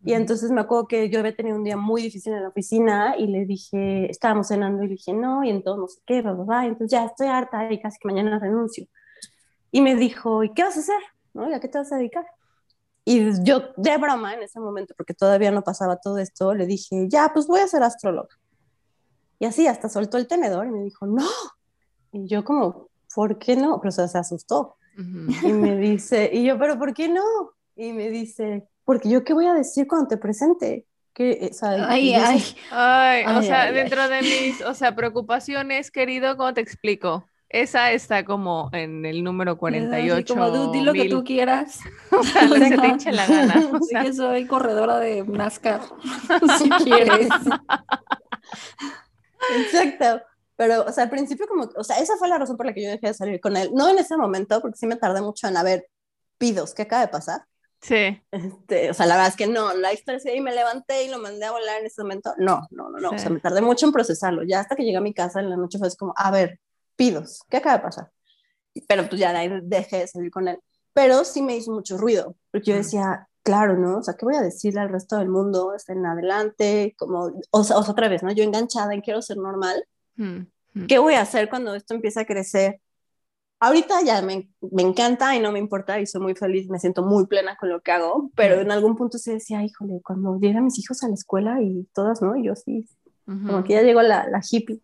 Y 0.04 0.12
entonces 0.12 0.50
me 0.50 0.60
acuerdo 0.60 0.86
que 0.86 1.10
yo 1.10 1.18
había 1.18 1.34
tenido 1.34 1.56
un 1.56 1.64
día 1.64 1.76
muy 1.76 2.02
difícil 2.02 2.32
en 2.32 2.42
la 2.42 2.48
oficina 2.48 3.16
y 3.18 3.26
le 3.26 3.44
dije, 3.44 4.10
estábamos 4.10 4.48
cenando 4.48 4.82
y 4.82 4.86
le 4.86 4.94
dije, 4.94 5.12
no, 5.12 5.42
y 5.42 5.50
entonces 5.50 5.80
no 5.80 5.88
sé 5.88 6.00
qué, 6.06 6.22
bla, 6.22 6.66
entonces 6.66 6.90
ya 6.90 7.04
estoy 7.04 7.26
harta 7.26 7.70
y 7.72 7.80
casi 7.80 7.98
que 7.98 8.08
mañana 8.08 8.38
renuncio. 8.38 8.86
Y 9.72 9.80
me 9.80 9.96
dijo, 9.96 10.44
¿y 10.44 10.52
qué 10.54 10.62
vas 10.62 10.76
a 10.76 10.80
hacer? 10.80 11.00
¿No? 11.34 11.50
¿Y 11.50 11.52
a 11.52 11.60
qué 11.60 11.68
te 11.68 11.78
vas 11.78 11.92
a 11.92 11.96
dedicar? 11.96 12.26
Y 13.04 13.42
yo, 13.42 13.72
de 13.76 13.96
broma 13.96 14.34
en 14.34 14.42
ese 14.42 14.60
momento, 14.60 14.94
porque 14.96 15.14
todavía 15.14 15.50
no 15.50 15.62
pasaba 15.62 15.96
todo 15.96 16.18
esto, 16.18 16.54
le 16.54 16.66
dije, 16.66 17.06
ya, 17.08 17.30
pues 17.32 17.46
voy 17.46 17.60
a 17.60 17.66
ser 17.66 17.82
astróloga. 17.82 18.28
Y 19.38 19.46
así, 19.46 19.66
hasta 19.66 19.88
soltó 19.88 20.18
el 20.18 20.26
tenedor 20.26 20.66
y 20.66 20.70
me 20.70 20.82
dijo, 20.82 21.06
no, 21.06 21.26
y 22.12 22.26
yo 22.26 22.44
como, 22.44 22.88
¿por 23.14 23.38
qué 23.38 23.56
no? 23.56 23.80
Pero 23.80 23.92
se 23.92 24.18
asustó. 24.18 24.76
Y 24.96 25.52
me 25.52 25.76
dice, 25.76 26.28
y 26.32 26.44
yo, 26.44 26.58
¿pero 26.58 26.78
por 26.78 26.92
qué 26.92 27.08
no? 27.08 27.22
Y 27.76 27.92
me 27.92 28.10
dice, 28.10 28.68
porque 28.88 29.10
yo 29.10 29.22
qué 29.22 29.34
voy 29.34 29.44
a 29.44 29.52
decir 29.52 29.86
cuando 29.86 30.08
te 30.08 30.16
presente. 30.16 30.86
Que, 31.12 31.50
o 31.52 31.66
ay, 31.66 32.14
ay, 32.14 32.42
ay, 32.70 33.24
o 33.36 33.42
sea, 33.42 33.70
dentro 33.70 34.08
de 34.08 34.22
mis, 34.22 34.62
o 34.62 34.72
sea, 34.72 34.96
preocupaciones, 34.96 35.90
querido, 35.90 36.38
¿cómo 36.38 36.54
te 36.54 36.62
explico? 36.62 37.28
Esa 37.50 37.92
está 37.92 38.24
como 38.24 38.70
en 38.72 39.04
el 39.04 39.22
número 39.22 39.58
48. 39.58 40.34
como 40.34 40.50
tú, 40.50 40.72
di 40.72 40.80
lo 40.80 40.94
que 40.94 41.06
tú 41.06 41.22
quieras. 41.22 41.80
o 42.18 42.22
sea, 42.22 42.46
lo 42.46 42.54
que 42.54 42.68
se 42.68 42.78
te 42.78 42.86
hinche 42.86 43.12
la 43.12 43.26
gana. 43.26 43.68
O 43.78 43.82
sea. 43.82 44.04
que 44.04 44.14
soy 44.14 44.46
corredora 44.46 44.98
de 44.98 45.22
NASCAR, 45.22 45.82
si 46.58 46.70
quieres. 46.70 47.28
Exacto. 49.58 50.22
Pero, 50.56 50.86
o 50.86 50.92
sea, 50.92 51.04
al 51.04 51.10
principio 51.10 51.46
como, 51.46 51.68
o 51.76 51.84
sea, 51.84 51.98
esa 51.98 52.16
fue 52.16 52.28
la 52.28 52.38
razón 52.38 52.56
por 52.56 52.64
la 52.64 52.72
que 52.72 52.84
yo 52.84 52.88
dejé 52.88 53.08
de 53.08 53.12
salir 53.14 53.38
con 53.38 53.54
él. 53.54 53.68
No 53.74 53.86
en 53.90 53.98
ese 53.98 54.16
momento, 54.16 54.62
porque 54.62 54.78
sí 54.78 54.86
me 54.86 54.96
tardé 54.96 55.20
mucho 55.20 55.46
en, 55.46 55.58
a 55.58 55.62
ver, 55.62 55.90
pidos, 56.38 56.72
¿qué 56.72 56.82
acaba 56.82 57.02
de 57.02 57.08
pasar? 57.08 57.42
Sí. 57.80 58.20
Este, 58.30 58.90
o 58.90 58.94
sea, 58.94 59.06
la 59.06 59.14
verdad 59.14 59.30
es 59.30 59.36
que 59.36 59.46
no, 59.46 59.72
la 59.74 59.92
historia 59.92 60.18
sí, 60.18 60.30
y 60.30 60.40
me 60.40 60.52
levanté 60.54 61.04
y 61.04 61.08
lo 61.08 61.18
mandé 61.18 61.44
a 61.46 61.52
volar 61.52 61.80
en 61.80 61.86
ese 61.86 62.02
momento. 62.02 62.34
No, 62.38 62.66
no, 62.70 62.90
no, 62.90 62.98
no. 62.98 63.10
O 63.10 63.18
sea, 63.18 63.30
me 63.30 63.40
tardé 63.40 63.60
mucho 63.60 63.86
en 63.86 63.92
procesarlo. 63.92 64.42
Ya 64.42 64.60
hasta 64.60 64.74
que 64.74 64.84
llegué 64.84 64.96
a 64.96 65.02
mi 65.02 65.14
casa 65.14 65.40
en 65.40 65.50
la 65.50 65.56
noche 65.56 65.78
fue 65.78 65.88
como, 65.96 66.12
a 66.16 66.30
ver, 66.30 66.60
pidos, 66.96 67.42
¿qué 67.48 67.58
acaba 67.58 67.76
de 67.76 67.82
pasar? 67.82 68.10
Pero 68.88 69.08
pues 69.08 69.20
ya 69.20 69.32
de 69.32 69.38
ahí 69.38 69.60
dejé 69.62 69.98
de 69.98 70.06
salir 70.08 70.30
con 70.30 70.48
él. 70.48 70.58
Pero 70.92 71.24
sí 71.24 71.42
me 71.42 71.56
hizo 71.56 71.72
mucho 71.72 71.96
ruido, 71.96 72.34
porque 72.50 72.72
yo 72.72 72.76
decía, 72.76 73.28
claro, 73.42 73.76
¿no? 73.76 73.98
O 73.98 74.02
sea, 74.02 74.14
¿qué 74.14 74.24
voy 74.24 74.34
a 74.34 74.42
decirle 74.42 74.80
al 74.80 74.88
resto 74.88 75.16
del 75.16 75.28
mundo? 75.28 75.74
Está 75.74 75.92
en 75.92 76.04
adelante, 76.04 76.94
como, 76.98 77.32
o 77.50 77.64
sea, 77.64 77.78
otra 77.78 78.08
vez, 78.08 78.22
¿no? 78.22 78.32
Yo 78.32 78.42
enganchada 78.42 78.94
en 78.94 79.00
quiero 79.00 79.22
ser 79.22 79.36
normal 79.36 79.84
¿Qué 80.86 80.98
voy 80.98 81.14
a 81.14 81.22
hacer 81.22 81.48
cuando 81.48 81.74
esto 81.74 81.94
empiece 81.94 82.20
a 82.20 82.26
crecer? 82.26 82.80
Ahorita 83.60 84.02
ya 84.02 84.22
me, 84.22 84.48
me, 84.60 84.82
encanta 84.82 85.34
y 85.34 85.40
no 85.40 85.50
me 85.50 85.58
importa 85.58 85.98
y 86.00 86.06
soy 86.06 86.20
muy 86.20 86.34
feliz, 86.34 86.68
me 86.68 86.78
siento 86.78 87.02
muy 87.02 87.26
plena 87.26 87.56
con 87.56 87.68
lo 87.68 87.80
que 87.80 87.90
hago, 87.90 88.30
pero 88.36 88.60
en 88.60 88.70
algún 88.70 88.94
punto 88.94 89.18
se 89.18 89.32
decía, 89.32 89.64
híjole, 89.64 90.00
cuando 90.02 90.38
llegan 90.38 90.64
mis 90.64 90.78
hijos 90.78 91.02
a 91.02 91.08
la 91.08 91.14
escuela 91.14 91.60
y 91.60 91.88
todas, 91.92 92.22
¿no? 92.22 92.36
Y 92.36 92.46
yo 92.46 92.54
sí, 92.54 92.86
como 93.26 93.64
que 93.64 93.74
ya 93.74 93.82
llegó 93.82 94.02
la, 94.02 94.28
la 94.28 94.40
hippie. 94.48 94.80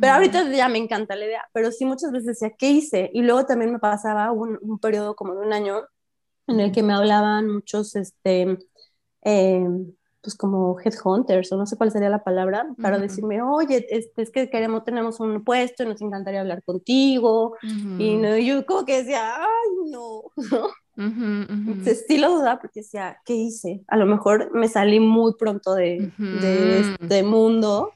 Pero 0.00 0.14
ahorita 0.14 0.50
ya 0.50 0.68
me 0.68 0.78
encanta 0.78 1.14
la 1.16 1.26
idea, 1.26 1.42
pero 1.52 1.70
sí 1.70 1.84
muchas 1.84 2.10
veces 2.10 2.26
decía, 2.26 2.54
¿qué 2.58 2.70
hice? 2.70 3.10
Y 3.12 3.22
luego 3.22 3.44
también 3.44 3.72
me 3.72 3.78
pasaba 3.78 4.32
un, 4.32 4.58
un 4.62 4.78
periodo 4.78 5.14
como 5.14 5.34
de 5.34 5.46
un 5.46 5.52
año 5.52 5.82
en 6.46 6.60
el 6.60 6.72
que 6.72 6.82
me 6.82 6.94
hablaban 6.94 7.48
muchos, 7.50 7.94
este, 7.96 8.58
eh, 9.22 9.68
pues 10.26 10.34
como 10.34 10.76
headhunters 10.80 11.52
o 11.52 11.56
no 11.56 11.66
sé 11.66 11.76
cuál 11.76 11.92
sería 11.92 12.08
la 12.08 12.24
palabra, 12.24 12.66
para 12.82 12.98
decirme, 12.98 13.40
oye, 13.42 13.86
es, 13.88 14.10
es, 14.16 14.32
que 14.32 14.50
queremos, 14.50 14.82
tenemos 14.82 15.20
un 15.20 15.44
puesto 15.44 15.84
y 15.84 15.86
nos 15.86 16.02
encantaría 16.02 16.40
hablar 16.40 16.64
contigo. 16.64 17.54
Y 17.62 18.16
no, 18.16 18.36
yo 18.36 18.66
como 18.66 18.84
que 18.84 19.04
decía, 19.04 19.36
ay, 19.36 19.92
no, 19.92 20.22
¿no? 20.96 21.84
sí 22.08 22.18
lo 22.18 22.30
dudaba 22.30 22.58
porque 22.58 22.80
decía, 22.80 23.18
¿qué 23.24 23.34
hice? 23.34 23.84
A 23.86 23.96
lo 23.96 24.04
mejor 24.06 24.50
me 24.52 24.66
salí 24.66 24.98
muy 24.98 25.34
pronto 25.38 25.74
de, 25.74 26.10
de 26.18 26.80
este 26.80 27.22
mundo, 27.22 27.92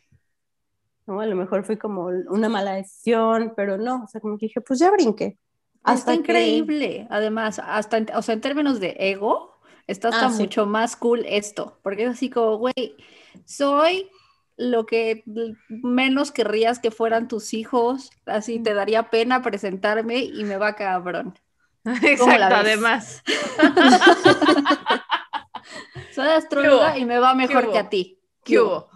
¿no? 1.09 1.19
A 1.19 1.27
lo 1.27 1.35
mejor 1.35 1.65
fue 1.65 1.79
como 1.79 2.05
una 2.29 2.49
mala 2.49 2.75
decisión, 2.75 3.55
pero 3.57 3.77
no, 3.77 4.05
o 4.05 4.07
sea, 4.07 4.21
como 4.21 4.39
que 4.39 4.47
dije, 4.47 4.61
pues 4.61 4.79
ya 4.79 4.93
brinqué. 4.93 5.37
Hasta 5.83 6.15
increíble, 6.15 7.09
además, 7.11 7.61
hasta, 7.61 8.07
o 8.15 8.23
sea, 8.23 8.35
en 8.37 8.41
términos 8.41 8.79
de 8.79 8.95
ego, 9.01 9.50
Está 9.91 10.09
hasta 10.09 10.27
ah, 10.27 10.29
mucho 10.29 10.67
más 10.67 10.95
cool 10.95 11.25
esto, 11.27 11.77
porque 11.83 12.05
es 12.05 12.11
así 12.11 12.31
como, 12.31 12.59
güey, 12.59 12.97
soy 13.45 14.09
lo 14.57 14.87
que 14.87 15.25
menos 15.69 16.31
querrías 16.31 16.79
que 16.79 16.93
fueran 16.93 17.27
tus 17.27 17.55
hijos, 17.55 18.11
así 18.25 18.61
te 18.61 18.73
daría 18.73 19.11
pena 19.11 19.43
presentarme 19.43 20.19
y 20.19 20.45
me 20.45 20.59
va 20.59 20.77
cabrón. 20.77 21.37
Exacto, 21.85 22.55
además. 22.55 23.21
Soy 26.15 26.29
astróloga 26.29 26.97
y 26.97 27.05
me 27.05 27.19
va 27.19 27.35
mejor 27.35 27.73
que 27.73 27.79
a 27.79 27.89
ti. 27.89 28.21
¿Qué 28.45 28.61
hubo? 28.61 28.89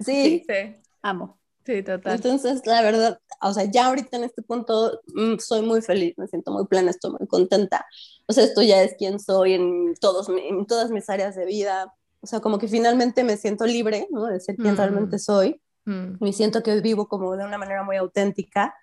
Sí. 0.00 0.44
sí. 0.46 0.76
Amo. 1.00 1.38
Sí, 1.64 1.82
total. 1.82 2.16
Entonces, 2.16 2.66
la 2.66 2.82
verdad, 2.82 3.18
o 3.40 3.54
sea, 3.54 3.64
ya 3.64 3.86
ahorita 3.86 4.16
en 4.16 4.24
este 4.24 4.42
punto 4.42 5.00
mm, 5.14 5.36
soy 5.38 5.62
muy 5.62 5.80
feliz, 5.80 6.18
me 6.18 6.26
siento 6.26 6.50
muy 6.50 6.66
plena, 6.66 6.90
estoy 6.90 7.12
muy 7.12 7.26
contenta. 7.28 7.86
O 8.32 8.34
sea, 8.34 8.44
esto 8.44 8.62
ya 8.62 8.82
es 8.82 8.94
quien 8.96 9.20
soy 9.20 9.52
en, 9.52 9.94
todos, 10.00 10.30
en 10.30 10.64
todas 10.64 10.90
mis 10.90 11.10
áreas 11.10 11.36
de 11.36 11.44
vida. 11.44 11.92
O 12.22 12.26
sea, 12.26 12.40
como 12.40 12.58
que 12.58 12.66
finalmente 12.66 13.24
me 13.24 13.36
siento 13.36 13.66
libre, 13.66 14.08
¿no? 14.10 14.24
De 14.24 14.40
ser 14.40 14.56
quien 14.56 14.72
mm. 14.72 14.76
realmente 14.78 15.18
soy. 15.18 15.60
Mm. 15.84 16.14
Me 16.18 16.32
siento 16.32 16.62
que 16.62 16.80
vivo 16.80 17.08
como 17.08 17.36
de 17.36 17.44
una 17.44 17.58
manera 17.58 17.82
muy 17.82 17.96
auténtica. 17.96 18.74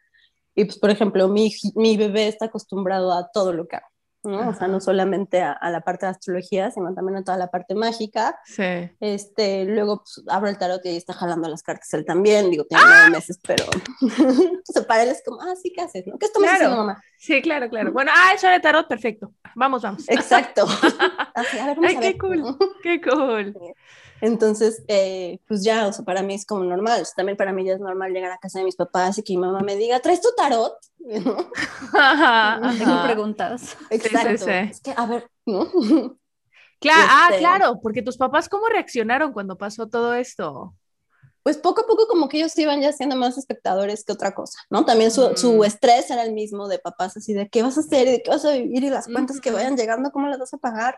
Y 0.53 0.65
pues, 0.65 0.77
por 0.77 0.91
ejemplo, 0.91 1.27
mi, 1.29 1.51
mi 1.73 1.97
bebé 1.97 2.27
está 2.27 2.45
acostumbrado 2.45 3.11
a 3.11 3.31
todo 3.31 3.51
lo 3.51 3.67
que 3.67 3.77
hago. 3.77 3.87
¿No? 4.23 4.49
O 4.49 4.53
sea, 4.53 4.67
no 4.67 4.79
solamente 4.79 5.41
a, 5.41 5.57
la 5.69 5.81
parte 5.81 6.05
de 6.05 6.11
astrología, 6.11 6.71
sino 6.71 6.93
también 6.93 7.17
a 7.17 7.23
toda 7.23 7.37
la 7.37 7.47
parte 7.47 7.75
mágica. 7.75 8.39
Sí. 8.45 8.89
Este, 8.99 9.65
luego 9.65 9.97
pues, 9.97 10.23
abro 10.27 10.49
el 10.49 10.57
tarot 10.57 10.85
y 10.85 10.89
ahí 10.89 10.97
está 10.97 11.13
jalando 11.13 11.47
las 11.47 11.63
cartas 11.63 11.93
él 11.93 12.05
también. 12.05 12.49
Digo, 12.49 12.65
tiene 12.65 12.83
nueve 12.85 13.03
¡Ah! 13.05 13.09
meses, 13.09 13.39
pero 13.45 13.65
sea, 14.73 14.87
para 14.87 15.03
él 15.03 15.09
es 15.09 15.21
como, 15.25 15.41
ah, 15.41 15.53
sí, 15.61 15.71
¿qué 15.73 15.81
haces? 15.81 16.05
¿no? 16.07 16.17
¿Qué 16.17 16.25
estás 16.25 16.43
haciendo, 16.43 16.77
mamá? 16.77 17.01
Sí, 17.17 17.41
claro, 17.41 17.69
claro. 17.69 17.91
Bueno, 17.91 18.11
ah, 18.13 18.33
eso 18.33 18.47
de 18.47 18.59
tarot, 18.59 18.87
perfecto. 18.87 19.33
Vamos, 19.55 19.81
vamos. 19.81 20.07
Exacto. 20.07 20.65
Así, 21.35 21.57
a 21.59 21.67
ver, 21.67 21.77
Ay, 21.83 21.97
qué 22.01 22.17
cool, 22.17 22.57
qué 22.83 23.01
cool. 23.01 23.55
Entonces, 24.21 24.83
eh, 24.87 25.39
pues 25.47 25.63
ya, 25.63 25.87
o 25.87 25.93
sea, 25.93 26.05
para 26.05 26.23
mí 26.23 26.33
es 26.33 26.45
como 26.45 26.63
normal. 26.63 27.05
también 27.15 27.37
para 27.37 27.53
mí 27.53 27.65
ya 27.65 27.73
es 27.73 27.79
normal 27.79 28.11
llegar 28.11 28.31
a 28.31 28.37
casa 28.37 28.59
de 28.59 28.65
mis 28.65 28.75
papás 28.75 29.17
y 29.17 29.23
que 29.23 29.33
mi 29.33 29.39
mamá 29.39 29.61
me 29.61 29.75
diga, 29.75 29.99
¿traes 29.99 30.21
tu 30.21 30.29
tarot? 30.35 30.73
Tengo 30.99 31.43
preguntas. 33.03 33.77
Exacto. 33.89 34.49
Es 34.49 34.81
que, 34.81 34.93
a 34.95 35.05
ver, 35.05 35.29
¿no? 35.45 35.67
Claro, 36.79 37.09
ah, 37.11 37.27
este 37.29 37.39
claro, 37.39 37.79
porque 37.81 38.01
tus 38.01 38.15
papás, 38.15 38.47
¿cómo 38.47 38.67
reaccionaron 38.67 39.33
cuando 39.33 39.57
pasó 39.57 39.89
todo 39.89 40.13
esto? 40.13 40.73
Pues 41.49 41.57
poco 41.57 41.81
a 41.81 41.87
poco 41.87 42.05
como 42.05 42.29
que 42.29 42.37
ellos 42.37 42.55
iban 42.59 42.79
ya 42.79 42.93
siendo 42.93 43.15
más 43.15 43.35
espectadores 43.35 44.03
que 44.03 44.11
otra 44.11 44.35
cosa, 44.35 44.59
¿no? 44.69 44.85
También 44.85 45.09
su, 45.09 45.35
su, 45.35 45.53
mm. 45.53 45.63
estrés 45.63 46.11
era 46.11 46.21
el 46.21 46.31
mismo 46.31 46.67
de 46.67 46.77
papás, 46.77 47.17
así 47.17 47.33
de 47.33 47.49
qué 47.49 47.63
vas 47.63 47.75
a 47.77 47.79
hacer 47.79 48.07
y 48.07 48.11
de 48.11 48.21
qué 48.21 48.29
vas 48.29 48.45
a 48.45 48.51
vivir 48.51 48.83
y 48.83 48.91
las 48.91 49.07
cuentas 49.07 49.41
que 49.41 49.49
vayan 49.49 49.75
llegando, 49.75 50.11
cómo 50.11 50.27
las 50.27 50.37
vas 50.37 50.53
a 50.53 50.59
pagar. 50.59 50.95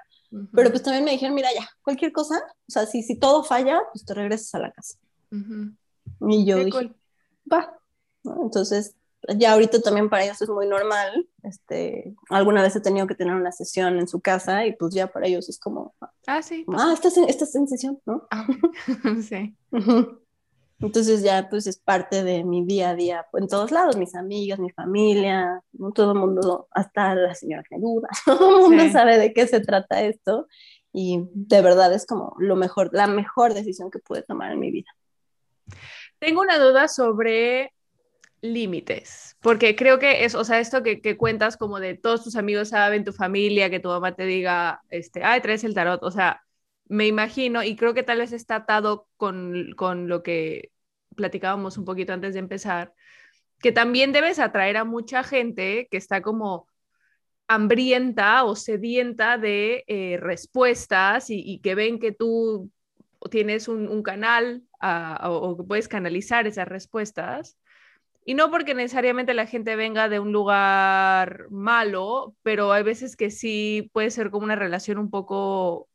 Pero 0.53 0.69
pues 0.69 0.83
también 0.83 1.05
me 1.05 1.11
dijeron, 1.11 1.35
mira 1.35 1.47
ya, 1.53 1.69
cualquier 1.83 2.11
cosa, 2.11 2.35
o 2.67 2.69
sea, 2.69 2.85
si, 2.85 3.01
si 3.01 3.17
todo 3.17 3.45
falla, 3.45 3.79
pues 3.93 4.03
te 4.03 4.13
regresas 4.13 4.53
a 4.55 4.59
la 4.59 4.71
casa. 4.73 4.97
Y 6.27 6.45
yo 6.45 6.57
dije, 6.65 6.93
va. 7.49 7.79
Entonces, 8.43 8.97
ya 9.37 9.53
ahorita 9.53 9.79
también 9.79 10.09
para 10.09 10.25
ellos 10.25 10.41
es 10.41 10.49
muy 10.49 10.67
normal. 10.67 11.29
Este, 11.43 12.13
alguna 12.29 12.61
vez 12.61 12.75
he 12.75 12.81
tenido 12.81 13.07
que 13.07 13.15
tener 13.15 13.35
una 13.35 13.53
sesión 13.53 13.99
en 13.99 14.09
su 14.09 14.19
casa 14.19 14.65
y 14.65 14.75
pues 14.75 14.93
ya 14.93 15.07
para 15.07 15.27
ellos 15.27 15.47
es 15.47 15.59
como, 15.59 15.95
ah, 16.27 16.41
sí. 16.41 16.65
Ah, 16.77 16.91
estás 16.93 17.15
en, 17.15 17.29
estás 17.29 17.55
en 17.55 17.69
sesión, 17.69 18.01
¿no? 18.05 18.27
Ah, 18.31 18.45
sí. 19.29 19.55
Entonces 20.81 21.21
ya 21.21 21.47
pues 21.49 21.67
es 21.67 21.77
parte 21.77 22.23
de 22.23 22.43
mi 22.43 22.65
día 22.65 22.89
a 22.89 22.95
día 22.95 23.25
en 23.33 23.47
todos 23.47 23.71
lados, 23.71 23.97
mis 23.97 24.15
amigas, 24.15 24.59
mi 24.59 24.71
familia, 24.71 25.61
todo 25.93 26.13
el 26.13 26.17
mundo, 26.17 26.67
hasta 26.71 27.13
la 27.13 27.35
señora 27.35 27.63
Neruda, 27.69 28.09
todo 28.25 28.57
el 28.57 28.69
mundo 28.69 28.91
sabe 28.91 29.17
de 29.17 29.31
qué 29.33 29.45
se 29.47 29.59
trata 29.59 30.01
esto 30.01 30.47
y 30.91 31.19
de 31.33 31.61
verdad 31.61 31.93
es 31.93 32.05
como 32.05 32.35
lo 32.39 32.55
mejor, 32.55 32.89
la 32.93 33.07
mejor 33.07 33.53
decisión 33.53 33.91
que 33.91 33.99
pude 33.99 34.23
tomar 34.23 34.51
en 34.51 34.59
mi 34.59 34.71
vida. 34.71 34.89
Tengo 36.19 36.41
una 36.41 36.57
duda 36.57 36.87
sobre 36.87 37.73
límites, 38.41 39.37
porque 39.41 39.75
creo 39.75 39.99
que 39.99 40.25
es, 40.25 40.33
o 40.33 40.43
sea, 40.43 40.59
esto 40.59 40.81
que, 40.81 40.99
que, 40.99 41.15
cuentas 41.15 41.57
como 41.57 41.79
de 41.79 41.95
todos 41.95 42.23
tus 42.23 42.35
amigos 42.35 42.69
saben, 42.69 43.05
tu 43.05 43.13
familia, 43.13 43.69
que 43.69 43.79
tu 43.79 43.89
mamá 43.89 44.15
te 44.15 44.25
diga, 44.25 44.81
este, 44.89 45.23
ay, 45.23 45.41
traes 45.41 45.63
el 45.63 45.75
tarot, 45.75 46.01
o 46.03 46.09
sea, 46.09 46.43
me 46.91 47.07
imagino, 47.07 47.63
y 47.63 47.77
creo 47.77 47.93
que 47.93 48.03
tal 48.03 48.17
vez 48.19 48.33
está 48.33 48.57
atado 48.57 49.07
con, 49.15 49.71
con 49.77 50.09
lo 50.09 50.23
que 50.23 50.71
platicábamos 51.15 51.77
un 51.77 51.85
poquito 51.85 52.11
antes 52.11 52.33
de 52.33 52.39
empezar, 52.39 52.93
que 53.59 53.71
también 53.71 54.11
debes 54.11 54.39
atraer 54.39 54.75
a 54.75 54.83
mucha 54.83 55.23
gente 55.23 55.87
que 55.89 55.95
está 55.95 56.21
como 56.21 56.67
hambrienta 57.47 58.43
o 58.43 58.57
sedienta 58.57 59.37
de 59.37 59.85
eh, 59.87 60.17
respuestas 60.19 61.29
y, 61.29 61.59
que 61.59 61.75
ven 61.75 61.97
que 61.97 62.11
tú 62.11 62.69
tienes 63.29 63.69
un, 63.69 64.03
canal 64.03 64.63
o 64.81 65.55
que 65.57 65.63
puedes 65.63 65.87
canalizar 65.87 66.45
esas 66.45 66.67
respuestas. 66.67 67.57
Y 68.25 68.33
no 68.33 68.51
porque 68.51 68.73
necesariamente 68.75 69.33
la 69.33 69.47
gente 69.47 69.77
venga 69.77 70.09
de 70.09 70.19
un 70.19 70.33
lugar 70.33 71.45
malo, 71.49 72.35
pero 72.43 72.73
hay 72.73 72.83
veces 72.83 73.15
que 73.15 73.31
sí 73.31 73.89
puede 73.93 74.11
ser 74.11 74.29
como 74.29 74.43
una 74.43 74.57
relación 74.57 74.97
un 74.97 75.09
poco 75.09 75.87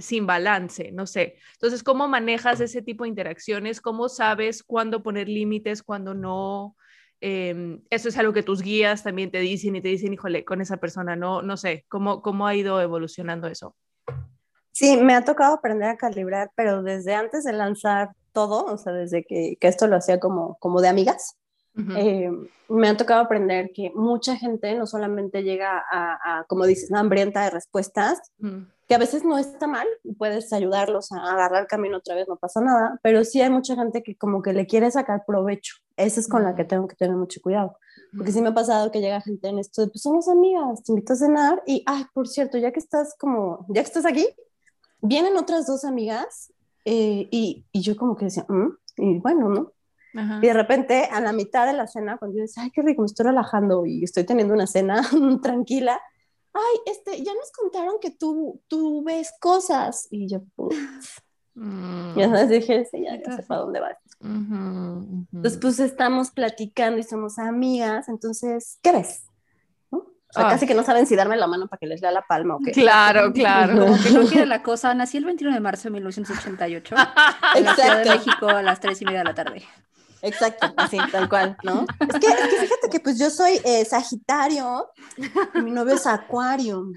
sin 0.00 0.26
balance, 0.26 0.92
no 0.92 1.06
sé. 1.06 1.36
Entonces, 1.54 1.82
¿cómo 1.82 2.08
manejas 2.08 2.60
ese 2.60 2.82
tipo 2.82 3.04
de 3.04 3.10
interacciones? 3.10 3.80
¿Cómo 3.80 4.08
sabes 4.08 4.62
cuándo 4.62 5.02
poner 5.02 5.28
límites, 5.28 5.82
cuándo 5.82 6.14
no? 6.14 6.76
Em, 7.20 7.82
eso 7.90 8.08
es 8.08 8.16
algo 8.16 8.32
que 8.32 8.42
tus 8.42 8.62
guías 8.62 9.02
también 9.02 9.30
te 9.30 9.38
dicen 9.40 9.74
y 9.76 9.80
te 9.80 9.88
dicen, 9.88 10.12
híjole, 10.12 10.44
con 10.44 10.60
esa 10.60 10.76
persona, 10.76 11.16
no, 11.16 11.42
no 11.42 11.56
sé, 11.56 11.84
¿cómo, 11.88 12.22
cómo 12.22 12.46
ha 12.46 12.54
ido 12.54 12.80
evolucionando 12.80 13.48
eso? 13.48 13.74
Sí, 14.72 14.96
me 14.96 15.14
ha 15.14 15.24
tocado 15.24 15.54
aprender 15.54 15.88
a 15.88 15.96
calibrar, 15.96 16.52
pero 16.54 16.82
desde 16.82 17.14
antes 17.14 17.42
de 17.44 17.52
lanzar 17.52 18.10
todo, 18.32 18.64
o 18.66 18.78
sea, 18.78 18.92
desde 18.92 19.24
que, 19.24 19.56
que 19.60 19.66
esto 19.66 19.88
lo 19.88 19.96
hacía 19.96 20.20
como, 20.20 20.56
como 20.60 20.80
de 20.80 20.88
amigas, 20.88 21.36
eh, 21.96 22.30
me 22.68 22.88
ha 22.88 22.96
tocado 22.96 23.22
aprender 23.22 23.70
que 23.72 23.92
mucha 23.94 24.36
gente 24.36 24.74
no 24.74 24.86
solamente 24.86 25.42
llega 25.42 25.84
a, 25.90 26.44
como 26.48 26.66
dices, 26.66 26.92
hambrienta 26.92 27.44
de 27.44 27.50
respuestas, 27.50 28.20
que 28.88 28.94
a 28.94 28.98
veces 28.98 29.24
no 29.24 29.38
está 29.38 29.66
mal, 29.66 29.86
puedes 30.16 30.52
ayudarlos 30.52 31.12
a 31.12 31.32
agarrar 31.32 31.66
camino 31.66 31.98
otra 31.98 32.14
vez, 32.14 32.26
no 32.26 32.36
pasa 32.36 32.60
nada, 32.60 32.98
pero 33.02 33.22
sí 33.22 33.40
hay 33.40 33.50
mucha 33.50 33.76
gente 33.76 34.02
que 34.02 34.16
como 34.16 34.42
que 34.42 34.52
le 34.52 34.66
quiere 34.66 34.90
sacar 34.90 35.24
provecho. 35.26 35.76
Esa 35.96 36.20
es 36.20 36.28
con 36.28 36.42
la 36.42 36.54
que 36.54 36.64
tengo 36.64 36.88
que 36.88 36.96
tener 36.96 37.16
mucho 37.16 37.40
cuidado. 37.42 37.76
Porque 38.16 38.32
sí 38.32 38.40
me 38.40 38.48
ha 38.48 38.54
pasado 38.54 38.90
que 38.90 39.00
llega 39.00 39.20
gente 39.20 39.48
en 39.48 39.58
esto 39.58 39.82
de, 39.82 39.88
pues 39.88 40.02
somos 40.02 40.28
amigas, 40.28 40.82
te 40.82 40.92
invito 40.92 41.12
a 41.12 41.16
cenar 41.16 41.62
y, 41.66 41.82
ay, 41.86 42.04
por 42.14 42.26
cierto, 42.26 42.56
ya 42.56 42.72
que 42.72 42.80
estás 42.80 43.14
como, 43.18 43.66
ya 43.68 43.82
que 43.82 43.88
estás 43.88 44.06
aquí, 44.06 44.26
vienen 45.02 45.36
otras 45.36 45.66
dos 45.66 45.84
amigas 45.84 46.50
eh, 46.86 47.28
y, 47.30 47.66
y, 47.70 47.80
yo 47.82 47.96
como 47.96 48.16
que 48.16 48.26
decía, 48.26 48.46
mm", 48.48 48.68
y 48.96 49.18
bueno, 49.18 49.48
¿no? 49.50 49.72
Y 50.14 50.46
de 50.46 50.52
repente, 50.52 51.08
a 51.12 51.20
la 51.20 51.32
mitad 51.32 51.66
de 51.66 51.74
la 51.74 51.86
cena, 51.86 52.16
cuando 52.16 52.38
yo 52.38 52.42
decía, 52.42 52.64
ay, 52.64 52.70
qué 52.70 52.82
rico, 52.82 53.02
me 53.02 53.06
estoy 53.06 53.26
relajando 53.26 53.86
y 53.86 54.04
estoy 54.04 54.24
teniendo 54.24 54.54
una 54.54 54.66
cena 54.66 55.02
tranquila, 55.42 56.00
ay, 56.52 56.80
este, 56.86 57.22
ya 57.22 57.34
nos 57.34 57.52
contaron 57.52 57.96
que 58.00 58.10
tú, 58.10 58.60
tú 58.68 59.04
ves 59.04 59.32
cosas. 59.40 60.08
Y 60.10 60.28
yo, 60.28 60.40
mm. 61.54 62.18
ya 62.18 62.28
sabes, 62.30 62.48
dije, 62.48 62.86
sí, 62.90 63.04
ya, 63.04 63.36
sé 63.36 63.42
para 63.42 63.60
dónde 63.60 63.80
vas. 63.80 63.96
Entonces, 64.20 65.58
pues 65.60 65.78
estamos 65.78 66.30
platicando 66.30 66.98
y 66.98 67.04
somos 67.04 67.38
amigas, 67.38 68.08
entonces, 68.08 68.78
¿qué 68.82 68.92
ves? 68.92 69.28
O 70.30 70.40
sea, 70.40 70.48
casi 70.50 70.66
que 70.66 70.74
no 70.74 70.82
saben 70.82 71.06
si 71.06 71.16
darme 71.16 71.36
la 71.36 71.46
mano 71.46 71.68
para 71.68 71.78
que 71.78 71.86
les 71.86 72.02
lea 72.02 72.10
la 72.10 72.20
palma 72.20 72.56
o 72.56 72.58
qué. 72.58 72.72
Claro, 72.72 73.32
claro. 73.34 73.86
Como 73.86 74.02
que 74.02 74.10
no 74.10 74.26
quiere 74.26 74.46
la 74.46 74.62
cosa. 74.62 74.92
Nací 74.92 75.16
el 75.16 75.24
21 75.24 75.54
de 75.54 75.60
marzo 75.60 75.84
de 75.84 75.92
1988 75.92 76.94
en 77.56 77.64
la 77.64 77.74
Ciudad 77.74 78.04
de 78.04 78.10
México 78.10 78.48
a 78.48 78.62
las 78.62 78.78
3 78.78 79.00
y 79.00 79.04
media 79.06 79.20
de 79.20 79.24
la 79.24 79.34
tarde. 79.34 79.62
Exacto, 80.22 80.72
así, 80.76 80.98
tal 81.12 81.28
cual, 81.28 81.56
¿no? 81.62 81.86
Es 82.00 82.20
que, 82.20 82.26
es 82.26 82.48
que 82.50 82.56
fíjate 82.60 82.88
que 82.90 83.00
pues 83.00 83.18
yo 83.18 83.30
soy 83.30 83.60
eh, 83.64 83.84
Sagitario 83.84 84.88
y 85.54 85.60
mi 85.60 85.70
novio 85.70 85.94
es 85.94 86.06
Acuario. 86.06 86.90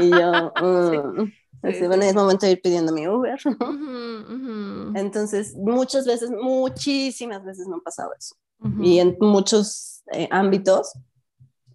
Y 0.00 0.10
yo, 0.10 0.52
mm, 0.60 1.32
bueno, 1.62 2.04
es 2.04 2.14
momento 2.14 2.46
de 2.46 2.52
ir 2.52 2.62
pidiendo 2.62 2.92
mi 2.92 3.06
Uber. 3.06 3.38
Entonces, 4.94 5.54
muchas 5.56 6.06
veces, 6.06 6.30
muchísimas 6.30 7.44
veces 7.44 7.66
me 7.66 7.76
ha 7.76 7.80
pasado 7.80 8.10
eso. 8.18 8.36
Y 8.80 8.98
en 8.98 9.16
muchos 9.20 10.02
eh, 10.12 10.28
ámbitos. 10.30 10.92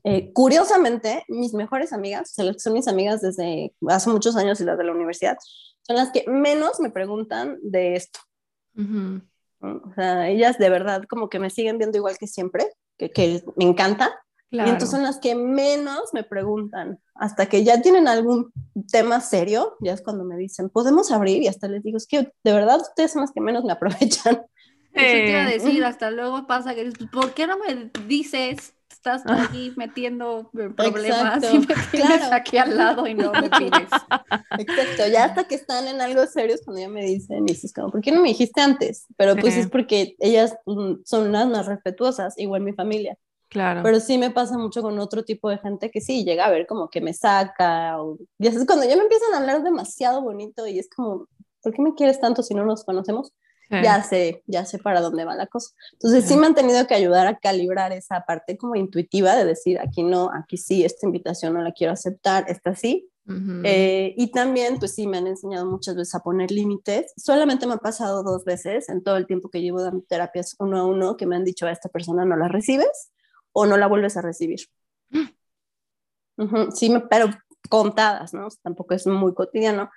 Eh, 0.03 0.31
curiosamente, 0.31 1.25
mis 1.27 1.53
mejores 1.53 1.91
amigas, 1.91 2.31
o 2.31 2.33
sea, 2.33 2.45
las 2.45 2.55
que 2.55 2.61
son 2.61 2.73
mis 2.73 2.88
amigas 2.88 3.19
desde 3.21 3.73
hace 3.89 4.09
muchos 4.09 4.38
años 4.38 4.61
y 4.61 4.63
las 4.63 4.77
de 4.77 4.85
la 4.85 4.93
universidad, 4.93 5.38
son 5.81 5.97
las 5.97 6.11
que 6.11 6.23
menos 6.27 6.79
me 6.79 6.91
preguntan 6.91 7.57
de 7.61 7.95
esto. 7.95 8.19
O 9.62 9.93
sea, 9.95 10.30
ellas 10.30 10.58
de 10.58 10.70
verdad 10.70 11.03
como 11.10 11.30
que 11.30 11.39
me 11.39 11.49
siguen 11.49 11.78
viendo 11.78 11.97
igual 11.97 12.18
que 12.18 12.28
siempre, 12.28 12.68
que, 12.97 13.12
que 13.12 13.43
me 13.55 13.66
encanta. 13.66 14.20
Y 14.49 14.60
entonces 14.60 14.91
son 14.91 15.03
las 15.03 15.20
que 15.20 15.36
menos 15.36 16.14
me 16.14 16.24
preguntan, 16.24 16.99
hasta 17.16 17.47
que 17.47 17.66
ya 17.66 17.82
tienen 17.82 18.08
algún 18.08 18.51
tema 18.89 19.20
serio, 19.20 19.76
ya 19.82 19.91
es 19.91 20.01
cuando 20.01 20.24
me 20.24 20.38
dicen, 20.38 20.70
podemos 20.70 21.12
abrir 21.12 21.43
y 21.43 21.47
hasta 21.47 21.68
les 21.68 21.84
digo, 21.84 21.97
es 21.97 22.08
que 22.08 22.32
de 22.43 22.53
verdad 22.53 22.80
ustedes 22.80 23.12
son 23.12 23.22
las 23.22 23.32
que 23.34 23.41
menos 23.41 23.66
me 23.66 23.74
aprovechan. 23.74 24.45
Eso 24.93 25.18
te 25.18 25.30
iba 25.30 25.41
a 25.41 25.49
decir, 25.49 25.84
hasta 25.84 26.12
luego 26.12 26.47
pasa 26.47 26.74
que, 26.76 26.91
¿por 27.12 27.34
qué 27.34 27.45
no 27.45 27.58
me 27.58 27.91
dices 28.08 28.74
estás 28.97 29.23
aquí 29.27 29.73
metiendo 29.77 30.49
problemas 30.75 31.43
y 31.53 31.59
me 31.59 31.75
tienes 31.91 32.31
aquí 32.31 32.57
al 32.57 32.75
lado 32.75 33.07
y 33.07 33.13
no 33.13 33.31
me 33.31 33.49
pides. 33.49 33.89
Exacto, 34.57 35.07
ya 35.11 35.25
hasta 35.25 35.47
que 35.47 35.55
están 35.55 35.87
en 35.87 36.01
algo 36.01 36.25
serio 36.25 36.55
es 36.55 36.63
cuando 36.63 36.81
ya 36.81 36.89
me 36.89 37.05
dicen, 37.05 37.43
y 37.43 37.53
dices 37.53 37.73
como, 37.73 37.91
¿por 37.91 38.01
qué 38.01 38.11
no 38.11 38.21
me 38.21 38.29
dijiste 38.29 38.59
antes? 38.59 39.05
Pero 39.15 39.35
pues 39.35 39.55
es 39.55 39.69
porque 39.69 40.15
ellas 40.19 40.55
mm, 40.65 41.03
son 41.05 41.31
las 41.31 41.47
más 41.47 41.67
respetuosas, 41.67 42.37
igual 42.37 42.61
mi 42.61 42.73
familia. 42.73 43.17
Claro. 43.49 43.81
Pero 43.83 43.99
sí 43.99 44.17
me 44.17 44.31
pasa 44.31 44.57
mucho 44.57 44.81
con 44.81 44.99
otro 44.99 45.23
tipo 45.23 45.49
de 45.49 45.57
gente 45.59 45.89
que 45.89 46.01
sí 46.01 46.25
llega 46.25 46.45
a 46.45 46.49
ver 46.49 46.67
como 46.67 46.89
que 46.89 46.99
me 46.99 47.13
saca, 47.13 48.01
o 48.01 48.17
ya 48.39 48.49
es 48.49 48.65
cuando 48.65 48.85
ya 48.85 48.97
me 48.97 49.03
empiezan 49.03 49.33
a 49.33 49.37
hablar 49.37 49.63
demasiado 49.63 50.21
bonito 50.21 50.67
y 50.67 50.79
es 50.79 50.89
como, 50.93 51.27
¿por 51.61 51.73
qué 51.73 51.81
me 51.81 51.93
quieres 51.93 52.19
tanto 52.19 52.43
si 52.43 52.53
no 52.53 52.65
nos 52.65 52.83
conocemos? 52.83 53.31
Ya 53.70 54.03
sé, 54.03 54.43
ya 54.47 54.65
sé 54.65 54.80
para 54.80 55.01
dónde 55.01 55.26
va 55.26 55.36
la 55.36 55.47
cosa. 55.47 55.74
Entonces 55.93 56.26
sí. 56.26 56.36
me 56.36 56.47
han 56.47 56.55
tenido 56.55 56.86
que 56.88 56.95
ayudar 56.95 57.28
a 57.28 57.38
calibrar 57.38 57.91
esa 57.91 58.22
parte 58.26 58.57
como 58.57 58.76
intuitiva 58.76 59.36
de 59.36 59.45
decir, 59.45 59.80
aquí 59.80 60.03
no, 60.03 60.30
aquí 60.34 60.57
sí, 60.57 60.84
esta 60.84 61.05
invitación 61.05 61.53
no 61.53 61.61
la 61.61 61.72
quiero 61.72 61.93
aceptar, 61.93 62.45
esta 62.47 62.76
sí. 62.76 63.09
Eh, 63.65 64.13
y 64.15 64.32
también, 64.32 64.80
pues 64.80 64.95
sí, 64.95 65.05
me 65.05 65.18
han 65.18 65.28
enseñado 65.28 65.65
muchas 65.65 65.95
veces 65.97 66.15
a 66.15 66.22
poner 66.22 66.49
límites. 66.49 67.11
Solamente 67.18 67.68
me 67.68 67.74
ha 67.74 67.78
pasado 67.78 68.24
dos 68.24 68.45
veces 68.45 68.88
en 68.88 69.03
todo 69.03 69.18
el 69.18 69.28
tiempo 69.28 69.49
que 69.49 69.61
llevo 69.61 69.82
dando 69.82 70.01
terapias 70.07 70.55
uno 70.59 70.78
a 70.78 70.86
uno 70.86 71.18
que 71.18 71.26
me 71.26 71.36
han 71.36 71.43
dicho 71.43 71.68
a 71.68 71.72
esta 71.72 71.89
persona 71.89 72.24
no 72.24 72.38
la 72.38 72.47
recibes 72.47 73.11
o 73.51 73.65
no 73.65 73.76
la 73.76 73.88
vuelves 73.88 74.15
a 74.15 74.22
recibir. 74.22 74.61
Sí, 76.74 76.93
pero 77.09 77.30
contadas, 77.68 78.34
¿no? 78.34 78.47
Tampoco 78.61 78.93
es 78.93 79.05
muy 79.07 79.34
cotidiano 79.34 79.89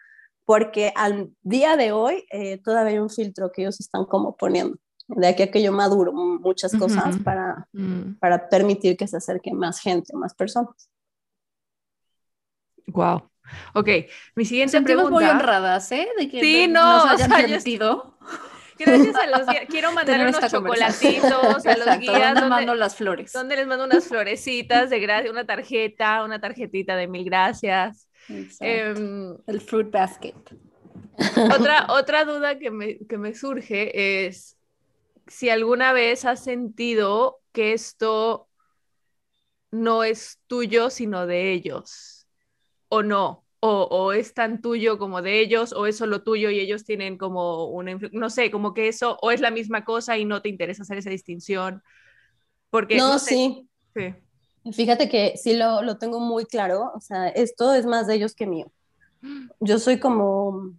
porque 0.44 0.92
al 0.96 1.30
día 1.42 1.76
de 1.76 1.92
hoy 1.92 2.26
eh, 2.30 2.58
todavía 2.58 2.92
hay 2.92 2.98
un 2.98 3.10
filtro 3.10 3.50
que 3.52 3.62
ellos 3.62 3.80
están 3.80 4.04
como 4.04 4.36
poniendo. 4.36 4.76
De 5.06 5.26
aquí 5.26 5.42
a 5.42 5.50
que 5.50 5.62
yo 5.62 5.72
maduro 5.72 6.12
muchas 6.12 6.74
cosas 6.76 7.18
para, 7.24 7.66
mm. 7.72 8.18
para 8.20 8.48
permitir 8.48 8.96
que 8.96 9.08
se 9.08 9.16
acerque 9.16 9.52
más 9.52 9.80
gente, 9.80 10.16
más 10.16 10.34
personas. 10.34 10.88
Wow. 12.86 13.28
Ok, 13.74 13.88
mi 14.36 14.44
siguiente 14.44 14.80
pregunta. 14.80 15.10
muy 15.10 15.24
honradas, 15.24 15.90
¿eh? 15.92 16.08
De 16.18 16.28
que 16.28 16.40
sí, 16.40 16.68
no, 16.68 17.06
nos 17.06 17.20
hayan 17.20 17.32
o 17.82 18.16
Gracias 18.78 19.14
a 19.14 19.26
los 19.26 19.46
guías. 19.48 19.66
Quiero 19.68 19.92
mandar 19.92 20.20
unos 20.20 20.50
chocolatitos 20.50 21.66
a 21.66 21.76
los 21.76 21.98
guías. 21.98 22.34
¿Dónde 22.34 22.48
mando 22.48 22.74
las 22.74 22.96
flores? 22.96 23.32
¿Dónde 23.32 23.56
les 23.56 23.66
mando 23.66 23.84
unas 23.84 24.06
florecitas 24.06 24.90
de 24.90 25.00
gracia, 25.00 25.30
una 25.30 25.44
tarjeta, 25.44 26.24
una 26.24 26.40
tarjetita 26.40 26.96
de 26.96 27.06
mil 27.06 27.24
gracias? 27.24 28.08
Em, 28.60 29.36
el 29.46 29.60
fruit 29.60 29.90
basket. 29.90 30.34
Otra, 31.52 31.86
otra 31.90 32.24
duda 32.24 32.58
que 32.58 32.70
me, 32.70 32.98
que 32.98 33.18
me 33.18 33.34
surge 33.34 34.26
es 34.26 34.56
si 35.26 35.48
alguna 35.48 35.92
vez 35.92 36.24
has 36.24 36.42
sentido 36.42 37.40
que 37.52 37.72
esto 37.72 38.48
no 39.70 40.02
es 40.02 40.40
tuyo, 40.46 40.90
sino 40.90 41.26
de 41.26 41.52
ellos, 41.52 42.26
o 42.88 43.02
no, 43.02 43.46
o, 43.60 43.82
o, 43.82 44.12
es 44.12 44.34
tan 44.34 44.60
tuyo 44.60 44.98
como 44.98 45.22
de 45.22 45.40
ellos, 45.40 45.72
o 45.72 45.86
es 45.86 45.96
solo 45.96 46.22
tuyo 46.22 46.50
y 46.50 46.58
ellos 46.58 46.84
tienen 46.84 47.18
como 47.18 47.66
una, 47.66 47.98
no 48.12 48.30
sé, 48.30 48.50
como 48.50 48.74
que 48.74 48.88
eso, 48.88 49.18
o 49.22 49.30
es 49.30 49.40
la 49.40 49.50
misma 49.50 49.84
cosa 49.84 50.18
y 50.18 50.24
no 50.24 50.42
te 50.42 50.48
interesa 50.48 50.82
hacer 50.82 50.98
esa 50.98 51.10
distinción. 51.10 51.82
Porque, 52.70 52.96
no, 52.96 53.18
sí. 53.18 53.68
sí. 53.94 54.14
Fíjate 54.72 55.08
que 55.08 55.36
sí 55.36 55.56
lo, 55.56 55.82
lo, 55.82 55.96
tengo 55.98 56.20
muy 56.20 56.44
claro, 56.44 56.92
o 56.94 57.00
sea, 57.00 57.28
esto 57.28 57.72
es 57.72 57.86
más 57.86 58.06
de 58.06 58.14
ellos 58.14 58.34
que 58.34 58.46
mío. 58.46 58.70
Yo 59.58 59.78
soy 59.78 59.98
como, 59.98 60.74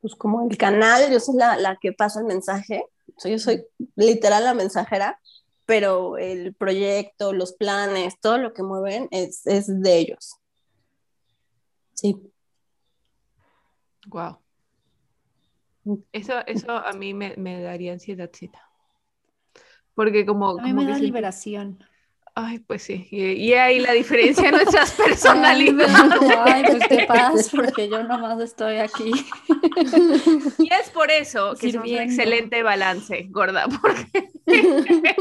pues 0.00 0.14
como 0.14 0.48
el 0.48 0.56
canal, 0.56 1.10
yo 1.10 1.18
soy 1.18 1.36
la, 1.36 1.56
la 1.56 1.76
que 1.76 1.92
pasa 1.92 2.20
el 2.20 2.26
mensaje, 2.26 2.84
yo 3.24 3.38
soy 3.38 3.64
literal 3.96 4.44
la 4.44 4.54
mensajera, 4.54 5.20
pero 5.66 6.18
el 6.18 6.54
proyecto, 6.54 7.32
los 7.32 7.52
planes, 7.52 8.18
todo 8.20 8.38
lo 8.38 8.52
que 8.52 8.62
mueven 8.62 9.08
es, 9.10 9.46
es 9.46 9.66
de 9.82 9.98
ellos. 9.98 10.36
Sí. 11.94 12.16
Wow. 14.06 14.38
Eso, 16.12 16.34
eso 16.46 16.72
a 16.72 16.92
mí 16.92 17.12
me, 17.14 17.36
me 17.36 17.60
daría 17.60 17.92
ansiedad. 17.92 18.30
porque 19.94 20.24
como... 20.24 20.58
A 20.58 20.62
mí 20.62 20.72
me 20.72 20.86
da 20.86 20.98
liberación. 20.98 21.84
Ay, 22.34 22.60
pues 22.60 22.82
sí, 22.82 23.08
y, 23.10 23.52
ahí 23.54 23.80
la 23.80 23.92
diferencia 23.92 24.48
en 24.48 24.54
nuestras 24.54 24.92
personalidades. 25.04 25.92
Ay, 26.44 26.62
pues 26.64 26.88
qué 26.88 27.06
paz, 27.06 27.50
porque 27.54 27.88
yo 27.88 28.02
nomás 28.04 28.40
estoy 28.40 28.76
aquí. 28.76 29.12
Y 30.58 30.72
es 30.72 30.90
por 30.90 31.10
eso 31.10 31.54
que 31.58 31.68
es 31.68 31.74
un 31.74 31.86
excelente 31.86 32.62
balance, 32.62 33.26
gorda, 33.30 33.66
porque 33.68 34.30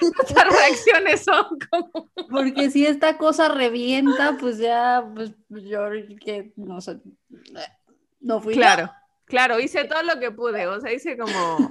nuestras 0.00 0.48
reacciones 0.48 1.24
son 1.24 1.46
como... 1.70 2.10
Porque 2.30 2.70
si 2.70 2.86
esta 2.86 3.16
cosa 3.16 3.48
revienta, 3.48 4.36
pues 4.38 4.58
ya, 4.58 5.04
pues 5.14 5.32
yo 5.48 5.88
que 6.24 6.52
no 6.56 6.80
sé, 6.80 6.98
no 8.20 8.40
fui 8.40 8.54
Claro, 8.54 8.90
claro, 9.24 9.60
hice 9.60 9.84
todo 9.84 10.02
lo 10.02 10.20
que 10.20 10.30
pude, 10.30 10.66
o 10.66 10.80
sea, 10.80 10.92
hice 10.92 11.16
como 11.16 11.70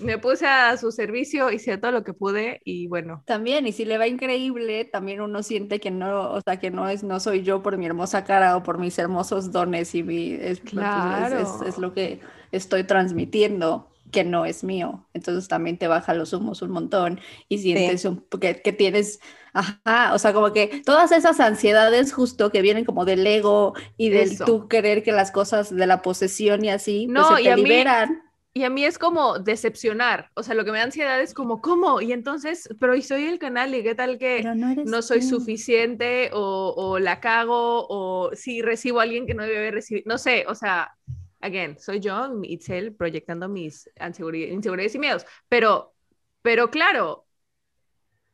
me 0.00 0.18
puse 0.18 0.46
a 0.46 0.76
su 0.76 0.92
servicio, 0.92 1.50
hice 1.50 1.78
todo 1.78 1.92
lo 1.92 2.04
que 2.04 2.12
pude 2.12 2.60
y 2.64 2.86
bueno. 2.88 3.22
También, 3.26 3.66
y 3.66 3.72
si 3.72 3.84
le 3.84 3.98
va 3.98 4.06
increíble, 4.06 4.84
también 4.84 5.20
uno 5.20 5.42
siente 5.42 5.80
que 5.80 5.90
no, 5.90 6.32
o 6.32 6.40
sea, 6.40 6.58
que 6.58 6.70
no 6.70 6.88
es, 6.88 7.02
no 7.02 7.20
soy 7.20 7.42
yo 7.42 7.62
por 7.62 7.76
mi 7.76 7.86
hermosa 7.86 8.24
cara 8.24 8.56
o 8.56 8.62
por 8.62 8.78
mis 8.78 8.98
hermosos 8.98 9.52
dones 9.52 9.94
y 9.94 10.02
mi, 10.02 10.32
es, 10.32 10.60
pues, 10.60 10.72
claro. 10.72 11.64
es, 11.66 11.78
lo 11.78 11.92
que 11.92 12.20
estoy 12.52 12.84
transmitiendo 12.84 13.90
que 14.10 14.24
no 14.24 14.46
es 14.46 14.62
mío. 14.62 15.06
Entonces 15.12 15.48
también 15.48 15.76
te 15.76 15.88
baja 15.88 16.14
los 16.14 16.32
humos 16.32 16.62
un 16.62 16.70
montón 16.70 17.20
y 17.48 17.58
sientes 17.58 18.08
que, 18.40 18.62
que, 18.62 18.72
tienes, 18.72 19.18
ajá, 19.52 20.14
o 20.14 20.18
sea, 20.18 20.32
como 20.32 20.52
que 20.52 20.82
todas 20.84 21.10
esas 21.10 21.40
ansiedades 21.40 22.12
justo 22.12 22.50
que 22.50 22.62
vienen 22.62 22.84
como 22.84 23.04
del 23.04 23.26
ego 23.26 23.74
y 23.96 24.10
del 24.10 24.38
tú 24.38 24.68
querer 24.68 25.02
que 25.02 25.12
las 25.12 25.32
cosas 25.32 25.74
de 25.74 25.86
la 25.86 26.00
posesión 26.00 26.64
y 26.64 26.70
así, 26.70 27.06
pues, 27.06 27.28
no, 27.28 27.36
se 27.36 27.42
te 27.42 27.56
liberan. 27.56 28.22
Y 28.56 28.62
a 28.62 28.70
mí 28.70 28.84
es 28.84 28.98
como 28.98 29.40
decepcionar, 29.40 30.30
o 30.34 30.44
sea, 30.44 30.54
lo 30.54 30.64
que 30.64 30.70
me 30.70 30.78
da 30.78 30.84
ansiedad 30.84 31.20
es 31.20 31.34
como, 31.34 31.60
¿cómo? 31.60 32.00
Y 32.00 32.12
entonces, 32.12 32.68
pero 32.78 32.94
y 32.94 33.02
soy 33.02 33.24
el 33.24 33.40
canal 33.40 33.74
y 33.74 33.82
qué 33.82 33.96
tal 33.96 34.16
que 34.16 34.44
no, 34.84 35.02
soy 35.02 35.22
suficiente 35.22 36.30
o, 36.32 37.00
la 37.00 37.18
cago 37.18 37.84
o 37.88 38.30
si 38.34 38.62
recibo 38.62 39.00
a 39.00 39.02
alguien 39.02 39.26
que 39.26 39.34
no 39.34 39.42
debe 39.42 39.72
recibir, 39.72 40.04
no 40.06 40.18
sé, 40.18 40.44
o 40.46 40.54
sea, 40.54 40.96
again, 41.40 41.76
soy 41.80 41.98
yo, 41.98 42.30
Itzel, 42.44 42.94
proyectando 42.94 43.48
mis 43.48 43.90
inseguridades 44.00 44.94
y 44.94 44.98
miedos, 45.00 45.26
pero, 45.48 45.92
pero 46.40 46.70
claro, 46.70 47.26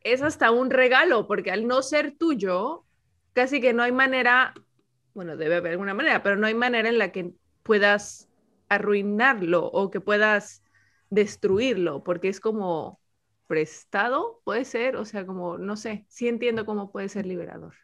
es 0.04 0.20
hasta 0.20 0.50
un 0.50 0.68
regalo, 0.68 1.26
porque 1.26 1.50
al 1.50 1.66
no 1.66 1.80
ser 1.80 2.12
tuyo, 2.12 2.84
casi 3.32 3.58
que 3.62 3.72
no 3.72 3.82
hay 3.82 3.92
manera, 3.92 4.52
bueno, 5.14 5.38
debe 5.38 5.56
haber 5.56 5.72
alguna 5.72 5.94
manera, 5.94 6.22
pero 6.22 6.36
no 6.36 6.46
hay 6.46 6.54
manera 6.54 6.90
en 6.90 6.98
la 6.98 7.10
que 7.10 7.32
puedas 7.62 8.29
arruinarlo 8.70 9.66
o 9.66 9.90
que 9.90 10.00
puedas 10.00 10.62
destruirlo, 11.10 12.02
porque 12.02 12.28
es 12.28 12.40
como 12.40 13.00
prestado, 13.46 14.40
puede 14.44 14.64
ser, 14.64 14.96
o 14.96 15.04
sea, 15.04 15.26
como, 15.26 15.58
no 15.58 15.76
sé, 15.76 16.06
sí 16.08 16.28
entiendo 16.28 16.64
cómo 16.64 16.90
puede 16.92 17.08
ser 17.08 17.26
liberador. 17.26 17.74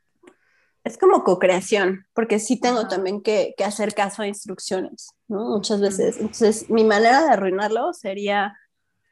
Es 0.84 0.97
como 0.97 1.24
co-creación, 1.24 2.07
porque 2.14 2.39
sí 2.39 2.61
tengo 2.61 2.87
también 2.87 3.20
que, 3.20 3.53
hacer 3.64 3.93
caso 3.93 4.22
a 4.22 4.28
instrucciones, 4.28 5.09
¿no? 5.26 5.45
Muchas 5.51 5.80
veces. 5.80 6.18
Entonces, 6.18 6.70
mi 6.70 6.84
manera 6.84 7.24
de 7.24 7.30
arruinarlo 7.30 7.93
sería 7.93 8.57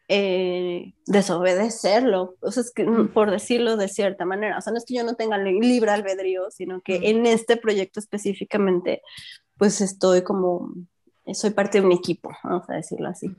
eh, 0.07 0.95
desobedecerlo, 1.09 2.37
o 2.39 2.53
sea, 2.53 2.63
es 2.63 2.73
que, 2.73 2.85
por 2.85 3.33
decirlo 3.33 3.77
de 3.77 3.89
cierta 3.89 4.25
manera, 4.25 4.59
o 4.59 4.61
sea, 4.61 4.73
no 4.73 4.79
es 4.79 4.85
que 4.85 4.95
yo 4.95 5.03
no 5.03 5.17
tenga 5.17 5.39
libre 5.39 5.91
albedrío, 5.91 6.53
sino 6.53 6.81
que 6.83 7.11
en 7.11 7.27
este 7.27 7.57
proyecto 7.57 7.99
específicamente, 7.99 9.03
pues 9.59 9.81
estoy 9.81 10.23
como 10.23 10.73
soy 11.33 11.51
parte 11.51 11.81
de 11.81 11.87
un 11.87 11.93
equipo, 11.93 12.31
vamos 12.43 12.69
a 12.69 12.75
decirlo 12.75 13.09
así. 13.09 13.35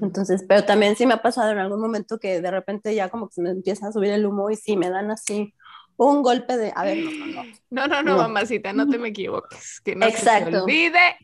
Entonces, 0.00 0.44
pero 0.48 0.64
también 0.64 0.96
sí 0.96 1.06
me 1.06 1.14
ha 1.14 1.22
pasado 1.22 1.50
en 1.50 1.58
algún 1.58 1.80
momento 1.80 2.18
que 2.18 2.40
de 2.40 2.50
repente 2.50 2.94
ya 2.94 3.08
como 3.08 3.28
que 3.28 3.34
se 3.34 3.42
me 3.42 3.50
empieza 3.50 3.88
a 3.88 3.92
subir 3.92 4.10
el 4.12 4.26
humo 4.26 4.50
y 4.50 4.56
sí 4.56 4.76
me 4.76 4.90
dan 4.90 5.10
así 5.10 5.54
un 5.96 6.22
golpe 6.22 6.56
de, 6.56 6.72
a 6.74 6.84
ver, 6.84 6.98
no, 6.98 7.10
no, 7.10 7.26
no. 7.26 7.44
No, 7.70 7.86
no, 7.86 8.02
no, 8.02 8.16
mamacita, 8.18 8.72
no 8.74 8.86
te 8.86 8.98
me 8.98 9.08
equivoques, 9.08 9.80
que 9.80 9.96
no 9.96 10.06
Exacto. 10.06 10.44
se 10.44 10.50
te 10.50 10.58
olvide 10.58 11.16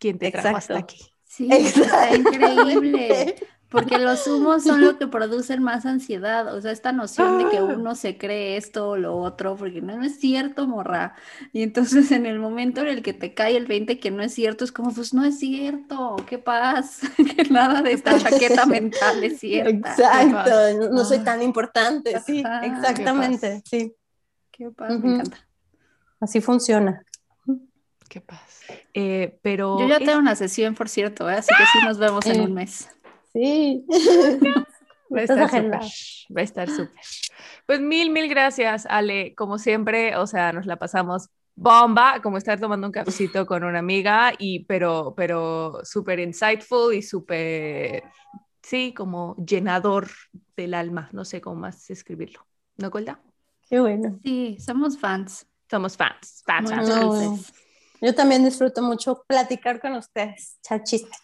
quién 0.00 0.18
te 0.18 0.32
trajo 0.32 0.56
hasta 0.56 0.78
aquí. 0.78 0.98
Sí, 1.24 1.48
Exacto. 1.52 2.16
increíble. 2.16 3.36
Porque 3.70 3.98
los 3.98 4.26
humos 4.26 4.64
son 4.64 4.84
lo 4.84 4.98
que 4.98 5.06
producen 5.06 5.62
más 5.62 5.86
ansiedad, 5.86 6.52
o 6.52 6.60
sea, 6.60 6.72
esta 6.72 6.90
noción 6.90 7.38
de 7.38 7.48
que 7.50 7.58
ah. 7.58 7.64
uno 7.64 7.94
se 7.94 8.18
cree 8.18 8.56
esto 8.56 8.90
o 8.90 8.96
lo 8.96 9.16
otro, 9.16 9.56
porque 9.56 9.80
no, 9.80 10.02
es 10.02 10.18
cierto, 10.18 10.66
morra. 10.66 11.14
Y 11.52 11.62
entonces 11.62 12.10
en 12.10 12.26
el 12.26 12.40
momento 12.40 12.80
en 12.80 12.88
el 12.88 13.02
que 13.02 13.12
te 13.12 13.32
cae 13.32 13.56
el 13.56 13.66
20 13.66 14.00
que 14.00 14.10
no 14.10 14.24
es 14.24 14.34
cierto, 14.34 14.64
es 14.64 14.72
como, 14.72 14.92
pues 14.92 15.14
no 15.14 15.24
es 15.24 15.38
cierto, 15.38 16.16
qué 16.28 16.38
paz, 16.38 17.00
que 17.36 17.44
nada 17.44 17.80
de 17.80 17.92
esta 17.92 18.18
chaqueta 18.18 18.66
mental 18.66 19.22
es 19.22 19.38
cierto. 19.38 19.70
Exacto, 19.70 20.90
no, 20.90 21.04
soy 21.04 21.18
ah. 21.18 21.24
tan 21.24 21.40
importante, 21.40 22.20
sí, 22.26 22.42
exactamente, 22.62 23.62
sí. 23.70 23.94
Qué 24.50 24.68
paz, 24.72 24.98
me 24.98 25.14
encanta. 25.14 25.46
Así 26.18 26.40
funciona. 26.40 27.04
Qué 28.08 28.20
paz. 28.20 28.62
Eh, 28.92 29.38
pero 29.42 29.78
Yo 29.78 29.86
ya 29.86 29.98
tengo 30.00 30.18
una 30.18 30.34
sesión, 30.34 30.74
por 30.74 30.88
cierto, 30.88 31.30
¿eh? 31.30 31.34
así 31.34 31.54
que 31.56 31.64
sí 31.66 31.78
nos 31.84 31.98
vemos 31.98 32.26
en 32.26 32.40
un 32.40 32.52
mes. 32.52 32.88
Sí. 33.32 33.84
Va 35.12 35.20
a 35.20 35.22
estar 35.22 35.50
súper. 35.50 35.80
Va 36.36 36.40
a 36.40 36.42
estar 36.42 36.68
súper. 36.68 37.00
Pues 37.66 37.80
mil, 37.80 38.10
mil 38.10 38.28
gracias, 38.28 38.86
Ale. 38.86 39.34
Como 39.34 39.58
siempre, 39.58 40.16
o 40.16 40.26
sea, 40.26 40.52
nos 40.52 40.66
la 40.66 40.76
pasamos 40.76 41.30
bomba, 41.56 42.20
como 42.22 42.38
estar 42.38 42.60
tomando 42.60 42.86
un 42.86 42.92
cafecito 42.92 43.44
con 43.44 43.64
una 43.64 43.80
amiga, 43.80 44.32
y, 44.38 44.64
pero, 44.64 45.14
pero 45.16 45.80
súper 45.84 46.20
insightful 46.20 46.94
y 46.94 47.02
súper, 47.02 48.04
sí, 48.62 48.94
como 48.94 49.36
llenador 49.36 50.08
del 50.56 50.74
alma. 50.74 51.08
No 51.12 51.24
sé 51.24 51.40
cómo 51.40 51.56
más 51.56 51.90
escribirlo. 51.90 52.46
¿No, 52.76 52.90
Golda? 52.90 53.20
Qué 53.68 53.80
bueno. 53.80 54.18
Sí, 54.24 54.58
somos 54.58 54.98
fans. 54.98 55.46
Somos 55.68 55.96
fans. 55.96 56.42
Fans, 56.46 56.70
fans, 56.70 57.52
Yo 58.00 58.14
también 58.14 58.44
disfruto 58.44 58.82
mucho 58.82 59.22
platicar 59.26 59.80
con 59.80 59.92
ustedes. 59.92 60.58
Chachista. 60.62 61.16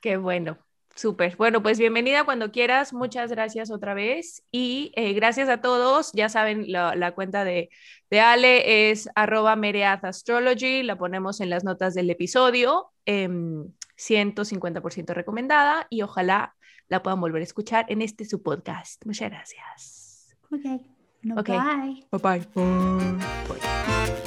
Qué 0.00 0.16
bueno. 0.16 0.58
Súper. 0.96 1.36
Bueno, 1.36 1.62
pues 1.62 1.78
bienvenida 1.78 2.24
cuando 2.24 2.52
quieras. 2.52 2.92
Muchas 2.92 3.30
gracias 3.30 3.70
otra 3.70 3.94
vez. 3.94 4.44
Y 4.52 4.92
eh, 4.94 5.12
gracias 5.12 5.48
a 5.48 5.60
todos. 5.60 6.12
Ya 6.12 6.28
saben, 6.28 6.70
la, 6.70 7.12
cuenta 7.14 7.44
de, 7.44 7.68
de, 8.10 8.20
Ale 8.20 8.90
es 8.90 9.08
arroba 9.16 9.58
Astrology. 10.02 10.84
La 10.84 10.96
ponemos 10.96 11.40
en 11.40 11.50
las 11.50 11.64
notas 11.64 11.94
del 11.94 12.10
episodio. 12.10 12.92
150% 13.06 14.98
em, 14.98 15.06
recomendada 15.14 15.86
y 15.90 16.02
ojalá 16.02 16.54
la 16.88 17.02
puedan 17.02 17.20
volver 17.20 17.40
a 17.40 17.44
escuchar 17.44 17.86
en 17.88 18.00
este 18.00 18.24
su 18.24 18.42
podcast. 18.42 19.04
Muchas 19.04 19.30
gracias. 19.30 20.36
Ok. 20.50 21.48
Bye. 21.48 22.06
Bye 22.12 22.20
bye. 22.22 22.46
bye. 22.54 24.23